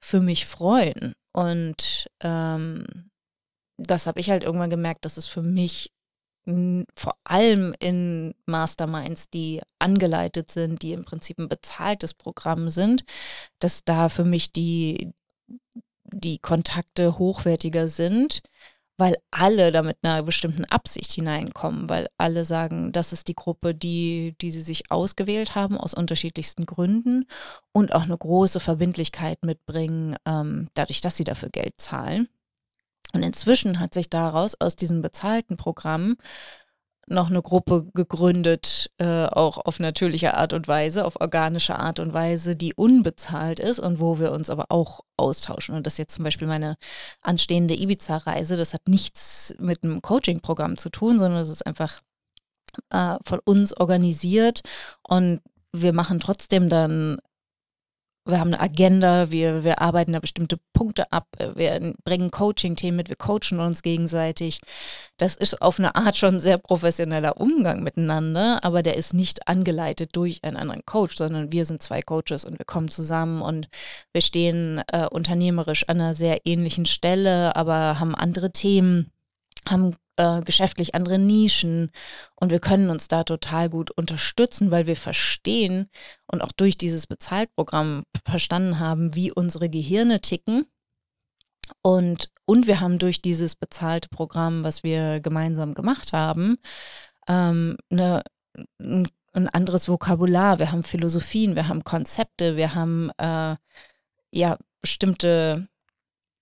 für 0.00 0.20
mich 0.20 0.46
freuen? 0.46 1.14
Und 1.32 2.08
ähm, 2.20 3.10
das 3.78 4.06
habe 4.06 4.20
ich 4.20 4.30
halt 4.30 4.42
irgendwann 4.42 4.70
gemerkt, 4.70 5.04
dass 5.04 5.16
es 5.16 5.26
für 5.26 5.42
mich 5.42 5.92
vor 6.96 7.16
allem 7.24 7.74
in 7.80 8.32
Masterminds, 8.46 9.28
die 9.30 9.62
angeleitet 9.80 10.52
sind, 10.52 10.80
die 10.82 10.92
im 10.92 11.04
Prinzip 11.04 11.38
ein 11.38 11.48
bezahltes 11.48 12.14
Programm 12.14 12.68
sind, 12.68 13.04
dass 13.58 13.82
da 13.84 14.08
für 14.08 14.24
mich 14.24 14.52
die, 14.52 15.12
die 16.12 16.38
Kontakte 16.38 17.18
hochwertiger 17.18 17.88
sind, 17.88 18.42
weil 18.98 19.16
alle 19.30 19.72
da 19.72 19.82
mit 19.82 19.98
einer 20.02 20.22
bestimmten 20.22 20.64
Absicht 20.64 21.12
hineinkommen, 21.12 21.88
weil 21.88 22.08
alle 22.16 22.44
sagen, 22.44 22.92
das 22.92 23.12
ist 23.12 23.28
die 23.28 23.34
Gruppe, 23.34 23.74
die, 23.74 24.34
die 24.40 24.50
sie 24.50 24.62
sich 24.62 24.90
ausgewählt 24.90 25.54
haben 25.54 25.76
aus 25.76 25.92
unterschiedlichsten 25.92 26.64
Gründen 26.64 27.26
und 27.72 27.94
auch 27.94 28.02
eine 28.02 28.16
große 28.16 28.60
Verbindlichkeit 28.60 29.44
mitbringen, 29.44 30.16
ähm, 30.24 30.68
dadurch, 30.74 31.02
dass 31.02 31.16
sie 31.16 31.24
dafür 31.24 31.50
Geld 31.50 31.74
zahlen. 31.78 32.28
Und 33.12 33.22
inzwischen 33.22 33.80
hat 33.80 33.94
sich 33.94 34.08
daraus 34.08 34.54
aus 34.60 34.76
diesem 34.76 35.02
bezahlten 35.02 35.56
Programm 35.56 36.16
noch 37.08 37.30
eine 37.30 37.40
Gruppe 37.40 37.86
gegründet, 37.94 38.90
äh, 38.98 39.26
auch 39.26 39.58
auf 39.58 39.78
natürliche 39.78 40.34
Art 40.34 40.52
und 40.52 40.66
Weise, 40.66 41.04
auf 41.04 41.20
organische 41.20 41.78
Art 41.78 42.00
und 42.00 42.12
Weise, 42.12 42.56
die 42.56 42.74
unbezahlt 42.74 43.60
ist 43.60 43.78
und 43.78 44.00
wo 44.00 44.18
wir 44.18 44.32
uns 44.32 44.50
aber 44.50 44.66
auch 44.70 45.00
austauschen. 45.16 45.74
Und 45.76 45.86
das 45.86 45.94
ist 45.94 45.98
jetzt 45.98 46.14
zum 46.14 46.24
Beispiel 46.24 46.48
meine 46.48 46.76
anstehende 47.20 47.74
Ibiza-Reise. 47.74 48.56
Das 48.56 48.74
hat 48.74 48.88
nichts 48.88 49.54
mit 49.58 49.84
einem 49.84 50.02
Coaching-Programm 50.02 50.76
zu 50.76 50.90
tun, 50.90 51.18
sondern 51.18 51.40
es 51.40 51.48
ist 51.48 51.64
einfach 51.64 52.00
äh, 52.90 53.16
von 53.24 53.38
uns 53.44 53.76
organisiert 53.76 54.62
und 55.06 55.40
wir 55.72 55.92
machen 55.92 56.20
trotzdem 56.20 56.68
dann 56.68 57.18
wir 58.26 58.40
haben 58.40 58.52
eine 58.52 58.60
Agenda, 58.60 59.30
wir, 59.30 59.64
wir 59.64 59.80
arbeiten 59.80 60.12
da 60.12 60.20
bestimmte 60.20 60.58
Punkte 60.72 61.10
ab, 61.12 61.26
wir 61.38 61.94
bringen 62.04 62.30
Coaching-Themen 62.30 62.96
mit, 62.96 63.08
wir 63.08 63.16
coachen 63.16 63.60
uns 63.60 63.82
gegenseitig. 63.82 64.60
Das 65.16 65.36
ist 65.36 65.62
auf 65.62 65.78
eine 65.78 65.94
Art 65.94 66.16
schon 66.16 66.40
sehr 66.40 66.58
professioneller 66.58 67.40
Umgang 67.40 67.82
miteinander, 67.82 68.62
aber 68.62 68.82
der 68.82 68.96
ist 68.96 69.14
nicht 69.14 69.48
angeleitet 69.48 70.10
durch 70.14 70.42
einen 70.42 70.56
anderen 70.56 70.84
Coach, 70.84 71.16
sondern 71.16 71.52
wir 71.52 71.64
sind 71.64 71.82
zwei 71.82 72.02
Coaches 72.02 72.44
und 72.44 72.58
wir 72.58 72.66
kommen 72.66 72.88
zusammen 72.88 73.42
und 73.42 73.68
wir 74.12 74.22
stehen 74.22 74.82
äh, 74.92 75.06
unternehmerisch 75.06 75.88
an 75.88 76.00
einer 76.00 76.14
sehr 76.14 76.46
ähnlichen 76.46 76.86
Stelle, 76.86 77.54
aber 77.56 78.00
haben 78.00 78.14
andere 78.14 78.50
Themen, 78.50 79.12
haben 79.68 79.96
äh, 80.16 80.42
geschäftlich 80.42 80.94
andere 80.94 81.18
Nischen 81.18 81.90
und 82.34 82.50
wir 82.50 82.60
können 82.60 82.90
uns 82.90 83.08
da 83.08 83.24
total 83.24 83.68
gut 83.68 83.90
unterstützen, 83.90 84.70
weil 84.70 84.86
wir 84.86 84.96
verstehen 84.96 85.90
und 86.26 86.42
auch 86.42 86.52
durch 86.52 86.78
dieses 86.78 87.06
Bezahltprogramm 87.06 88.04
verstanden 88.24 88.78
haben, 88.78 89.14
wie 89.14 89.32
unsere 89.32 89.68
Gehirne 89.68 90.20
ticken. 90.20 90.66
Und, 91.82 92.30
und 92.44 92.66
wir 92.66 92.80
haben 92.80 92.98
durch 92.98 93.20
dieses 93.20 93.56
bezahlte 93.56 94.08
Programm, 94.08 94.62
was 94.62 94.84
wir 94.84 95.20
gemeinsam 95.20 95.74
gemacht 95.74 96.12
haben, 96.12 96.58
ähm, 97.28 97.76
eine, 97.90 98.22
ein, 98.78 99.08
ein 99.32 99.48
anderes 99.48 99.88
Vokabular, 99.88 100.58
wir 100.58 100.70
haben 100.70 100.84
Philosophien, 100.84 101.56
wir 101.56 101.68
haben 101.68 101.82
Konzepte, 101.84 102.56
wir 102.56 102.74
haben 102.74 103.10
äh, 103.18 103.56
ja 104.30 104.58
bestimmte 104.80 105.68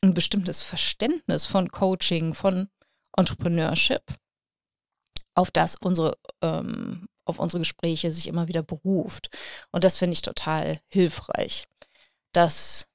ein 0.04 0.14
bestimmtes 0.14 0.62
Verständnis 0.62 1.46
von 1.46 1.70
Coaching, 1.70 2.34
von 2.34 2.68
Entrepreneurship, 3.16 4.02
auf 5.34 5.50
das 5.50 5.76
unsere, 5.76 6.16
ähm, 6.42 7.06
auf 7.24 7.38
unsere 7.38 7.60
Gespräche 7.60 8.12
sich 8.12 8.28
immer 8.28 8.48
wieder 8.48 8.62
beruft. 8.62 9.30
Und 9.72 9.84
das 9.84 9.98
finde 9.98 10.12
ich 10.12 10.22
total 10.22 10.80
hilfreich. 10.88 11.66
Das 12.32 12.86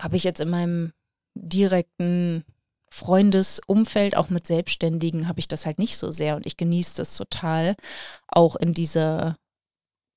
habe 0.00 0.16
ich 0.16 0.24
jetzt 0.24 0.40
in 0.40 0.50
meinem 0.50 0.92
direkten 1.34 2.44
Freundesumfeld, 2.90 4.16
auch 4.16 4.28
mit 4.28 4.46
Selbstständigen, 4.46 5.26
habe 5.26 5.40
ich 5.40 5.48
das 5.48 5.64
halt 5.64 5.78
nicht 5.78 5.96
so 5.96 6.12
sehr 6.12 6.36
und 6.36 6.44
ich 6.46 6.58
genieße 6.58 6.96
das 6.98 7.16
total, 7.16 7.74
auch 8.26 8.54
in 8.56 8.74
dieser 8.74 9.38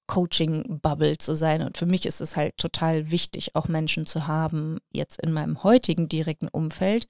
Coaching-Bubble 0.08 1.18
zu 1.18 1.36
sein. 1.36 1.62
Und 1.62 1.78
für 1.78 1.86
mich 1.86 2.06
ist 2.06 2.22
es 2.22 2.36
halt 2.36 2.58
total 2.58 3.12
wichtig, 3.12 3.56
auch 3.56 3.68
Menschen 3.68 4.06
zu 4.06 4.28
haben, 4.28 4.80
jetzt 4.92 5.22
in 5.22 5.32
meinem 5.32 5.64
heutigen 5.64 6.10
direkten 6.10 6.48
Umfeld, 6.48 7.08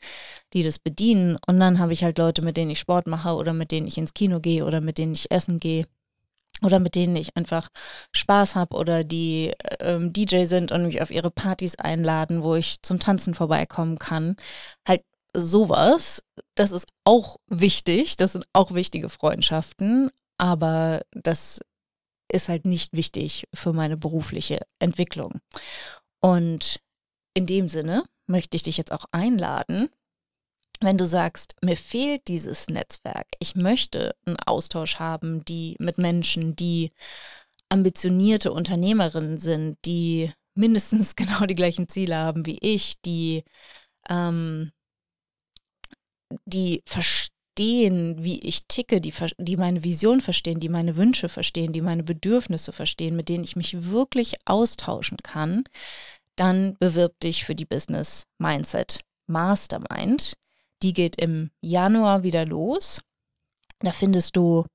die 0.53 0.63
das 0.63 0.79
bedienen. 0.79 1.37
Und 1.47 1.59
dann 1.59 1.79
habe 1.79 1.93
ich 1.93 2.03
halt 2.03 2.17
Leute, 2.17 2.41
mit 2.41 2.57
denen 2.57 2.71
ich 2.71 2.79
Sport 2.79 3.07
mache 3.07 3.35
oder 3.35 3.53
mit 3.53 3.71
denen 3.71 3.87
ich 3.87 3.97
ins 3.97 4.13
Kino 4.13 4.39
gehe 4.39 4.65
oder 4.65 4.81
mit 4.81 4.97
denen 4.97 5.13
ich 5.13 5.31
essen 5.31 5.59
gehe 5.59 5.85
oder 6.63 6.79
mit 6.79 6.95
denen 6.95 7.15
ich 7.15 7.35
einfach 7.35 7.69
Spaß 8.13 8.55
habe 8.55 8.75
oder 8.75 9.03
die 9.03 9.53
ähm, 9.79 10.13
DJ 10.13 10.45
sind 10.45 10.71
und 10.71 10.85
mich 10.85 11.01
auf 11.01 11.11
ihre 11.11 11.31
Partys 11.31 11.75
einladen, 11.75 12.43
wo 12.43 12.55
ich 12.55 12.81
zum 12.81 12.99
Tanzen 12.99 13.33
vorbeikommen 13.33 13.99
kann. 13.99 14.37
Halt 14.87 15.01
sowas, 15.33 16.23
das 16.55 16.71
ist 16.71 16.87
auch 17.03 17.37
wichtig, 17.47 18.15
das 18.15 18.33
sind 18.33 18.45
auch 18.53 18.73
wichtige 18.73 19.09
Freundschaften, 19.09 20.09
aber 20.37 21.01
das 21.11 21.59
ist 22.31 22.49
halt 22.49 22.65
nicht 22.65 22.93
wichtig 22.93 23.47
für 23.53 23.73
meine 23.73 23.97
berufliche 23.97 24.61
Entwicklung. 24.79 25.39
Und 26.21 26.79
in 27.33 27.45
dem 27.45 27.67
Sinne 27.67 28.05
möchte 28.27 28.55
ich 28.55 28.63
dich 28.63 28.77
jetzt 28.77 28.91
auch 28.91 29.05
einladen, 29.11 29.89
wenn 30.81 30.97
du 30.97 31.05
sagst, 31.05 31.55
mir 31.61 31.77
fehlt 31.77 32.27
dieses 32.27 32.67
Netzwerk, 32.67 33.27
ich 33.39 33.55
möchte 33.55 34.15
einen 34.25 34.37
Austausch 34.39 34.95
haben, 34.95 35.45
die 35.45 35.75
mit 35.79 35.97
Menschen, 35.97 36.55
die 36.55 36.91
ambitionierte 37.69 38.51
Unternehmerinnen 38.51 39.37
sind, 39.37 39.77
die 39.85 40.31
mindestens 40.57 41.15
genau 41.15 41.45
die 41.45 41.55
gleichen 41.55 41.89
Ziele 41.89 42.15
haben 42.15 42.45
wie 42.45 42.57
ich, 42.59 43.01
die, 43.01 43.43
ähm, 44.09 44.71
die 46.45 46.81
verstehen, 46.85 47.34
verstehen, 47.55 48.21
wie 48.21 48.39
ich 48.41 48.67
ticke, 48.67 48.99
die, 48.99 49.13
die 49.37 49.57
meine 49.57 49.83
Vision 49.83 50.19
verstehen, 50.19 50.59
die 50.59 50.69
meine 50.69 50.97
Wünsche 50.97 51.29
verstehen, 51.29 51.71
die 51.71 51.81
meine 51.81 52.03
Bedürfnisse 52.03 52.73
verstehen, 52.73 53.15
mit 53.15 53.29
denen 53.29 53.45
ich 53.45 53.55
mich 53.55 53.89
wirklich 53.91 54.35
austauschen 54.45 55.17
kann, 55.23 55.63
dann 56.35 56.75
bewirb 56.79 57.17
dich 57.21 57.45
für 57.45 57.55
die 57.55 57.65
Business 57.65 58.27
Mindset 58.39 59.01
Mastermind. 59.27 60.33
Die 60.83 60.91
geht 60.91 61.15
im 61.15 61.49
Januar 61.61 62.23
wieder 62.23 62.45
los. 62.45 63.01
Da 63.79 63.93
findest 63.93 64.35
du 64.35 64.65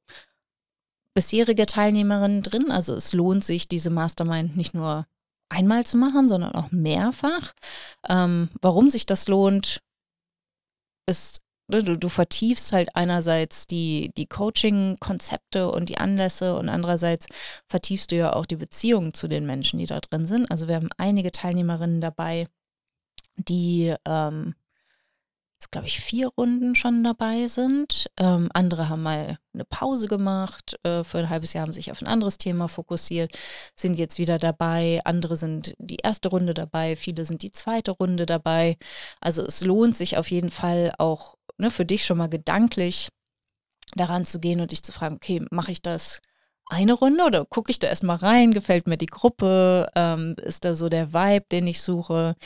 bisherige 1.15 1.67
Teilnehmerinnen 1.67 2.43
drin. 2.43 2.71
Also 2.71 2.95
es 2.95 3.13
lohnt 3.13 3.45
sich, 3.45 3.69
diese 3.69 3.91
Mastermind 3.91 4.57
nicht 4.57 4.73
nur 4.73 5.07
einmal 5.51 5.85
zu 5.85 5.99
machen, 5.99 6.31
sondern 6.31 6.55
auch 6.55 6.71
mehrfach. 6.71 7.53
Ähm, 8.09 8.49
warum 8.63 8.89
sich 8.89 9.05
das 9.05 9.29
lohnt, 9.29 9.83
ist 11.07 11.43
du, 11.71 11.99
du 11.99 12.09
vertiefst 12.09 12.73
halt 12.73 12.95
einerseits 12.95 13.67
die, 13.67 14.13
die 14.17 14.27
Coaching-Konzepte 14.27 15.71
und 15.71 15.89
die 15.89 15.99
Anlässe 15.99 16.57
und 16.59 16.69
andererseits 16.69 17.27
vertiefst 17.69 18.11
du 18.11 18.17
ja 18.17 18.33
auch 18.35 18.47
die 18.47 18.57
Beziehungen 18.57 19.15
zu 19.15 19.29
den 19.29 19.47
Menschen, 19.47 19.79
die 19.79 19.87
da 19.87 20.01
drin 20.01 20.27
sind. 20.27 20.51
Also 20.51 20.69
wir 20.69 20.77
haben 20.77 20.91
einige 20.97 21.33
Teilnehmerinnen 21.33 22.01
dabei, 22.01 22.47
die 23.37 23.95
ähm, 24.07 24.55
jetzt, 25.61 25.73
glaube 25.73 25.87
ich, 25.87 26.01
vier 26.01 26.29
Runden 26.29 26.75
schon 26.75 27.05
dabei 27.05 27.47
sind. 27.47 28.11
Ähm, 28.17 28.49
andere 28.55 28.89
haben 28.89 29.03
mal 29.03 29.39
eine 29.53 29.65
Pause 29.67 30.09
gemacht, 30.09 30.79
äh, 30.85 31.05
für 31.05 31.19
ein 31.19 31.29
halbes 31.29 31.53
Jahr 31.53 31.63
haben 31.63 31.75
sich 31.75 31.91
auf 31.91 32.01
ein 32.01 32.07
anderes 32.07 32.39
Thema 32.39 32.69
fokussiert, 32.69 33.37
sind 33.75 33.99
jetzt 33.99 34.19
wieder 34.19 34.39
dabei. 34.39 35.01
Andere 35.05 35.37
sind 35.37 35.75
die 35.79 35.99
erste 36.03 36.31
Runde 36.31 36.55
dabei, 36.55 36.97
viele 36.97 37.27
sind 37.27 37.43
die 37.43 37.53
zweite 37.53 37.91
Runde 37.91 38.25
dabei. 38.25 38.79
Also 39.21 39.45
es 39.45 39.63
lohnt 39.63 39.97
sich 39.97 40.17
auf 40.17 40.31
jeden 40.31 40.51
Fall 40.51 40.95
auch 40.99 41.37
ne, 41.61 41.71
für 41.71 41.85
dich 41.85 42.05
schon 42.05 42.19
mal 42.19 42.29
gedanklich 42.29 43.09
daran 43.95 44.25
zu 44.25 44.41
gehen 44.41 44.61
und 44.61 44.73
dich 44.73 44.83
zu 44.83 44.93
fragen, 44.93 45.17
okay, 45.17 45.45
mache 45.51 45.73
ich 45.73 45.83
das 45.83 46.21
eine 46.67 46.93
Runde 46.93 47.25
oder 47.25 47.45
gucke 47.45 47.71
ich 47.71 47.81
da 47.81 47.89
erstmal 47.89 48.17
rein? 48.17 48.53
Gefällt 48.53 48.87
mir 48.87 48.97
die 48.97 49.07
Gruppe? 49.07 49.89
Ähm, 49.97 50.37
ist 50.41 50.65
da 50.65 50.75
so 50.75 50.89
der 50.89 51.13
Vibe, 51.13 51.47
den 51.51 51.67
ich 51.67 51.83
suche? 51.83 52.37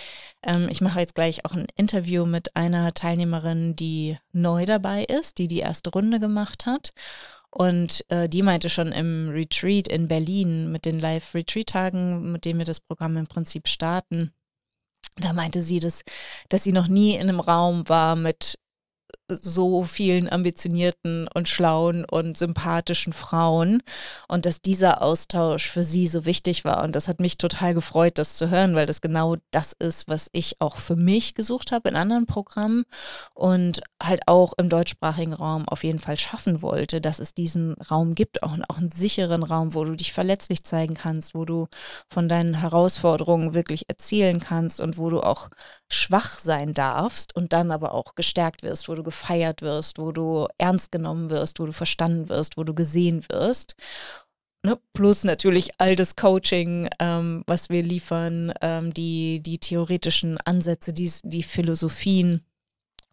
Ähm, 0.42 0.68
ich 0.70 0.80
mache 0.80 1.00
jetzt 1.00 1.14
gleich 1.14 1.44
auch 1.44 1.52
ein 1.52 1.66
Interview 1.76 2.24
mit 2.24 2.56
einer 2.56 2.94
Teilnehmerin, 2.94 3.76
die 3.76 4.18
neu 4.32 4.64
dabei 4.64 5.04
ist, 5.04 5.36
die 5.36 5.48
die 5.48 5.58
erste 5.58 5.90
Runde 5.90 6.20
gemacht 6.20 6.64
hat. 6.64 6.92
Und 7.50 8.04
äh, 8.08 8.28
die 8.28 8.42
meinte 8.42 8.70
schon 8.70 8.92
im 8.92 9.28
Retreat 9.28 9.88
in 9.88 10.08
Berlin 10.08 10.72
mit 10.72 10.86
den 10.86 10.98
Live-Retreat-Tagen, 10.98 12.32
mit 12.32 12.46
denen 12.46 12.58
wir 12.58 12.66
das 12.66 12.80
Programm 12.80 13.16
im 13.18 13.26
Prinzip 13.26 13.68
starten, 13.68 14.32
da 15.16 15.32
meinte 15.32 15.60
sie, 15.60 15.80
dass, 15.80 16.02
dass 16.48 16.64
sie 16.64 16.72
noch 16.72 16.88
nie 16.88 17.14
in 17.14 17.22
einem 17.22 17.40
Raum 17.40 17.88
war 17.88 18.16
mit 18.16 18.58
so 19.28 19.84
vielen 19.84 20.28
ambitionierten 20.30 21.28
und 21.32 21.48
schlauen 21.48 22.04
und 22.04 22.36
sympathischen 22.36 23.12
Frauen 23.12 23.82
und 24.28 24.46
dass 24.46 24.60
dieser 24.60 25.02
Austausch 25.02 25.68
für 25.68 25.82
sie 25.82 26.06
so 26.06 26.26
wichtig 26.26 26.64
war. 26.64 26.82
Und 26.82 26.94
das 26.96 27.08
hat 27.08 27.20
mich 27.20 27.38
total 27.38 27.74
gefreut, 27.74 28.18
das 28.18 28.36
zu 28.36 28.50
hören, 28.50 28.74
weil 28.74 28.86
das 28.86 29.00
genau 29.00 29.36
das 29.50 29.72
ist, 29.72 30.08
was 30.08 30.28
ich 30.32 30.60
auch 30.60 30.76
für 30.76 30.96
mich 30.96 31.34
gesucht 31.34 31.72
habe 31.72 31.88
in 31.88 31.96
anderen 31.96 32.26
Programmen 32.26 32.84
und 33.34 33.80
halt 34.02 34.22
auch 34.26 34.52
im 34.58 34.68
deutschsprachigen 34.68 35.32
Raum 35.32 35.68
auf 35.68 35.84
jeden 35.84 35.98
Fall 35.98 36.18
schaffen 36.18 36.62
wollte, 36.62 37.00
dass 37.00 37.18
es 37.18 37.34
diesen 37.34 37.74
Raum 37.90 38.14
gibt, 38.14 38.42
auch, 38.42 38.56
auch 38.68 38.78
einen 38.78 38.90
sicheren 38.90 39.42
Raum, 39.42 39.74
wo 39.74 39.84
du 39.84 39.94
dich 39.94 40.12
verletzlich 40.12 40.64
zeigen 40.64 40.94
kannst, 40.94 41.34
wo 41.34 41.44
du 41.44 41.68
von 42.08 42.28
deinen 42.28 42.54
Herausforderungen 42.54 43.54
wirklich 43.54 43.88
erzählen 43.88 44.40
kannst 44.40 44.80
und 44.80 44.98
wo 44.98 45.10
du 45.10 45.20
auch 45.20 45.48
schwach 45.90 46.38
sein 46.38 46.74
darfst 46.74 47.36
und 47.36 47.52
dann 47.52 47.70
aber 47.70 47.92
auch 47.92 48.14
gestärkt 48.14 48.62
wirst, 48.62 48.88
wo 48.88 48.94
du 48.94 49.02
gefeiert 49.02 49.62
wirst, 49.62 49.98
wo 49.98 50.12
du 50.12 50.48
ernst 50.58 50.92
genommen 50.92 51.30
wirst, 51.30 51.60
wo 51.60 51.66
du 51.66 51.72
verstanden 51.72 52.28
wirst, 52.28 52.56
wo 52.56 52.64
du 52.64 52.74
gesehen 52.74 53.24
wirst. 53.28 53.76
Ne? 54.64 54.78
Plus 54.94 55.24
natürlich 55.24 55.72
all 55.78 55.94
das 55.94 56.16
Coaching, 56.16 56.88
ähm, 56.98 57.44
was 57.46 57.68
wir 57.68 57.82
liefern, 57.82 58.52
ähm, 58.62 58.94
die, 58.94 59.42
die 59.42 59.58
theoretischen 59.58 60.38
Ansätze, 60.38 60.94
die, 60.94 61.12
die 61.22 61.42
Philosophien, 61.42 62.46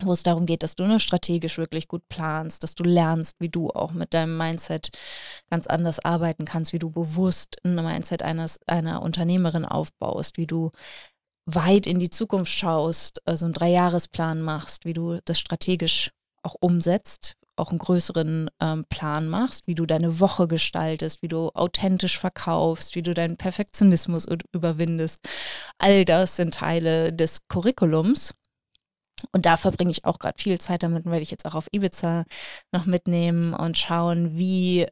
wo 0.01 0.13
es 0.13 0.23
darum 0.23 0.45
geht, 0.45 0.63
dass 0.63 0.75
du 0.75 0.86
nur 0.86 0.99
strategisch 0.99 1.57
wirklich 1.57 1.89
gut 1.89 2.07
planst, 2.07 2.63
dass 2.63 2.73
du 2.73 2.84
lernst, 2.84 3.36
wie 3.39 3.49
du 3.49 3.69
auch 3.69 3.91
mit 3.91 4.13
deinem 4.13 4.38
Mindset 4.38 4.91
ganz 5.49 5.67
anders 5.67 5.99
arbeiten 5.99 6.45
kannst, 6.45 6.71
wie 6.71 6.79
du 6.79 6.89
bewusst 6.89 7.57
ein 7.65 7.75
Mindset 7.75 8.23
eines, 8.23 8.60
einer 8.65 9.01
Unternehmerin 9.01 9.65
aufbaust, 9.65 10.38
wie 10.38 10.47
du 10.47 10.71
weit 11.45 11.88
in 11.88 11.99
die 11.99 12.10
Zukunft 12.10 12.51
schaust, 12.51 13.21
also 13.27 13.45
einen 13.45 13.54
Dreijahresplan 13.54 14.41
machst, 14.41 14.86
wie 14.86 14.93
du 14.93 15.19
das 15.25 15.39
strategisch 15.39 16.12
auch 16.43 16.56
umsetzt, 16.60 17.36
auch 17.56 17.69
einen 17.69 17.80
größeren 17.80 18.49
ähm, 18.60 18.86
Plan 18.89 19.27
machst, 19.27 19.67
wie 19.67 19.75
du 19.75 19.86
deine 19.86 20.19
Woche 20.19 20.47
gestaltest, 20.47 21.21
wie 21.21 21.27
du 21.27 21.49
authentisch 21.49 22.17
verkaufst, 22.17 22.95
wie 22.95 23.04
du 23.04 23.13
deinen 23.13 23.38
Perfektionismus 23.38 24.27
überwindest. 24.51 25.23
All 25.77 26.06
das 26.06 26.36
sind 26.36 26.56
Teile 26.56 27.13
des 27.13 27.47
Curriculums. 27.47 28.34
Und 29.32 29.45
da 29.45 29.56
verbringe 29.56 29.91
ich 29.91 30.04
auch 30.04 30.17
gerade 30.17 30.41
viel 30.41 30.60
Zeit 30.60 30.82
damit, 30.82 31.06
werde 31.06 31.21
ich 31.21 31.30
jetzt 31.30 31.45
auch 31.45 31.54
auf 31.54 31.67
Ibiza 31.71 32.25
noch 32.71 32.88
mitnehmen 32.88 33.54
und 33.54 33.77
schauen, 33.77 34.36
wie 34.36 34.88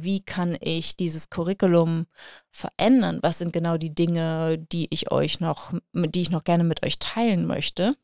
wie 0.00 0.20
kann 0.20 0.56
ich 0.60 0.96
dieses 0.96 1.30
Curriculum 1.30 2.06
verändern? 2.50 3.18
Was 3.22 3.38
sind 3.38 3.52
genau 3.52 3.76
die 3.76 3.94
Dinge, 3.94 4.58
die 4.58 4.88
ich 4.90 5.10
euch 5.10 5.40
noch, 5.40 5.72
die 5.92 6.22
ich 6.22 6.30
noch 6.30 6.44
gerne 6.44 6.64
mit 6.64 6.84
euch 6.84 6.98
teilen 6.98 7.46
möchte? 7.46 7.94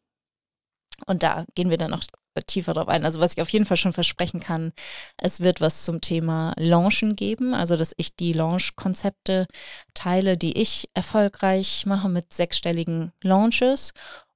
Und 1.06 1.22
da 1.22 1.46
gehen 1.54 1.70
wir 1.70 1.76
dann 1.76 1.92
noch 1.92 2.02
tiefer 2.46 2.74
drauf 2.74 2.88
ein. 2.88 3.04
Also 3.04 3.20
was 3.20 3.32
ich 3.32 3.42
auf 3.42 3.50
jeden 3.50 3.64
Fall 3.64 3.76
schon 3.76 3.92
versprechen 3.92 4.40
kann, 4.40 4.72
es 5.16 5.40
wird 5.40 5.60
was 5.60 5.84
zum 5.84 6.00
Thema 6.00 6.54
Launchen 6.56 7.16
geben, 7.16 7.54
also 7.54 7.76
dass 7.76 7.94
ich 7.96 8.16
die 8.16 8.32
Launch-Konzepte 8.32 9.46
teile, 9.94 10.36
die 10.36 10.60
ich 10.60 10.88
erfolgreich 10.94 11.84
mache 11.86 12.08
mit 12.08 12.32
sechsstelligen 12.32 13.12
Launches 13.22 13.92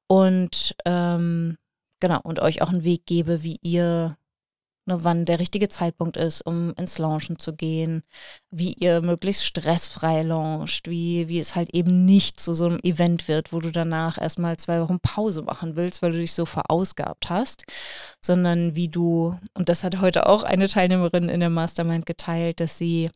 und 0.09 0.75
ähm, 0.85 1.59
genau 2.01 2.21
und 2.23 2.41
euch 2.41 2.63
auch 2.63 2.71
einen 2.71 2.85
Weg 2.85 3.07
gebe, 3.07 3.43
wie 3.43 3.59
ihr 3.63 4.17
ne, 4.87 5.05
wann 5.05 5.25
der 5.25 5.39
richtige 5.39 5.69
Zeitpunkt 5.69 6.17
ist, 6.17 6.43
um 6.43 6.73
ins 6.75 6.99
Launchen 6.99 7.39
zu 7.39 7.55
gehen, 7.55 8.03
wie 8.51 8.75
ihr 8.75 9.03
möglichst 9.03 9.45
stressfrei 9.45 10.23
launcht, 10.23 10.89
wie, 10.89 11.29
wie 11.29 11.39
es 11.39 11.55
halt 11.55 11.75
eben 11.75 12.05
nicht 12.05 12.41
zu 12.41 12.55
so 12.55 12.67
einem 12.67 12.81
Event 12.83 13.29
wird, 13.29 13.53
wo 13.53 13.61
du 13.61 13.71
danach 13.73 14.19
erstmal 14.21 14.57
zwei 14.59 14.81
Wochen 14.81 15.01
Pause 15.01 15.43
machen 15.43 15.77
willst, 15.77 16.03
weil 16.03 16.13
du 16.13 16.19
dich 16.19 16.33
so 16.35 16.47
verausgabt 16.47 17.31
hast, 17.31 17.65
sondern 18.21 18.75
wie 18.75 18.89
du, 18.89 19.39
und 19.55 19.69
das 19.69 19.85
hat 19.85 20.01
heute 20.01 20.27
auch 20.27 20.43
eine 20.43 20.69
Teilnehmerin 20.69 21.29
in 21.29 21.41
der 21.41 21.51
Mastermind 21.51 22.07
geteilt, 22.07 22.61
dass 22.61 22.79
sie 22.79 23.11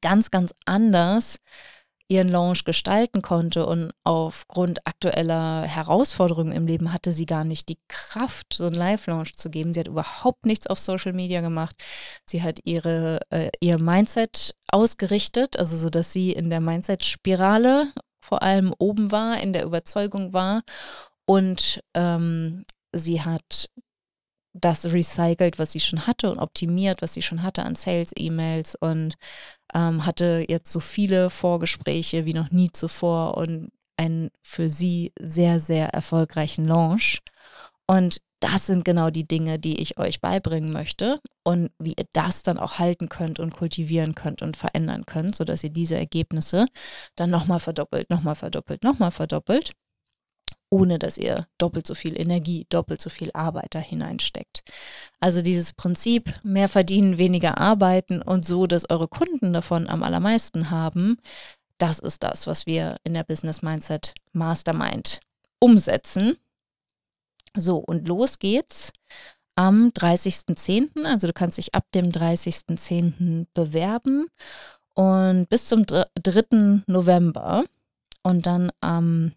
ganz, 0.00 0.30
ganz 0.30 0.54
anders 0.66 1.38
ihren 2.10 2.28
Launch 2.28 2.64
gestalten 2.64 3.22
konnte 3.22 3.64
und 3.64 3.92
aufgrund 4.02 4.84
aktueller 4.84 5.62
Herausforderungen 5.62 6.50
im 6.50 6.66
Leben 6.66 6.92
hatte 6.92 7.12
sie 7.12 7.24
gar 7.24 7.44
nicht 7.44 7.68
die 7.68 7.78
Kraft, 7.88 8.52
so 8.52 8.66
einen 8.66 8.74
Live-Launch 8.74 9.36
zu 9.36 9.48
geben. 9.48 9.72
Sie 9.72 9.80
hat 9.80 9.86
überhaupt 9.86 10.44
nichts 10.44 10.66
auf 10.66 10.80
Social 10.80 11.12
Media 11.12 11.40
gemacht. 11.40 11.76
Sie 12.26 12.42
hat 12.42 12.58
ihre, 12.64 13.20
äh, 13.30 13.50
ihr 13.60 13.78
Mindset 13.78 14.56
ausgerichtet, 14.72 15.56
also 15.56 15.76
so, 15.76 15.88
dass 15.88 16.12
sie 16.12 16.32
in 16.32 16.50
der 16.50 16.60
Mindset-Spirale 16.60 17.92
vor 18.20 18.42
allem 18.42 18.74
oben 18.78 19.12
war, 19.12 19.40
in 19.40 19.52
der 19.52 19.64
Überzeugung 19.64 20.32
war 20.32 20.62
und 21.26 21.80
ähm, 21.94 22.64
sie 22.92 23.22
hat 23.22 23.70
das 24.52 24.86
recycelt, 24.86 25.58
was 25.58 25.72
sie 25.72 25.80
schon 25.80 26.06
hatte 26.06 26.30
und 26.30 26.38
optimiert, 26.38 27.02
was 27.02 27.14
sie 27.14 27.22
schon 27.22 27.42
hatte 27.42 27.62
an 27.62 27.74
Sales-E-Mails 27.76 28.76
und 28.76 29.14
ähm, 29.74 30.04
hatte 30.06 30.44
jetzt 30.48 30.72
so 30.72 30.80
viele 30.80 31.30
Vorgespräche 31.30 32.24
wie 32.24 32.34
noch 32.34 32.50
nie 32.50 32.70
zuvor 32.72 33.36
und 33.36 33.70
einen 33.96 34.30
für 34.42 34.68
sie 34.68 35.12
sehr, 35.20 35.60
sehr 35.60 35.90
erfolgreichen 35.90 36.66
Launch. 36.66 37.20
Und 37.86 38.20
das 38.40 38.66
sind 38.66 38.84
genau 38.84 39.10
die 39.10 39.28
Dinge, 39.28 39.58
die 39.58 39.80
ich 39.80 39.98
euch 39.98 40.20
beibringen 40.20 40.72
möchte 40.72 41.20
und 41.44 41.70
wie 41.78 41.92
ihr 41.92 42.06
das 42.14 42.42
dann 42.42 42.58
auch 42.58 42.78
halten 42.78 43.10
könnt 43.10 43.38
und 43.38 43.52
kultivieren 43.52 44.14
könnt 44.14 44.40
und 44.40 44.56
verändern 44.56 45.04
könnt, 45.04 45.34
sodass 45.36 45.62
ihr 45.62 45.70
diese 45.70 45.96
Ergebnisse 45.96 46.66
dann 47.16 47.28
nochmal 47.30 47.60
verdoppelt, 47.60 48.08
nochmal 48.08 48.36
verdoppelt, 48.36 48.82
nochmal 48.82 49.10
verdoppelt 49.10 49.72
ohne 50.70 50.98
dass 50.98 51.18
ihr 51.18 51.46
doppelt 51.58 51.86
so 51.86 51.94
viel 51.94 52.18
Energie, 52.18 52.66
doppelt 52.70 53.00
so 53.00 53.10
viel 53.10 53.30
Arbeit 53.34 53.74
da 53.74 53.80
hineinsteckt. 53.80 54.62
Also 55.18 55.42
dieses 55.42 55.72
Prinzip, 55.72 56.32
mehr 56.42 56.68
verdienen, 56.68 57.18
weniger 57.18 57.58
arbeiten 57.58 58.22
und 58.22 58.44
so, 58.44 58.66
dass 58.66 58.88
eure 58.88 59.08
Kunden 59.08 59.52
davon 59.52 59.88
am 59.88 60.02
allermeisten 60.02 60.70
haben, 60.70 61.18
das 61.78 61.98
ist 61.98 62.22
das, 62.22 62.46
was 62.46 62.66
wir 62.66 62.96
in 63.04 63.14
der 63.14 63.24
Business 63.24 63.62
Mindset 63.62 64.14
Mastermind 64.32 65.20
umsetzen. 65.58 66.36
So, 67.56 67.76
und 67.78 68.06
los 68.06 68.38
geht's 68.38 68.92
am 69.56 69.88
30.10. 69.88 71.04
Also 71.04 71.26
du 71.26 71.32
kannst 71.32 71.58
dich 71.58 71.74
ab 71.74 71.84
dem 71.92 72.10
30.10. 72.10 73.46
bewerben 73.54 74.26
und 74.94 75.48
bis 75.48 75.66
zum 75.66 75.84
3. 75.86 76.82
November 76.86 77.64
und 78.22 78.46
dann 78.46 78.70
am 78.80 79.32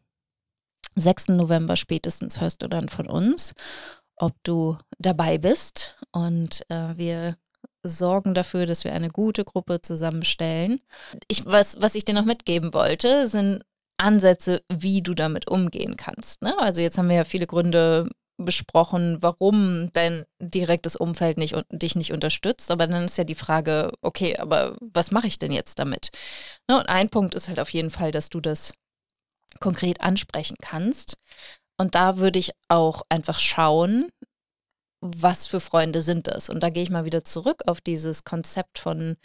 6. 0.96 1.30
November 1.30 1.76
spätestens 1.76 2.42
hörst 2.42 2.62
du 2.62 2.68
dann 2.68 2.90
von 2.90 3.08
uns, 3.08 3.54
ob 4.16 4.34
du 4.44 4.78
dabei 5.00 5.38
bist. 5.38 5.98
Und 6.12 6.64
äh, 6.70 6.98
wir 6.98 7.38
sorgen 7.84 8.34
dafür, 8.34 8.66
dass 8.66 8.84
wir 8.84 8.94
eine 8.94 9.10
gute 9.10 9.44
Gruppe 9.44 9.82
zusammenstellen. 9.82 10.80
Ich, 11.28 11.46
was, 11.46 11.82
was 11.82 11.96
ich 11.96 12.06
dir 12.06 12.14
noch 12.14 12.26
mitgeben 12.26 12.74
wollte, 12.74 13.28
sind 13.28 13.64
Ansätze, 13.98 14.64
wie 14.72 15.02
du 15.02 15.14
damit 15.14 15.48
umgehen 15.48 15.98
kannst. 15.98 16.42
Ne? 16.42 16.58
Also 16.58 16.82
jetzt 16.82 16.98
haben 16.98 17.10
wir 17.10 17.16
ja 17.16 17.24
viele 17.24 17.48
Gründe 17.48 18.10
besprochen, 18.38 19.18
warum 19.22 19.92
dein 19.94 20.26
direktes 20.40 20.96
Umfeld 20.96 21.38
nicht, 21.38 21.56
dich 21.70 21.96
nicht 21.96 22.14
unterstützt. 22.14 22.72
Aber 22.72 22.88
dann 22.88 23.04
ist 23.04 23.18
ja 23.18 23.24
die 23.24 23.36
Frage, 23.36 23.92
okay, 24.02 24.38
aber 24.38 24.76
was 24.80 25.12
mache 25.12 25.28
ich 25.28 25.40
denn 25.40 25.52
jetzt 25.52 25.80
damit? 25.80 26.12
Ne? 26.68 26.80
Und 26.80 26.88
ein 26.88 27.10
Punkt 27.10 27.36
ist 27.36 27.48
halt 27.48 27.60
auf 27.60 27.70
jeden 27.70 27.92
Fall, 27.92 28.12
dass 28.12 28.30
du 28.30 28.42
das 28.42 28.74
konkret 29.60 30.02
ansprechen 30.02 30.58
kannst. 30.62 31.18
Und 31.78 31.96
da 31.96 32.18
würde 32.18 32.40
ich 32.40 32.52
auch 32.68 33.02
einfach 33.10 33.40
schauen, 33.40 34.10
was 35.02 35.46
für 35.48 35.60
Freunde 35.60 36.02
sind 36.02 36.28
das? 36.28 36.50
Und 36.50 36.64
da 36.64 36.70
gehe 36.70 36.84
ich 36.84 36.90
mal 36.90 37.04
wieder 37.04 37.24
zurück 37.26 37.64
auf 37.68 37.82
dieses 37.82 38.24
Konzept 38.24 38.80
von 38.80 39.18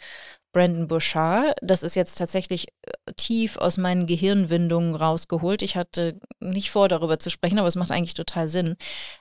Brandon 0.51 0.87
Bouchard. 0.87 1.55
Das 1.61 1.83
ist 1.83 1.95
jetzt 1.95 2.15
tatsächlich 2.15 2.67
äh, 2.81 3.13
tief 3.15 3.57
aus 3.57 3.77
meinen 3.77 4.05
Gehirnwindungen 4.05 4.95
rausgeholt. 4.95 5.61
Ich 5.61 5.77
hatte 5.77 6.19
nicht 6.41 6.69
vor, 6.69 6.89
darüber 6.89 7.17
zu 7.17 7.29
sprechen, 7.29 7.59
aber 7.59 7.67
es 7.69 7.77
macht 7.77 7.91
eigentlich 7.91 8.13
total 8.13 8.49
Sinn. 8.49 8.75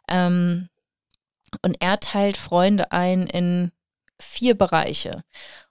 Ähm, 0.08 0.68
und 1.62 1.76
er 1.80 2.00
teilt 2.00 2.36
Freunde 2.36 2.90
ein 2.90 3.26
in 3.28 3.70
vier 4.20 4.56
Bereiche. 4.56 5.22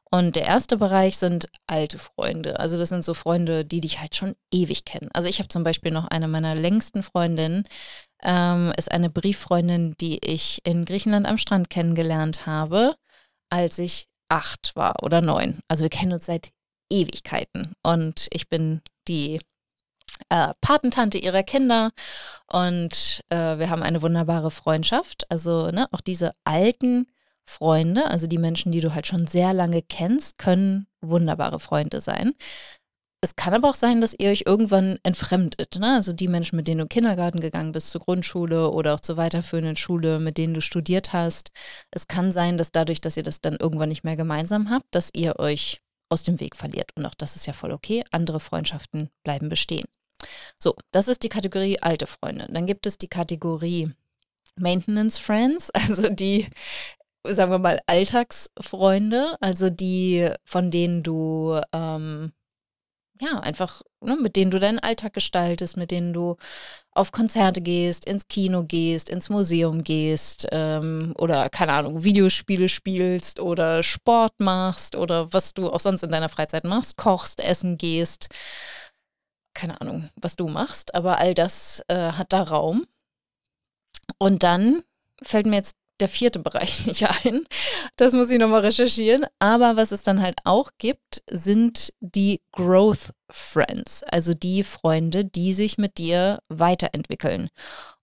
Und 0.09 0.35
der 0.35 0.45
erste 0.45 0.77
Bereich 0.77 1.17
sind 1.17 1.49
alte 1.67 1.99
Freunde. 1.99 2.59
Also 2.59 2.77
das 2.77 2.89
sind 2.89 3.03
so 3.03 3.13
Freunde, 3.13 3.65
die 3.65 3.81
dich 3.81 3.99
halt 3.99 4.15
schon 4.15 4.35
ewig 4.51 4.85
kennen. 4.85 5.09
Also 5.13 5.27
ich 5.27 5.39
habe 5.39 5.49
zum 5.49 5.63
Beispiel 5.63 5.91
noch 5.91 6.07
eine 6.07 6.27
meiner 6.27 6.55
längsten 6.55 7.03
Freundinnen, 7.03 7.65
ähm, 8.23 8.73
ist 8.77 8.91
eine 8.91 9.09
Brieffreundin, 9.09 9.95
die 9.99 10.19
ich 10.25 10.61
in 10.65 10.85
Griechenland 10.85 11.25
am 11.25 11.37
Strand 11.37 11.69
kennengelernt 11.69 12.45
habe, 12.45 12.95
als 13.49 13.79
ich 13.79 14.07
acht 14.29 14.75
war 14.75 15.03
oder 15.03 15.21
neun. 15.21 15.59
Also 15.67 15.83
wir 15.83 15.89
kennen 15.89 16.13
uns 16.13 16.25
seit 16.25 16.51
Ewigkeiten. 16.89 17.73
Und 17.83 18.27
ich 18.31 18.49
bin 18.49 18.81
die 19.07 19.41
äh, 20.29 20.53
Patentante 20.61 21.17
ihrer 21.17 21.43
Kinder 21.43 21.91
und 22.47 23.21
äh, 23.29 23.59
wir 23.59 23.69
haben 23.69 23.83
eine 23.83 24.01
wunderbare 24.01 24.51
Freundschaft. 24.51 25.29
Also 25.29 25.69
ne, 25.71 25.87
auch 25.91 26.01
diese 26.01 26.31
alten 26.43 27.07
Freunde, 27.47 28.05
also 28.05 28.27
die 28.27 28.37
Menschen, 28.37 28.71
die 28.71 28.81
du 28.81 28.93
halt 28.93 29.07
schon 29.07 29.25
sehr 29.25 29.53
lange 29.53 29.81
kennst, 29.81 30.37
können 30.37 30.87
wunderbare 31.01 31.59
Freunde 31.59 32.01
sein. 32.01 32.33
Es 33.21 33.35
kann 33.35 33.53
aber 33.55 33.69
auch 33.69 33.75
sein, 33.75 33.99
dass 33.99 34.13
ihr 34.17 34.29
euch 34.29 34.43
irgendwann 34.45 34.99
entfremdet. 35.03 35.77
Ne? 35.79 35.95
Also 35.95 36.13
die 36.13 36.27
Menschen, 36.27 36.55
mit 36.55 36.67
denen 36.67 36.79
du 36.79 36.83
in 36.83 36.89
Kindergarten 36.89 37.39
gegangen 37.39 37.71
bist, 37.71 37.89
zur 37.89 38.01
Grundschule 38.01 38.69
oder 38.69 38.93
auch 38.93 38.99
zur 38.99 39.17
weiterführenden 39.17 39.75
Schule, 39.75 40.19
mit 40.19 40.37
denen 40.37 40.53
du 40.53 40.61
studiert 40.61 41.13
hast. 41.13 41.51
Es 41.89 42.07
kann 42.07 42.31
sein, 42.31 42.57
dass 42.57 42.71
dadurch, 42.71 43.01
dass 43.01 43.17
ihr 43.17 43.23
das 43.23 43.41
dann 43.41 43.55
irgendwann 43.55 43.89
nicht 43.89 44.03
mehr 44.03 44.17
gemeinsam 44.17 44.69
habt, 44.69 44.85
dass 44.91 45.09
ihr 45.15 45.39
euch 45.39 45.81
aus 46.09 46.23
dem 46.23 46.39
Weg 46.39 46.55
verliert. 46.55 46.91
Und 46.95 47.05
auch 47.05 47.15
das 47.15 47.35
ist 47.35 47.47
ja 47.47 47.53
voll 47.53 47.71
okay. 47.71 48.03
Andere 48.11 48.39
Freundschaften 48.39 49.09
bleiben 49.23 49.49
bestehen. 49.49 49.87
So, 50.59 50.75
das 50.91 51.07
ist 51.07 51.23
die 51.23 51.29
Kategorie 51.29 51.79
alte 51.81 52.07
Freunde. 52.07 52.47
Dann 52.51 52.67
gibt 52.67 52.85
es 52.85 52.97
die 52.97 53.07
Kategorie 53.07 53.91
Maintenance 54.55 55.17
Friends, 55.17 55.69
also 55.73 56.09
die, 56.09 56.47
sagen 57.33 57.51
wir 57.51 57.59
mal, 57.59 57.81
Alltagsfreunde, 57.87 59.37
also 59.41 59.69
die, 59.69 60.29
von 60.43 60.71
denen 60.71 61.03
du 61.03 61.59
ähm, 61.73 62.31
ja, 63.21 63.39
einfach, 63.39 63.81
ne, 64.01 64.15
mit 64.15 64.35
denen 64.35 64.51
du 64.51 64.59
deinen 64.59 64.79
Alltag 64.79 65.13
gestaltest, 65.13 65.77
mit 65.77 65.91
denen 65.91 66.13
du 66.13 66.37
auf 66.91 67.11
Konzerte 67.11 67.61
gehst, 67.61 68.05
ins 68.05 68.27
Kino 68.27 68.63
gehst, 68.63 69.09
ins 69.09 69.29
Museum 69.29 69.83
gehst 69.83 70.47
ähm, 70.51 71.13
oder, 71.17 71.49
keine 71.49 71.73
Ahnung, 71.73 72.03
Videospiele 72.03 72.69
spielst 72.69 73.39
oder 73.39 73.83
Sport 73.83 74.39
machst 74.39 74.95
oder 74.95 75.31
was 75.33 75.53
du 75.53 75.69
auch 75.69 75.79
sonst 75.79 76.03
in 76.03 76.11
deiner 76.11 76.29
Freizeit 76.29 76.63
machst, 76.63 76.97
kochst, 76.97 77.39
essen 77.39 77.77
gehst. 77.77 78.29
Keine 79.53 79.81
Ahnung, 79.81 80.09
was 80.15 80.35
du 80.35 80.47
machst, 80.47 80.93
aber 80.93 81.17
all 81.17 81.33
das 81.33 81.83
äh, 81.87 82.11
hat 82.11 82.33
da 82.33 82.43
Raum. 82.43 82.85
Und 84.19 84.43
dann 84.43 84.83
fällt 85.23 85.47
mir 85.47 85.55
jetzt 85.57 85.75
der 85.99 86.07
vierte 86.07 86.39
Bereich 86.39 86.85
nicht 86.85 87.07
ein. 87.25 87.45
Das 87.95 88.13
muss 88.13 88.29
ich 88.29 88.39
nochmal 88.39 88.61
recherchieren. 88.61 89.25
Aber 89.39 89.77
was 89.77 89.91
es 89.91 90.03
dann 90.03 90.21
halt 90.21 90.37
auch 90.43 90.71
gibt, 90.77 91.23
sind 91.29 91.93
die 91.99 92.41
Growth 92.51 93.13
Friends, 93.29 94.03
also 94.03 94.33
die 94.33 94.63
Freunde, 94.63 95.25
die 95.25 95.53
sich 95.53 95.77
mit 95.77 95.97
dir 95.97 96.39
weiterentwickeln. 96.49 97.49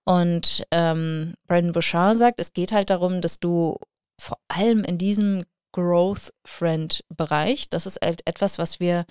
Und 0.05 0.65
ähm, 0.71 1.35
Brandon 1.47 1.73
Bouchard 1.73 2.17
sagt, 2.17 2.41
es 2.41 2.53
geht 2.53 2.73
halt 2.73 2.91
darum, 2.91 3.21
dass 3.21 3.41
du 3.41 3.79
vor 4.21 4.39
allem 4.49 4.85
in 4.85 4.99
diesem 4.99 5.45
Growth 5.73 6.33
Friend 6.45 7.05
Bereich, 7.09 7.69
das 7.69 7.87
ist 7.87 7.99
halt 8.03 8.23
etwas, 8.27 8.59
was 8.59 8.81
wir 8.81 9.07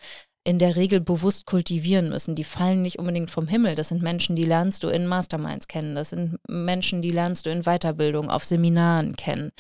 in 0.46 0.60
der 0.60 0.76
Regel 0.76 1.00
bewusst 1.00 1.46
kultivieren 1.46 2.10
müssen. 2.10 2.36
Die 2.36 2.44
fallen 2.44 2.82
nicht 2.82 3.00
unbedingt 3.00 3.32
vom 3.32 3.48
Himmel. 3.48 3.76
Das 3.76 3.90
sind 3.90 4.02
Menschen, 4.02 4.36
die 4.36 4.44
lernst 4.44 4.84
du 4.84 4.90
in 4.90 5.08
Masterminds 5.08 5.68
kennen. 5.68 5.96
Das 5.96 6.10
sind 6.10 6.38
Menschen, 6.50 7.02
die 7.02 7.12
lernst 7.12 7.46
du 7.46 7.50
in 7.50 7.64
Weiterbildung, 7.64 8.30
auf 8.30 8.44
Seminaren 8.44 9.16
kennen. 9.16 9.52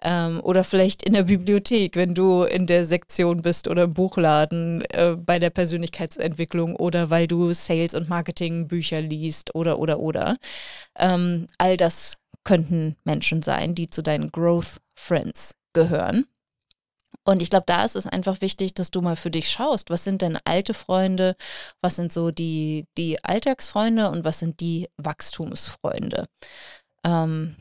Ähm, 0.00 0.40
oder 0.42 0.64
vielleicht 0.64 1.02
in 1.02 1.12
der 1.12 1.24
Bibliothek, 1.24 1.96
wenn 1.96 2.14
du 2.14 2.44
in 2.44 2.66
der 2.66 2.86
Sektion 2.86 3.42
bist 3.42 3.68
oder 3.68 3.84
im 3.84 3.94
Buchladen 3.94 4.82
äh, 4.90 5.16
bei 5.16 5.38
der 5.38 5.50
Persönlichkeitsentwicklung 5.50 6.76
oder 6.76 7.10
weil 7.10 7.26
du 7.26 7.52
Sales- 7.52 7.94
und 7.94 8.08
Marketing-Bücher 8.08 9.02
liest 9.02 9.54
oder, 9.54 9.78
oder, 9.78 10.00
oder. 10.00 10.38
Ähm, 10.98 11.46
all 11.58 11.76
das 11.76 12.16
könnten 12.44 12.96
Menschen 13.04 13.42
sein, 13.42 13.74
die 13.74 13.88
zu 13.88 14.02
deinen 14.02 14.32
Growth 14.32 14.78
Friends 14.94 15.54
gehören. 15.74 16.26
Und 17.24 17.42
ich 17.42 17.50
glaube, 17.50 17.64
da 17.66 17.84
ist 17.84 17.96
es 17.96 18.06
einfach 18.06 18.40
wichtig, 18.40 18.74
dass 18.74 18.90
du 18.90 19.00
mal 19.00 19.16
für 19.16 19.30
dich 19.30 19.48
schaust, 19.48 19.90
was 19.90 20.04
sind 20.04 20.22
denn 20.22 20.38
alte 20.44 20.74
Freunde, 20.74 21.36
was 21.80 21.96
sind 21.96 22.12
so 22.12 22.30
die, 22.30 22.86
die 22.98 23.22
Alltagsfreunde 23.22 24.10
und 24.10 24.24
was 24.24 24.40
sind 24.40 24.60
die 24.60 24.88
Wachstumsfreunde. 24.96 26.26
Ähm, 27.04 27.56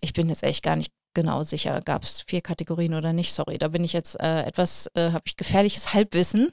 ich 0.00 0.12
bin 0.12 0.28
jetzt 0.28 0.42
echt 0.42 0.62
gar 0.62 0.76
nicht 0.76 0.92
genau 1.14 1.42
sicher, 1.42 1.80
gab 1.82 2.02
es 2.02 2.22
vier 2.22 2.40
Kategorien 2.40 2.94
oder 2.94 3.12
nicht. 3.12 3.32
Sorry, 3.32 3.58
da 3.58 3.68
bin 3.68 3.84
ich 3.84 3.92
jetzt 3.92 4.18
äh, 4.20 4.42
etwas, 4.44 4.88
äh, 4.94 5.12
habe 5.12 5.24
ich 5.26 5.36
gefährliches 5.36 5.92
Halbwissen. 5.94 6.52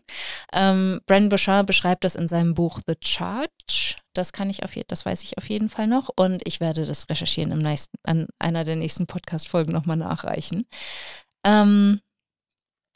Ähm, 0.54 1.02
Brandon 1.06 1.30
Bouchard 1.30 1.66
beschreibt 1.66 2.04
das 2.04 2.16
in 2.16 2.28
seinem 2.28 2.54
Buch 2.54 2.80
The 2.86 2.96
Charge. 3.02 3.96
Das 4.14 4.34
kann 4.34 4.50
ich 4.50 4.64
auf 4.64 4.76
jeden, 4.76 4.88
das 4.88 5.06
weiß 5.06 5.24
ich 5.24 5.38
auf 5.38 5.48
jeden 5.50 5.70
Fall 5.70 5.88
noch 5.88 6.10
und 6.16 6.42
ich 6.46 6.60
werde 6.60 6.86
das 6.86 7.10
recherchieren 7.10 7.52
im 7.52 7.60
nächsten, 7.60 7.98
an 8.04 8.28
einer 8.38 8.66
der 8.66 8.76
nächsten 8.76 9.08
Podcast-Folgen 9.08 9.72
nochmal 9.72 9.98
nachreichen. 9.98 10.68
Ähm, 11.46 12.02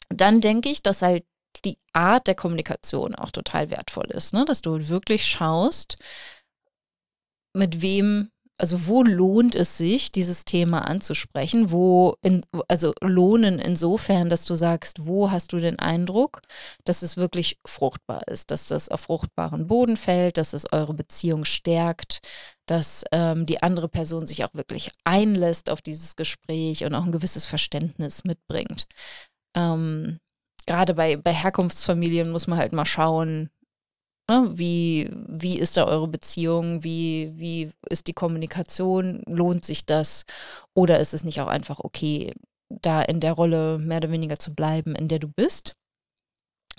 dann 0.08 0.40
denke 0.40 0.68
ich, 0.68 0.82
dass 0.82 1.02
halt 1.02 1.24
die 1.64 1.78
Art 1.92 2.26
der 2.26 2.34
Kommunikation 2.34 3.14
auch 3.14 3.30
total 3.30 3.70
wertvoll 3.70 4.10
ist, 4.10 4.32
ne? 4.32 4.44
dass 4.44 4.62
du 4.62 4.88
wirklich 4.88 5.24
schaust, 5.26 5.96
mit 7.56 7.82
wem, 7.82 8.30
also 8.58 8.86
wo 8.86 9.02
lohnt 9.02 9.54
es 9.54 9.78
sich, 9.78 10.10
dieses 10.10 10.44
Thema 10.44 10.80
anzusprechen, 10.80 11.70
wo, 11.70 12.16
in, 12.20 12.42
also 12.68 12.92
lohnen 13.00 13.60
insofern, 13.60 14.28
dass 14.28 14.44
du 14.44 14.56
sagst, 14.56 15.06
wo 15.06 15.30
hast 15.30 15.52
du 15.52 15.60
den 15.60 15.78
Eindruck, 15.78 16.40
dass 16.84 17.02
es 17.02 17.16
wirklich 17.16 17.58
fruchtbar 17.64 18.26
ist, 18.26 18.50
dass 18.50 18.66
das 18.66 18.88
auf 18.88 19.02
fruchtbaren 19.02 19.68
Boden 19.68 19.96
fällt, 19.96 20.36
dass 20.36 20.52
es 20.52 20.72
eure 20.72 20.94
Beziehung 20.94 21.44
stärkt, 21.44 22.20
dass 22.66 23.04
ähm, 23.12 23.46
die 23.46 23.62
andere 23.62 23.88
Person 23.88 24.26
sich 24.26 24.44
auch 24.44 24.54
wirklich 24.54 24.90
einlässt 25.04 25.70
auf 25.70 25.80
dieses 25.80 26.16
Gespräch 26.16 26.84
und 26.84 26.94
auch 26.94 27.04
ein 27.04 27.12
gewisses 27.12 27.46
Verständnis 27.46 28.24
mitbringt. 28.24 28.86
Ähm, 29.54 30.18
Gerade 30.66 30.94
bei, 30.94 31.16
bei 31.16 31.32
Herkunftsfamilien 31.32 32.30
muss 32.30 32.46
man 32.46 32.58
halt 32.58 32.72
mal 32.72 32.86
schauen, 32.86 33.50
ne, 34.30 34.50
wie, 34.54 35.10
wie 35.28 35.58
ist 35.58 35.76
da 35.76 35.86
eure 35.86 36.08
Beziehung, 36.08 36.82
wie, 36.82 37.32
wie 37.34 37.70
ist 37.90 38.06
die 38.06 38.14
Kommunikation, 38.14 39.22
lohnt 39.26 39.64
sich 39.64 39.84
das 39.84 40.24
oder 40.72 41.00
ist 41.00 41.12
es 41.12 41.24
nicht 41.24 41.40
auch 41.40 41.48
einfach 41.48 41.80
okay, 41.80 42.32
da 42.70 43.02
in 43.02 43.20
der 43.20 43.32
Rolle 43.34 43.78
mehr 43.78 43.98
oder 43.98 44.10
weniger 44.10 44.38
zu 44.38 44.54
bleiben, 44.54 44.94
in 44.94 45.08
der 45.08 45.18
du 45.18 45.28
bist? 45.28 45.74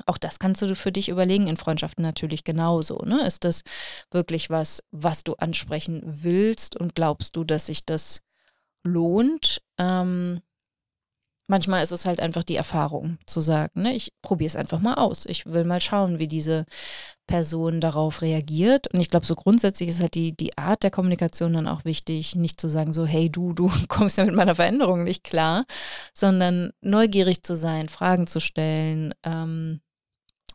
Auch 0.08 0.18
das 0.18 0.40
kannst 0.40 0.62
du 0.62 0.76
für 0.76 0.92
dich 0.92 1.08
überlegen, 1.08 1.48
in 1.48 1.56
Freundschaften 1.56 2.04
natürlich 2.04 2.44
genauso. 2.44 2.98
Ne? 3.06 3.26
Ist 3.26 3.46
das 3.46 3.62
wirklich 4.12 4.50
was, 4.50 4.84
was 4.92 5.24
du 5.24 5.36
ansprechen 5.36 6.02
willst 6.04 6.76
und 6.76 6.96
glaubst 6.96 7.36
du, 7.36 7.46
dass 7.46 7.68
sich 7.68 7.86
das 7.86 8.22
lohnt? 8.84 9.62
Ähm, 9.78 10.42
manchmal 11.48 11.84
ist 11.84 11.92
es 11.92 12.06
halt 12.06 12.20
einfach 12.20 12.44
die 12.44 12.56
Erfahrung 12.56 13.18
zu 13.26 13.40
sagen, 13.40 13.82
ne, 13.82 13.96
ich 13.96 14.14
probiere 14.22 14.48
es 14.48 14.56
einfach 14.56 14.80
mal 14.80 14.96
aus. 14.96 15.26
Ich 15.26 15.46
will 15.46 15.64
mal 15.64 15.82
schauen, 15.82 16.20
wie 16.20 16.28
diese 16.28 16.66
Person 17.28 17.82
darauf 17.82 18.22
reagiert. 18.22 18.88
Und 18.94 19.00
ich 19.00 19.10
glaube, 19.10 19.26
so 19.26 19.36
grundsätzlich 19.36 19.90
ist 19.90 20.02
halt 20.02 20.16
die, 20.16 20.36
die 20.36 20.58
Art 20.58 20.84
der 20.84 20.92
Kommunikation 20.92 21.54
dann 21.54 21.68
auch 21.68 21.86
wichtig, 21.86 22.36
nicht 22.36 22.60
zu 22.60 22.68
sagen, 22.68 22.94
so, 22.94 23.06
hey 23.06 23.30
du, 23.30 23.54
du 23.54 23.72
kommst 23.88 24.18
ja 24.18 24.26
mit 24.26 24.36
meiner 24.36 24.56
Veränderung 24.56 25.04
nicht 25.04 25.24
klar, 25.24 25.66
sondern 26.14 26.72
neugierig 26.82 27.44
zu 27.44 27.56
sein, 27.56 27.90
Fragen 27.90 28.28
zu 28.28 28.40
stellen 28.40 29.14
ähm, 29.24 29.82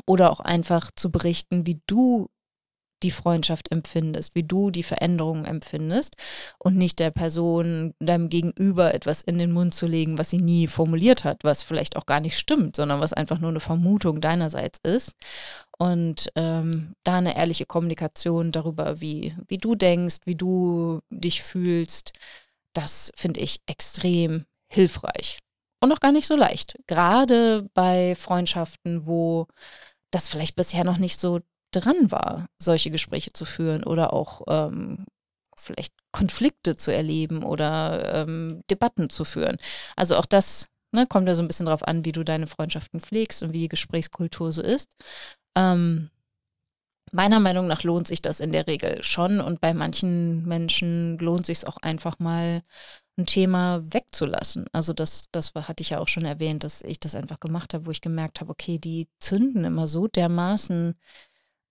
oder 0.06 0.30
auch 0.30 0.40
einfach 0.40 0.90
zu 0.94 1.10
berichten, 1.10 1.66
wie 1.66 1.80
du 1.86 2.28
die 3.02 3.10
Freundschaft 3.10 3.70
empfindest, 3.70 4.34
wie 4.34 4.42
du 4.42 4.70
die 4.70 4.82
Veränderungen 4.82 5.44
empfindest 5.44 6.16
und 6.58 6.76
nicht 6.76 6.98
der 6.98 7.10
Person, 7.10 7.94
deinem 7.98 8.28
Gegenüber 8.28 8.94
etwas 8.94 9.22
in 9.22 9.38
den 9.38 9.52
Mund 9.52 9.74
zu 9.74 9.86
legen, 9.86 10.18
was 10.18 10.30
sie 10.30 10.38
nie 10.38 10.66
formuliert 10.66 11.24
hat, 11.24 11.44
was 11.44 11.62
vielleicht 11.62 11.96
auch 11.96 12.06
gar 12.06 12.20
nicht 12.20 12.38
stimmt, 12.38 12.76
sondern 12.76 13.00
was 13.00 13.12
einfach 13.12 13.38
nur 13.38 13.50
eine 13.50 13.60
Vermutung 13.60 14.20
deinerseits 14.20 14.78
ist. 14.82 15.14
Und 15.78 16.30
ähm, 16.36 16.94
da 17.04 17.18
eine 17.18 17.36
ehrliche 17.36 17.66
Kommunikation 17.66 18.52
darüber, 18.52 19.00
wie, 19.00 19.34
wie 19.48 19.58
du 19.58 19.74
denkst, 19.74 20.18
wie 20.24 20.36
du 20.36 21.00
dich 21.10 21.42
fühlst, 21.42 22.12
das 22.74 23.10
finde 23.16 23.40
ich 23.40 23.60
extrem 23.66 24.44
hilfreich. 24.68 25.38
Und 25.82 25.92
auch 25.92 26.00
gar 26.00 26.12
nicht 26.12 26.26
so 26.26 26.36
leicht. 26.36 26.78
Gerade 26.86 27.68
bei 27.72 28.14
Freundschaften, 28.14 29.06
wo 29.06 29.46
das 30.10 30.28
vielleicht 30.28 30.56
bisher 30.56 30.84
noch 30.84 30.98
nicht 30.98 31.18
so 31.18 31.40
dran 31.70 32.10
war, 32.10 32.48
solche 32.58 32.90
Gespräche 32.90 33.32
zu 33.32 33.44
führen 33.44 33.84
oder 33.84 34.12
auch 34.12 34.42
ähm, 34.48 35.06
vielleicht 35.56 35.94
Konflikte 36.12 36.76
zu 36.76 36.92
erleben 36.92 37.42
oder 37.44 38.22
ähm, 38.22 38.62
Debatten 38.70 39.10
zu 39.10 39.24
führen. 39.24 39.58
Also 39.96 40.16
auch 40.16 40.26
das 40.26 40.68
ne, 40.92 41.06
kommt 41.06 41.28
ja 41.28 41.34
so 41.34 41.42
ein 41.42 41.48
bisschen 41.48 41.66
darauf 41.66 41.86
an, 41.86 42.04
wie 42.04 42.12
du 42.12 42.24
deine 42.24 42.46
Freundschaften 42.46 43.00
pflegst 43.00 43.42
und 43.42 43.52
wie 43.52 43.60
die 43.60 43.68
Gesprächskultur 43.68 44.52
so 44.52 44.62
ist. 44.62 44.90
Ähm, 45.56 46.10
meiner 47.12 47.40
Meinung 47.40 47.66
nach 47.66 47.82
lohnt 47.82 48.06
sich 48.06 48.22
das 48.22 48.40
in 48.40 48.52
der 48.52 48.66
Regel 48.66 49.02
schon 49.02 49.40
und 49.40 49.60
bei 49.60 49.74
manchen 49.74 50.46
Menschen 50.46 51.18
lohnt 51.18 51.46
sich 51.46 51.58
es 51.58 51.64
auch 51.64 51.76
einfach 51.78 52.18
mal 52.18 52.62
ein 53.18 53.26
Thema 53.26 53.82
wegzulassen. 53.92 54.66
Also 54.72 54.92
das, 54.92 55.26
das 55.32 55.52
hatte 55.54 55.82
ich 55.82 55.90
ja 55.90 55.98
auch 55.98 56.08
schon 56.08 56.24
erwähnt, 56.24 56.64
dass 56.64 56.82
ich 56.82 57.00
das 57.00 57.14
einfach 57.14 57.40
gemacht 57.40 57.74
habe, 57.74 57.86
wo 57.86 57.90
ich 57.90 58.00
gemerkt 58.00 58.40
habe, 58.40 58.50
okay, 58.50 58.78
die 58.78 59.08
zünden 59.18 59.64
immer 59.64 59.88
so 59.88 60.06
dermaßen 60.08 60.94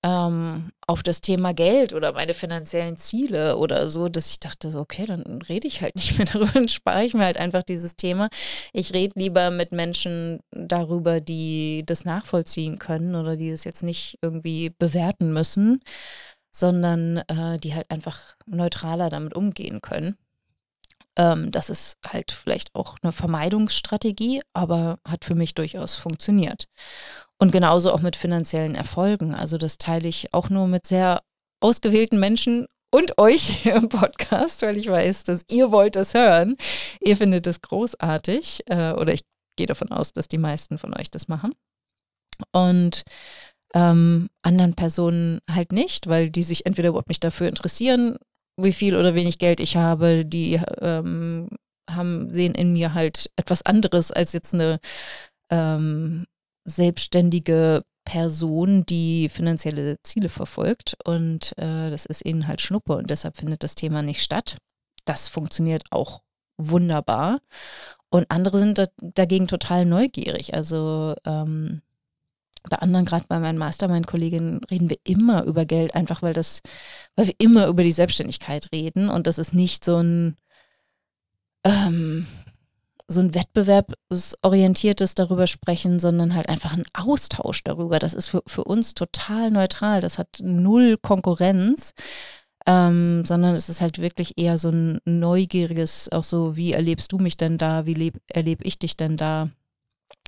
ähm, 0.04 0.72
auf 0.88 1.04
das 1.04 1.22
Thema 1.22 1.54
Geld 1.54 1.94
oder 1.94 2.14
meine 2.14 2.34
finanziellen 2.34 2.98
Ziele 2.98 3.58
oder 3.58 3.88
so, 3.88 4.08
dass 4.10 4.32
ich 4.32 4.40
dachte, 4.40 4.74
okay, 4.76 5.06
dann 5.06 5.42
rede 5.42 5.68
ich 5.68 5.82
halt 5.82 5.96
nicht 5.98 6.18
mehr 6.18 6.26
darüber, 6.28 6.52
dann 6.54 6.70
spare 6.70 7.06
ich 7.06 7.14
mir 7.14 7.26
halt 7.26 7.38
einfach 7.38 7.64
dieses 7.64 7.96
Thema. 7.96 8.30
Ich 8.74 8.94
rede 8.94 9.20
lieber 9.20 9.52
mit 9.52 9.72
Menschen 9.72 10.40
darüber, 10.52 11.20
die 11.22 11.84
das 11.86 12.06
nachvollziehen 12.06 12.80
können 12.80 13.16
oder 13.16 13.36
die 13.38 13.52
das 13.52 13.64
jetzt 13.66 13.84
nicht 13.84 14.18
irgendwie 14.22 14.72
bewerten 14.78 15.34
müssen, 15.34 15.82
sondern 16.52 17.18
äh, 17.28 17.60
die 17.60 17.76
halt 17.76 17.92
einfach 17.92 18.36
neutraler 18.46 19.10
damit 19.10 19.36
umgehen 19.36 19.82
können. 19.82 20.18
Ähm, 21.20 21.52
das 21.52 21.70
ist 21.70 21.98
halt 22.08 22.32
vielleicht 22.32 22.74
auch 22.74 22.96
eine 23.02 23.12
Vermeidungsstrategie, 23.12 24.42
aber 24.54 25.00
hat 25.06 25.26
für 25.26 25.36
mich 25.36 25.54
durchaus 25.54 25.96
funktioniert. 25.96 26.68
Und 27.38 27.52
genauso 27.52 27.92
auch 27.92 28.00
mit 28.00 28.16
finanziellen 28.16 28.74
Erfolgen. 28.74 29.36
Also 29.36 29.58
das 29.58 29.78
teile 29.78 30.08
ich 30.08 30.34
auch 30.34 30.50
nur 30.50 30.68
mit 30.68 30.88
sehr 30.88 31.22
ausgewählten 31.62 32.20
Menschen 32.20 32.68
und 32.90 33.18
euch 33.18 33.66
im 33.66 33.90
Podcast, 33.90 34.62
weil 34.62 34.78
ich 34.78 34.90
weiß, 34.90 35.26
dass 35.26 35.44
ihr 35.50 35.72
wollt 35.72 35.98
es 35.98 36.14
hören. 36.14 36.56
Ihr 37.02 37.18
findet 37.18 37.48
es 37.48 37.62
großartig 37.62 38.62
äh, 38.68 38.94
oder 38.94 39.14
ich 39.14 39.22
gehe 39.58 39.68
davon 39.68 39.92
aus, 39.92 40.14
dass 40.14 40.30
die 40.30 40.38
meisten 40.38 40.78
von 40.78 40.98
euch 40.98 41.12
das 41.12 41.28
machen. 41.28 41.54
Und 42.54 43.04
ähm, 43.76 44.30
anderen 44.42 44.74
Personen 44.74 45.40
halt 45.52 45.74
nicht, 45.74 46.08
weil 46.08 46.30
die 46.32 46.44
sich 46.44 46.66
entweder 46.66 46.90
überhaupt 46.90 47.10
nicht 47.10 47.24
dafür 47.26 47.50
interessieren 47.50 48.18
wie 48.64 48.74
viel 48.74 48.96
oder 48.96 49.16
wenig 49.16 49.38
Geld 49.40 49.60
ich 49.60 49.76
habe, 49.76 50.26
die 50.26 50.62
ähm, 50.82 51.50
haben, 51.90 52.32
sehen 52.32 52.56
in 52.56 52.74
mir 52.74 52.94
halt 52.94 53.32
etwas 53.36 53.62
anderes 53.64 54.12
als 54.12 54.34
jetzt 54.34 54.54
eine 54.54 54.80
ähm, 55.50 56.26
selbstständige 56.66 57.84
Person, 58.06 58.86
die 58.86 59.30
finanzielle 59.30 59.98
Ziele 60.04 60.30
verfolgt. 60.30 60.98
Und 61.04 61.54
äh, 61.58 61.90
das 61.90 62.06
ist 62.06 62.26
ihnen 62.26 62.48
halt 62.48 62.62
Schnuppe 62.62 62.96
und 62.96 63.10
deshalb 63.10 63.38
findet 63.38 63.64
das 63.64 63.76
Thema 63.76 64.02
nicht 64.02 64.22
statt. 64.22 64.58
Das 65.06 65.28
funktioniert 65.28 65.84
auch 65.92 66.22
wunderbar. 66.58 67.40
Und 68.10 68.30
andere 68.30 68.58
sind 68.58 68.78
da, 68.78 68.88
dagegen 68.98 69.48
total 69.48 69.86
neugierig. 69.86 70.54
Also 70.54 71.16
ähm, 71.26 71.82
bei 72.70 72.78
anderen, 72.78 73.06
gerade 73.06 73.26
bei 73.28 73.40
meinen 73.40 73.58
Mastermind-Kolleginnen, 73.58 74.62
reden 74.70 74.90
wir 74.90 74.98
immer 75.04 75.44
über 75.44 75.66
Geld, 75.66 75.96
einfach 75.96 76.22
weil 76.22 76.34
das, 76.34 76.62
weil 77.16 77.28
wir 77.28 77.36
immer 77.38 77.68
über 77.68 77.84
die 77.84 77.92
Selbstständigkeit 77.92 78.68
reden 78.74 79.10
und 79.10 79.28
das 79.28 79.38
ist 79.38 79.54
nicht 79.54 79.84
so 79.84 79.98
ein, 79.98 80.38
ähm, 81.64 82.28
so 83.08 83.20
ein 83.20 83.34
wettbewerbsorientiertes 83.34 85.16
darüber 85.16 85.48
sprechen, 85.48 86.00
sondern 86.00 86.36
halt 86.36 86.48
einfach 86.48 86.74
ein 86.74 86.86
Austausch 86.94 87.64
darüber. 87.64 88.00
Das 88.00 88.14
ist 88.14 88.28
für, 88.28 88.44
für 88.46 88.64
uns 88.64 88.94
total 88.94 89.50
neutral. 89.52 90.00
Das 90.00 90.20
hat 90.20 90.38
null 90.42 90.96
Konkurrenz, 91.02 91.94
ähm, 92.68 93.26
sondern 93.26 93.56
es 93.56 93.68
ist 93.70 93.82
halt 93.82 94.00
wirklich 94.00 94.38
eher 94.38 94.60
so 94.60 94.70
ein 94.70 95.00
neugieriges, 95.06 96.12
auch 96.12 96.24
so, 96.24 96.56
wie 96.56 96.74
erlebst 96.74 97.12
du 97.12 97.18
mich 97.18 97.36
denn 97.36 97.58
da? 97.58 97.86
Wie 97.88 98.14
erlebe 98.28 98.64
ich 98.64 98.78
dich 98.78 98.96
denn 98.96 99.18
da? 99.18 99.50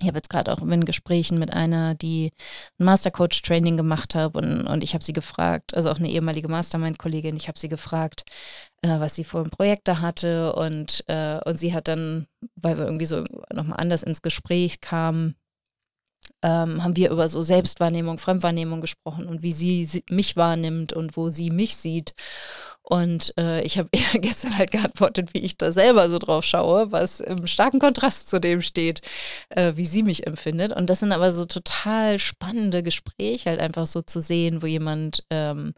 Ich 0.01 0.07
habe 0.07 0.17
jetzt 0.17 0.29
gerade 0.29 0.51
auch 0.51 0.61
in 0.61 0.85
Gesprächen 0.85 1.39
mit 1.39 1.53
einer, 1.53 1.95
die 1.95 2.31
ein 2.79 2.85
Mastercoach-Training 2.85 3.77
gemacht 3.77 4.15
hat 4.15 4.35
und, 4.35 4.67
und 4.67 4.83
ich 4.83 4.93
habe 4.93 5.03
sie 5.03 5.13
gefragt, 5.13 5.75
also 5.75 5.89
auch 5.89 5.97
eine 5.97 6.09
ehemalige 6.09 6.47
Mastermind-Kollegin, 6.47 7.37
ich 7.37 7.47
habe 7.47 7.59
sie 7.59 7.69
gefragt, 7.69 8.23
äh, 8.81 8.99
was 8.99 9.15
sie 9.15 9.23
für 9.23 9.43
Projekte 9.43 10.01
hatte 10.01 10.53
und, 10.53 11.03
äh, 11.07 11.39
und 11.45 11.57
sie 11.57 11.73
hat 11.73 11.87
dann, 11.87 12.27
weil 12.55 12.77
wir 12.77 12.85
irgendwie 12.85 13.05
so 13.05 13.23
nochmal 13.53 13.79
anders 13.79 14.03
ins 14.03 14.21
Gespräch 14.21 14.81
kamen, 14.81 15.35
ähm, 16.43 16.83
haben 16.83 16.95
wir 16.95 17.11
über 17.11 17.29
so 17.29 17.41
Selbstwahrnehmung, 17.41 18.17
Fremdwahrnehmung 18.17 18.81
gesprochen 18.81 19.27
und 19.27 19.41
wie 19.43 19.53
sie, 19.53 19.85
sie 19.85 20.03
mich 20.09 20.35
wahrnimmt 20.35 20.93
und 20.93 21.15
wo 21.15 21.29
sie 21.29 21.51
mich 21.51 21.75
sieht. 21.77 22.13
Und 22.83 23.33
äh, 23.37 23.61
ich 23.61 23.77
habe 23.77 23.89
ihr 23.93 24.19
gestern 24.21 24.57
halt 24.57 24.71
geantwortet, 24.71 25.33
wie 25.33 25.39
ich 25.39 25.57
da 25.57 25.71
selber 25.71 26.09
so 26.09 26.17
drauf 26.19 26.43
schaue, 26.43 26.91
was 26.91 27.19
im 27.19 27.47
starken 27.47 27.79
Kontrast 27.79 28.29
zu 28.29 28.39
dem 28.39 28.61
steht, 28.61 29.01
äh, 29.49 29.73
wie 29.75 29.85
sie 29.85 30.03
mich 30.03 30.25
empfindet. 30.27 30.73
Und 30.73 30.89
das 30.89 30.99
sind 30.99 31.11
aber 31.11 31.31
so 31.31 31.45
total 31.45 32.19
spannende 32.19 32.83
Gespräche, 32.83 33.49
halt 33.49 33.59
einfach 33.59 33.87
so 33.87 34.01
zu 34.01 34.19
sehen, 34.19 34.61
wo 34.61 34.65
jemand 34.65 35.23
ähm, 35.29 35.73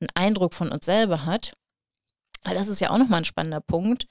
einen 0.00 0.10
Eindruck 0.14 0.54
von 0.54 0.70
uns 0.70 0.84
selber 0.84 1.24
hat. 1.24 1.52
Weil 2.44 2.54
das 2.54 2.68
ist 2.68 2.80
ja 2.80 2.90
auch 2.90 2.98
nochmal 2.98 3.20
ein 3.20 3.24
spannender 3.24 3.60
Punkt. 3.60 4.06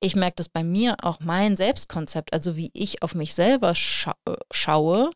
Ich 0.00 0.16
merke 0.16 0.36
das 0.36 0.48
bei 0.48 0.64
mir 0.64 0.96
auch 1.02 1.20
mein 1.20 1.56
Selbstkonzept, 1.56 2.32
also 2.32 2.56
wie 2.56 2.70
ich 2.74 3.02
auf 3.02 3.14
mich 3.14 3.34
selber 3.34 3.74
scha 3.74 4.14
schaue, 4.52 5.10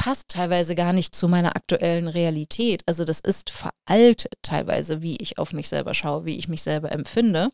passt 0.00 0.28
teilweise 0.28 0.74
gar 0.74 0.94
nicht 0.94 1.14
zu 1.14 1.28
meiner 1.28 1.56
aktuellen 1.56 2.08
Realität. 2.08 2.82
Also 2.86 3.04
das 3.04 3.20
ist 3.20 3.50
veraltet 3.50 4.32
teilweise, 4.40 5.02
wie 5.02 5.18
ich 5.18 5.36
auf 5.36 5.52
mich 5.52 5.68
selber 5.68 5.92
schaue, 5.92 6.24
wie 6.24 6.38
ich 6.38 6.48
mich 6.48 6.62
selber 6.62 6.90
empfinde. 6.90 7.52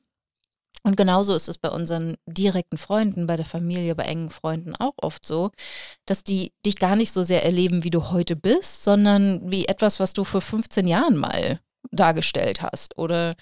Und 0.85 0.97
genauso 0.97 1.35
ist 1.35 1.49
es 1.49 1.59
bei 1.59 1.71
unseren 1.71 2.17
direkten 2.25 2.79
Freunden, 2.79 3.27
bei 3.27 3.35
der 3.35 3.47
Familie, 3.47 3.97
bei 3.97 4.05
engen 4.05 4.31
Freunden 4.31 4.77
auch 4.77 4.95
oft 4.99 5.27
so, 5.27 5.51
dass 6.05 6.23
die 6.23 6.53
dich 6.65 6.77
gar 6.77 6.95
nicht 6.95 7.11
so 7.13 7.25
sehr 7.25 7.45
erleben, 7.45 7.83
wie 7.83 7.91
du 7.91 8.13
heute 8.13 8.37
bist, 8.37 8.85
sondern 8.85 9.51
wie 9.51 9.67
etwas, 9.67 9.99
was 9.99 10.13
du 10.13 10.23
vor 10.23 10.41
15 10.41 10.87
Jahren 10.87 11.17
mal 11.17 11.59
dargestellt 11.91 12.63
hast 12.63 12.97
oder 12.97 13.35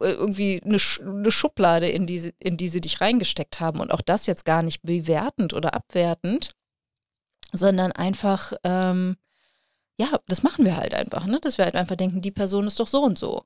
irgendwie 0.00 0.60
eine, 0.62 0.76
eine 1.00 1.30
Schublade, 1.30 1.88
in 1.88 2.06
die, 2.06 2.30
in 2.40 2.58
die 2.58 2.68
sie 2.68 2.82
dich 2.82 3.00
reingesteckt 3.00 3.58
haben. 3.58 3.80
Und 3.80 3.90
auch 3.90 4.02
das 4.02 4.26
jetzt 4.26 4.44
gar 4.44 4.62
nicht 4.62 4.82
bewertend 4.82 5.54
oder 5.54 5.72
abwertend, 5.72 6.54
sondern 7.52 7.92
einfach, 7.92 8.52
ähm, 8.64 9.16
ja, 9.98 10.18
das 10.26 10.42
machen 10.42 10.64
wir 10.64 10.76
halt 10.76 10.94
einfach, 10.94 11.26
ne? 11.26 11.40
Dass 11.40 11.58
wir 11.58 11.64
halt 11.66 11.74
einfach 11.76 11.96
denken, 11.96 12.22
die 12.22 12.30
Person 12.30 12.66
ist 12.66 12.80
doch 12.80 12.86
so 12.86 13.02
und 13.02 13.18
so. 13.18 13.44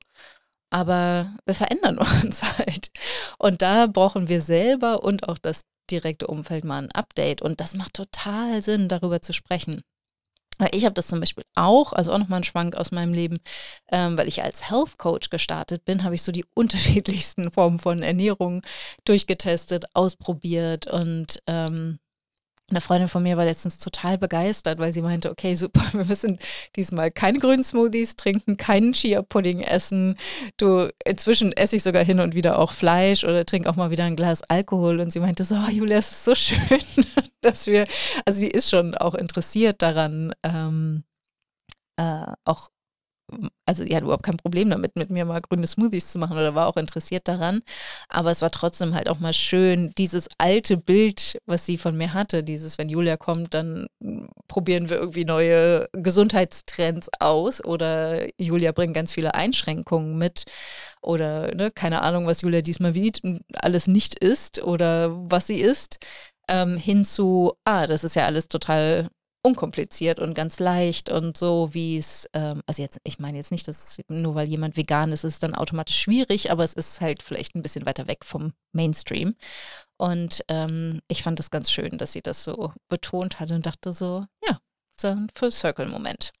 Aber 0.69 1.35
wir 1.45 1.55
verändern 1.55 1.97
uns 2.23 2.41
halt. 2.57 2.91
Und 3.37 3.61
da 3.61 3.87
brauchen 3.87 4.29
wir 4.29 4.41
selber 4.41 5.03
und 5.03 5.27
auch 5.27 5.37
das 5.37 5.61
direkte 5.91 6.27
Umfeld 6.27 6.65
mal 6.65 6.83
ein 6.83 6.91
Update. 6.91 7.41
Und 7.41 7.61
das 7.61 7.75
macht 7.75 7.93
total 7.93 8.61
Sinn, 8.61 8.89
darüber 8.89 9.21
zu 9.21 9.33
sprechen. 9.33 9.83
Weil 10.57 10.69
ich 10.73 10.85
habe 10.85 10.93
das 10.93 11.07
zum 11.07 11.19
Beispiel 11.19 11.43
auch, 11.55 11.93
also 11.93 12.11
auch 12.11 12.17
nochmal 12.17 12.39
ein 12.39 12.43
Schwank 12.43 12.75
aus 12.75 12.91
meinem 12.91 13.13
Leben, 13.13 13.39
ähm, 13.91 14.17
weil 14.17 14.27
ich 14.27 14.43
als 14.43 14.69
Health 14.69 14.97
Coach 14.97 15.29
gestartet 15.29 15.85
bin, 15.85 16.03
habe 16.03 16.15
ich 16.15 16.23
so 16.23 16.31
die 16.31 16.45
unterschiedlichsten 16.55 17.51
Formen 17.51 17.79
von 17.79 18.01
Ernährung 18.01 18.63
durchgetestet, 19.05 19.85
ausprobiert 19.93 20.87
und 20.87 21.41
ähm, 21.47 21.99
eine 22.69 22.81
Freundin 22.81 23.07
von 23.07 23.23
mir 23.23 23.37
war 23.37 23.45
letztens 23.45 23.79
total 23.79 24.17
begeistert, 24.17 24.77
weil 24.77 24.91
sie 24.91 25.01
meinte, 25.01 25.31
okay, 25.31 25.55
super, 25.55 25.85
wir 25.93 26.05
müssen 26.05 26.37
diesmal 26.75 27.11
keine 27.11 27.39
grünen 27.39 27.63
Smoothies 27.63 28.15
trinken, 28.15 28.57
keinen 28.57 28.93
Chia-Pudding 28.93 29.61
essen. 29.61 30.17
Du, 30.57 30.89
inzwischen 31.05 31.53
esse 31.53 31.77
ich 31.77 31.83
sogar 31.83 32.03
hin 32.03 32.19
und 32.19 32.35
wieder 32.35 32.59
auch 32.59 32.73
Fleisch 32.73 33.23
oder 33.23 33.45
trinke 33.45 33.69
auch 33.69 33.77
mal 33.77 33.91
wieder 33.91 34.03
ein 34.03 34.17
Glas 34.17 34.43
Alkohol. 34.43 34.99
Und 34.99 35.11
sie 35.11 35.21
meinte 35.21 35.45
so, 35.45 35.55
oh, 35.55 35.69
Julia, 35.69 35.97
es 35.97 36.11
ist 36.11 36.25
so 36.25 36.35
schön, 36.35 36.81
dass 37.41 37.67
wir, 37.67 37.87
also 38.25 38.39
sie 38.39 38.47
ist 38.47 38.69
schon 38.69 38.95
auch 38.95 39.15
interessiert 39.15 39.81
daran, 39.81 40.33
ähm, 40.43 41.03
äh, 41.97 42.25
auch 42.43 42.69
also 43.65 43.83
ja, 43.83 43.99
überhaupt 43.99 44.23
kein 44.23 44.37
Problem 44.37 44.69
damit, 44.69 44.95
mit 44.95 45.09
mir 45.09 45.25
mal 45.25 45.41
grüne 45.41 45.67
Smoothies 45.67 46.11
zu 46.11 46.19
machen 46.19 46.37
oder 46.37 46.55
war 46.55 46.67
auch 46.67 46.77
interessiert 46.77 47.27
daran. 47.27 47.61
Aber 48.09 48.31
es 48.31 48.41
war 48.41 48.51
trotzdem 48.51 48.93
halt 48.93 49.09
auch 49.09 49.19
mal 49.19 49.33
schön, 49.33 49.91
dieses 49.97 50.29
alte 50.37 50.77
Bild, 50.77 51.37
was 51.45 51.65
sie 51.65 51.77
von 51.77 51.97
mir 51.97 52.13
hatte, 52.13 52.43
dieses, 52.43 52.77
wenn 52.77 52.89
Julia 52.89 53.17
kommt, 53.17 53.53
dann 53.53 53.87
probieren 54.47 54.89
wir 54.89 54.97
irgendwie 54.97 55.25
neue 55.25 55.89
Gesundheitstrends 55.93 57.09
aus 57.19 57.63
oder 57.63 58.27
Julia 58.39 58.71
bringt 58.71 58.93
ganz 58.93 59.13
viele 59.13 59.35
Einschränkungen 59.35 60.17
mit 60.17 60.45
oder 61.01 61.53
ne, 61.53 61.71
keine 61.71 62.01
Ahnung, 62.01 62.27
was 62.27 62.41
Julia 62.41 62.61
diesmal 62.61 62.95
wie 62.95 63.11
alles 63.53 63.87
nicht 63.87 64.15
isst 64.19 64.61
oder 64.63 65.11
was 65.29 65.47
sie 65.47 65.59
isst. 65.59 65.99
Ähm, 66.49 66.77
hin 66.77 67.03
zu, 67.03 67.53
ah, 67.65 67.87
das 67.87 68.05
ist 68.05 68.15
ja 68.15 68.25
alles 68.25 68.47
total 68.47 69.09
unkompliziert 69.47 70.19
und 70.19 70.33
ganz 70.33 70.59
leicht 70.59 71.09
und 71.09 71.37
so, 71.37 71.73
wie 71.73 71.97
es, 71.97 72.29
ähm, 72.33 72.61
also 72.65 72.81
jetzt, 72.81 72.99
ich 73.03 73.19
meine 73.19 73.37
jetzt 73.37 73.51
nicht, 73.51 73.67
dass 73.67 73.99
nur 74.07 74.35
weil 74.35 74.47
jemand 74.47 74.77
vegan 74.77 75.11
ist, 75.11 75.23
ist 75.23 75.33
es 75.35 75.39
dann 75.39 75.55
automatisch 75.55 75.99
schwierig, 75.99 76.51
aber 76.51 76.63
es 76.63 76.73
ist 76.73 77.01
halt 77.01 77.23
vielleicht 77.23 77.55
ein 77.55 77.61
bisschen 77.61 77.85
weiter 77.85 78.07
weg 78.07 78.25
vom 78.25 78.53
Mainstream. 78.73 79.35
Und 79.97 80.43
ähm, 80.49 80.99
ich 81.07 81.23
fand 81.23 81.39
das 81.39 81.49
ganz 81.49 81.71
schön, 81.71 81.97
dass 81.97 82.13
sie 82.13 82.21
das 82.21 82.43
so 82.43 82.73
betont 82.89 83.39
hat 83.39 83.49
und 83.51 83.65
dachte 83.65 83.93
so, 83.93 84.25
ja, 84.45 84.59
so 84.95 85.07
ein 85.07 85.29
Full 85.35 85.51
Circle-Moment. 85.51 86.31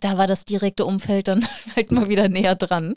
da 0.00 0.18
war 0.18 0.26
das 0.26 0.44
direkte 0.44 0.84
Umfeld 0.84 1.28
dann 1.28 1.46
halt 1.76 1.92
mal 1.92 2.08
wieder 2.08 2.28
näher 2.28 2.54
dran. 2.56 2.96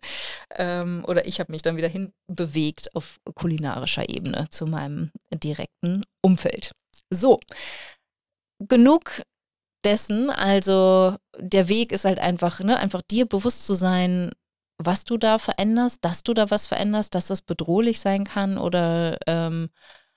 Ähm, 0.51 1.03
oder 1.07 1.27
ich 1.27 1.39
habe 1.39 1.51
mich 1.51 1.61
dann 1.61 1.77
wieder 1.77 1.89
hinbewegt 1.89 2.95
auf 2.95 3.19
kulinarischer 3.35 4.09
Ebene 4.09 4.47
zu 4.49 4.65
meinem 4.65 5.11
direkten 5.31 6.03
Umfeld. 6.21 6.71
So, 7.09 7.39
genug 8.59 9.21
dessen. 9.85 10.29
Also 10.29 11.15
der 11.37 11.69
Weg 11.69 11.91
ist 11.91 12.05
halt 12.05 12.19
einfach, 12.19 12.59
ne, 12.59 12.77
einfach 12.77 13.01
dir 13.03 13.25
bewusst 13.25 13.65
zu 13.65 13.73
sein, 13.73 14.31
was 14.77 15.05
du 15.05 15.17
da 15.17 15.37
veränderst, 15.37 16.03
dass 16.03 16.23
du 16.23 16.33
da 16.33 16.51
was 16.51 16.67
veränderst, 16.67 17.15
dass 17.15 17.27
das 17.27 17.41
bedrohlich 17.41 17.99
sein 17.99 18.25
kann 18.25 18.57
oder 18.57 19.17
ähm, 19.27 19.69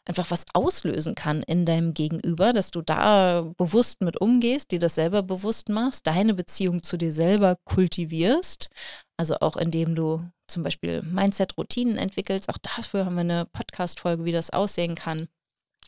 einfach 0.08 0.30
was 0.30 0.46
auslösen 0.54 1.14
kann 1.14 1.42
in 1.42 1.66
deinem 1.66 1.92
Gegenüber, 1.94 2.52
dass 2.52 2.70
du 2.70 2.80
da 2.80 3.42
bewusst 3.58 4.00
mit 4.00 4.20
umgehst, 4.20 4.72
dir 4.72 4.78
das 4.78 4.94
selber 4.94 5.22
bewusst 5.22 5.68
machst, 5.68 6.06
deine 6.06 6.34
Beziehung 6.34 6.82
zu 6.82 6.96
dir 6.96 7.12
selber 7.12 7.56
kultivierst. 7.64 8.70
Also 9.18 9.36
auch 9.40 9.56
indem 9.56 9.94
du 9.94 10.24
zum 10.48 10.62
Beispiel 10.62 11.02
Mindset-Routinen 11.02 11.98
entwickelst. 11.98 12.48
Auch 12.48 12.58
dafür 12.58 13.04
haben 13.04 13.16
wir 13.16 13.20
eine 13.20 13.44
Podcast-Folge, 13.44 14.24
wie 14.24 14.32
das 14.32 14.50
aussehen 14.50 14.94
kann, 14.94 15.28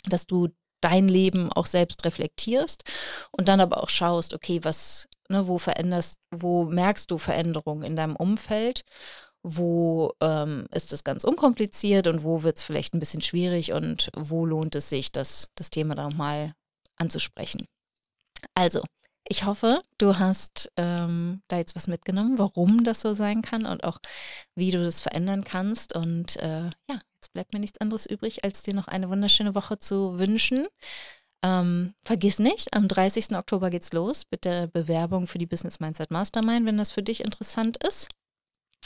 dass 0.04 0.26
du 0.26 0.48
dein 0.80 1.08
Leben 1.08 1.52
auch 1.52 1.66
selbst 1.66 2.04
reflektierst 2.04 2.84
und 3.32 3.48
dann 3.48 3.60
aber 3.60 3.82
auch 3.82 3.90
schaust, 3.90 4.34
okay, 4.34 4.60
was, 4.62 5.08
ne, 5.28 5.46
wo 5.46 5.58
veränderst, 5.58 6.18
wo 6.30 6.64
merkst 6.64 7.10
du 7.10 7.18
Veränderungen 7.18 7.82
in 7.82 7.96
deinem 7.96 8.16
Umfeld 8.16 8.84
wo 9.42 10.12
ähm, 10.20 10.66
ist 10.70 10.92
es 10.92 11.04
ganz 11.04 11.24
unkompliziert 11.24 12.06
und 12.06 12.24
wo 12.24 12.42
wird 12.42 12.58
es 12.58 12.64
vielleicht 12.64 12.94
ein 12.94 13.00
bisschen 13.00 13.22
schwierig 13.22 13.72
und 13.72 14.10
wo 14.16 14.44
lohnt 14.44 14.74
es 14.74 14.88
sich, 14.88 15.12
das, 15.12 15.48
das 15.54 15.70
Thema 15.70 15.94
da 15.94 16.10
mal 16.10 16.52
anzusprechen. 16.96 17.66
Also, 18.54 18.82
ich 19.28 19.44
hoffe, 19.44 19.80
du 19.98 20.18
hast 20.18 20.70
ähm, 20.76 21.42
da 21.48 21.56
jetzt 21.56 21.76
was 21.76 21.86
mitgenommen, 21.86 22.38
warum 22.38 22.84
das 22.84 23.00
so 23.00 23.12
sein 23.12 23.42
kann 23.42 23.64
und 23.64 23.84
auch 23.84 23.98
wie 24.56 24.70
du 24.70 24.82
das 24.82 25.00
verändern 25.00 25.44
kannst. 25.44 25.94
Und 25.94 26.36
äh, 26.36 26.70
ja, 26.90 27.00
jetzt 27.20 27.32
bleibt 27.34 27.52
mir 27.52 27.60
nichts 27.60 27.80
anderes 27.80 28.06
übrig, 28.06 28.44
als 28.44 28.62
dir 28.62 28.74
noch 28.74 28.88
eine 28.88 29.10
wunderschöne 29.10 29.54
Woche 29.54 29.78
zu 29.78 30.18
wünschen. 30.18 30.66
Ähm, 31.42 31.94
vergiss 32.02 32.38
nicht, 32.38 32.74
am 32.74 32.88
30. 32.88 33.36
Oktober 33.36 33.70
geht's 33.70 33.92
los 33.92 34.24
mit 34.30 34.44
der 34.44 34.66
Bewerbung 34.66 35.26
für 35.26 35.38
die 35.38 35.46
Business 35.46 35.80
Mindset 35.80 36.10
Mastermind, 36.10 36.66
wenn 36.66 36.78
das 36.78 36.92
für 36.92 37.02
dich 37.02 37.22
interessant 37.22 37.82
ist. 37.84 38.08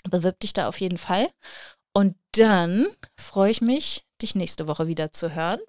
Bewirb 0.09 0.39
dich 0.41 0.53
da 0.53 0.69
auf 0.69 0.81
jeden 0.81 0.99
Fall. 0.99 1.31
Und 1.93 2.17
dann 2.33 2.89
freue 3.17 3.51
ich 3.51 3.61
mich, 3.61 4.05
dich 4.21 4.35
nächste 4.35 4.67
Woche 4.67 4.89
wieder 4.89 5.13
zu 5.13 5.35
hören. 5.35 5.61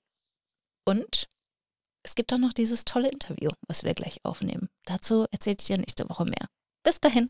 Und 0.86 1.28
es 2.04 2.16
gibt 2.16 2.34
auch 2.34 2.38
noch 2.38 2.54
dieses 2.54 2.84
tolle 2.84 3.10
Interview, 3.10 3.52
was 3.68 3.84
wir 3.84 3.94
gleich 3.94 4.24
aufnehmen. 4.24 4.70
Dazu 4.86 5.26
erzähle 5.32 5.58
ich 5.60 5.66
dir 5.66 5.78
nächste 5.78 6.10
Woche 6.10 6.26
mehr. 6.26 6.50
Bis 6.84 7.00
dahin. 7.00 7.30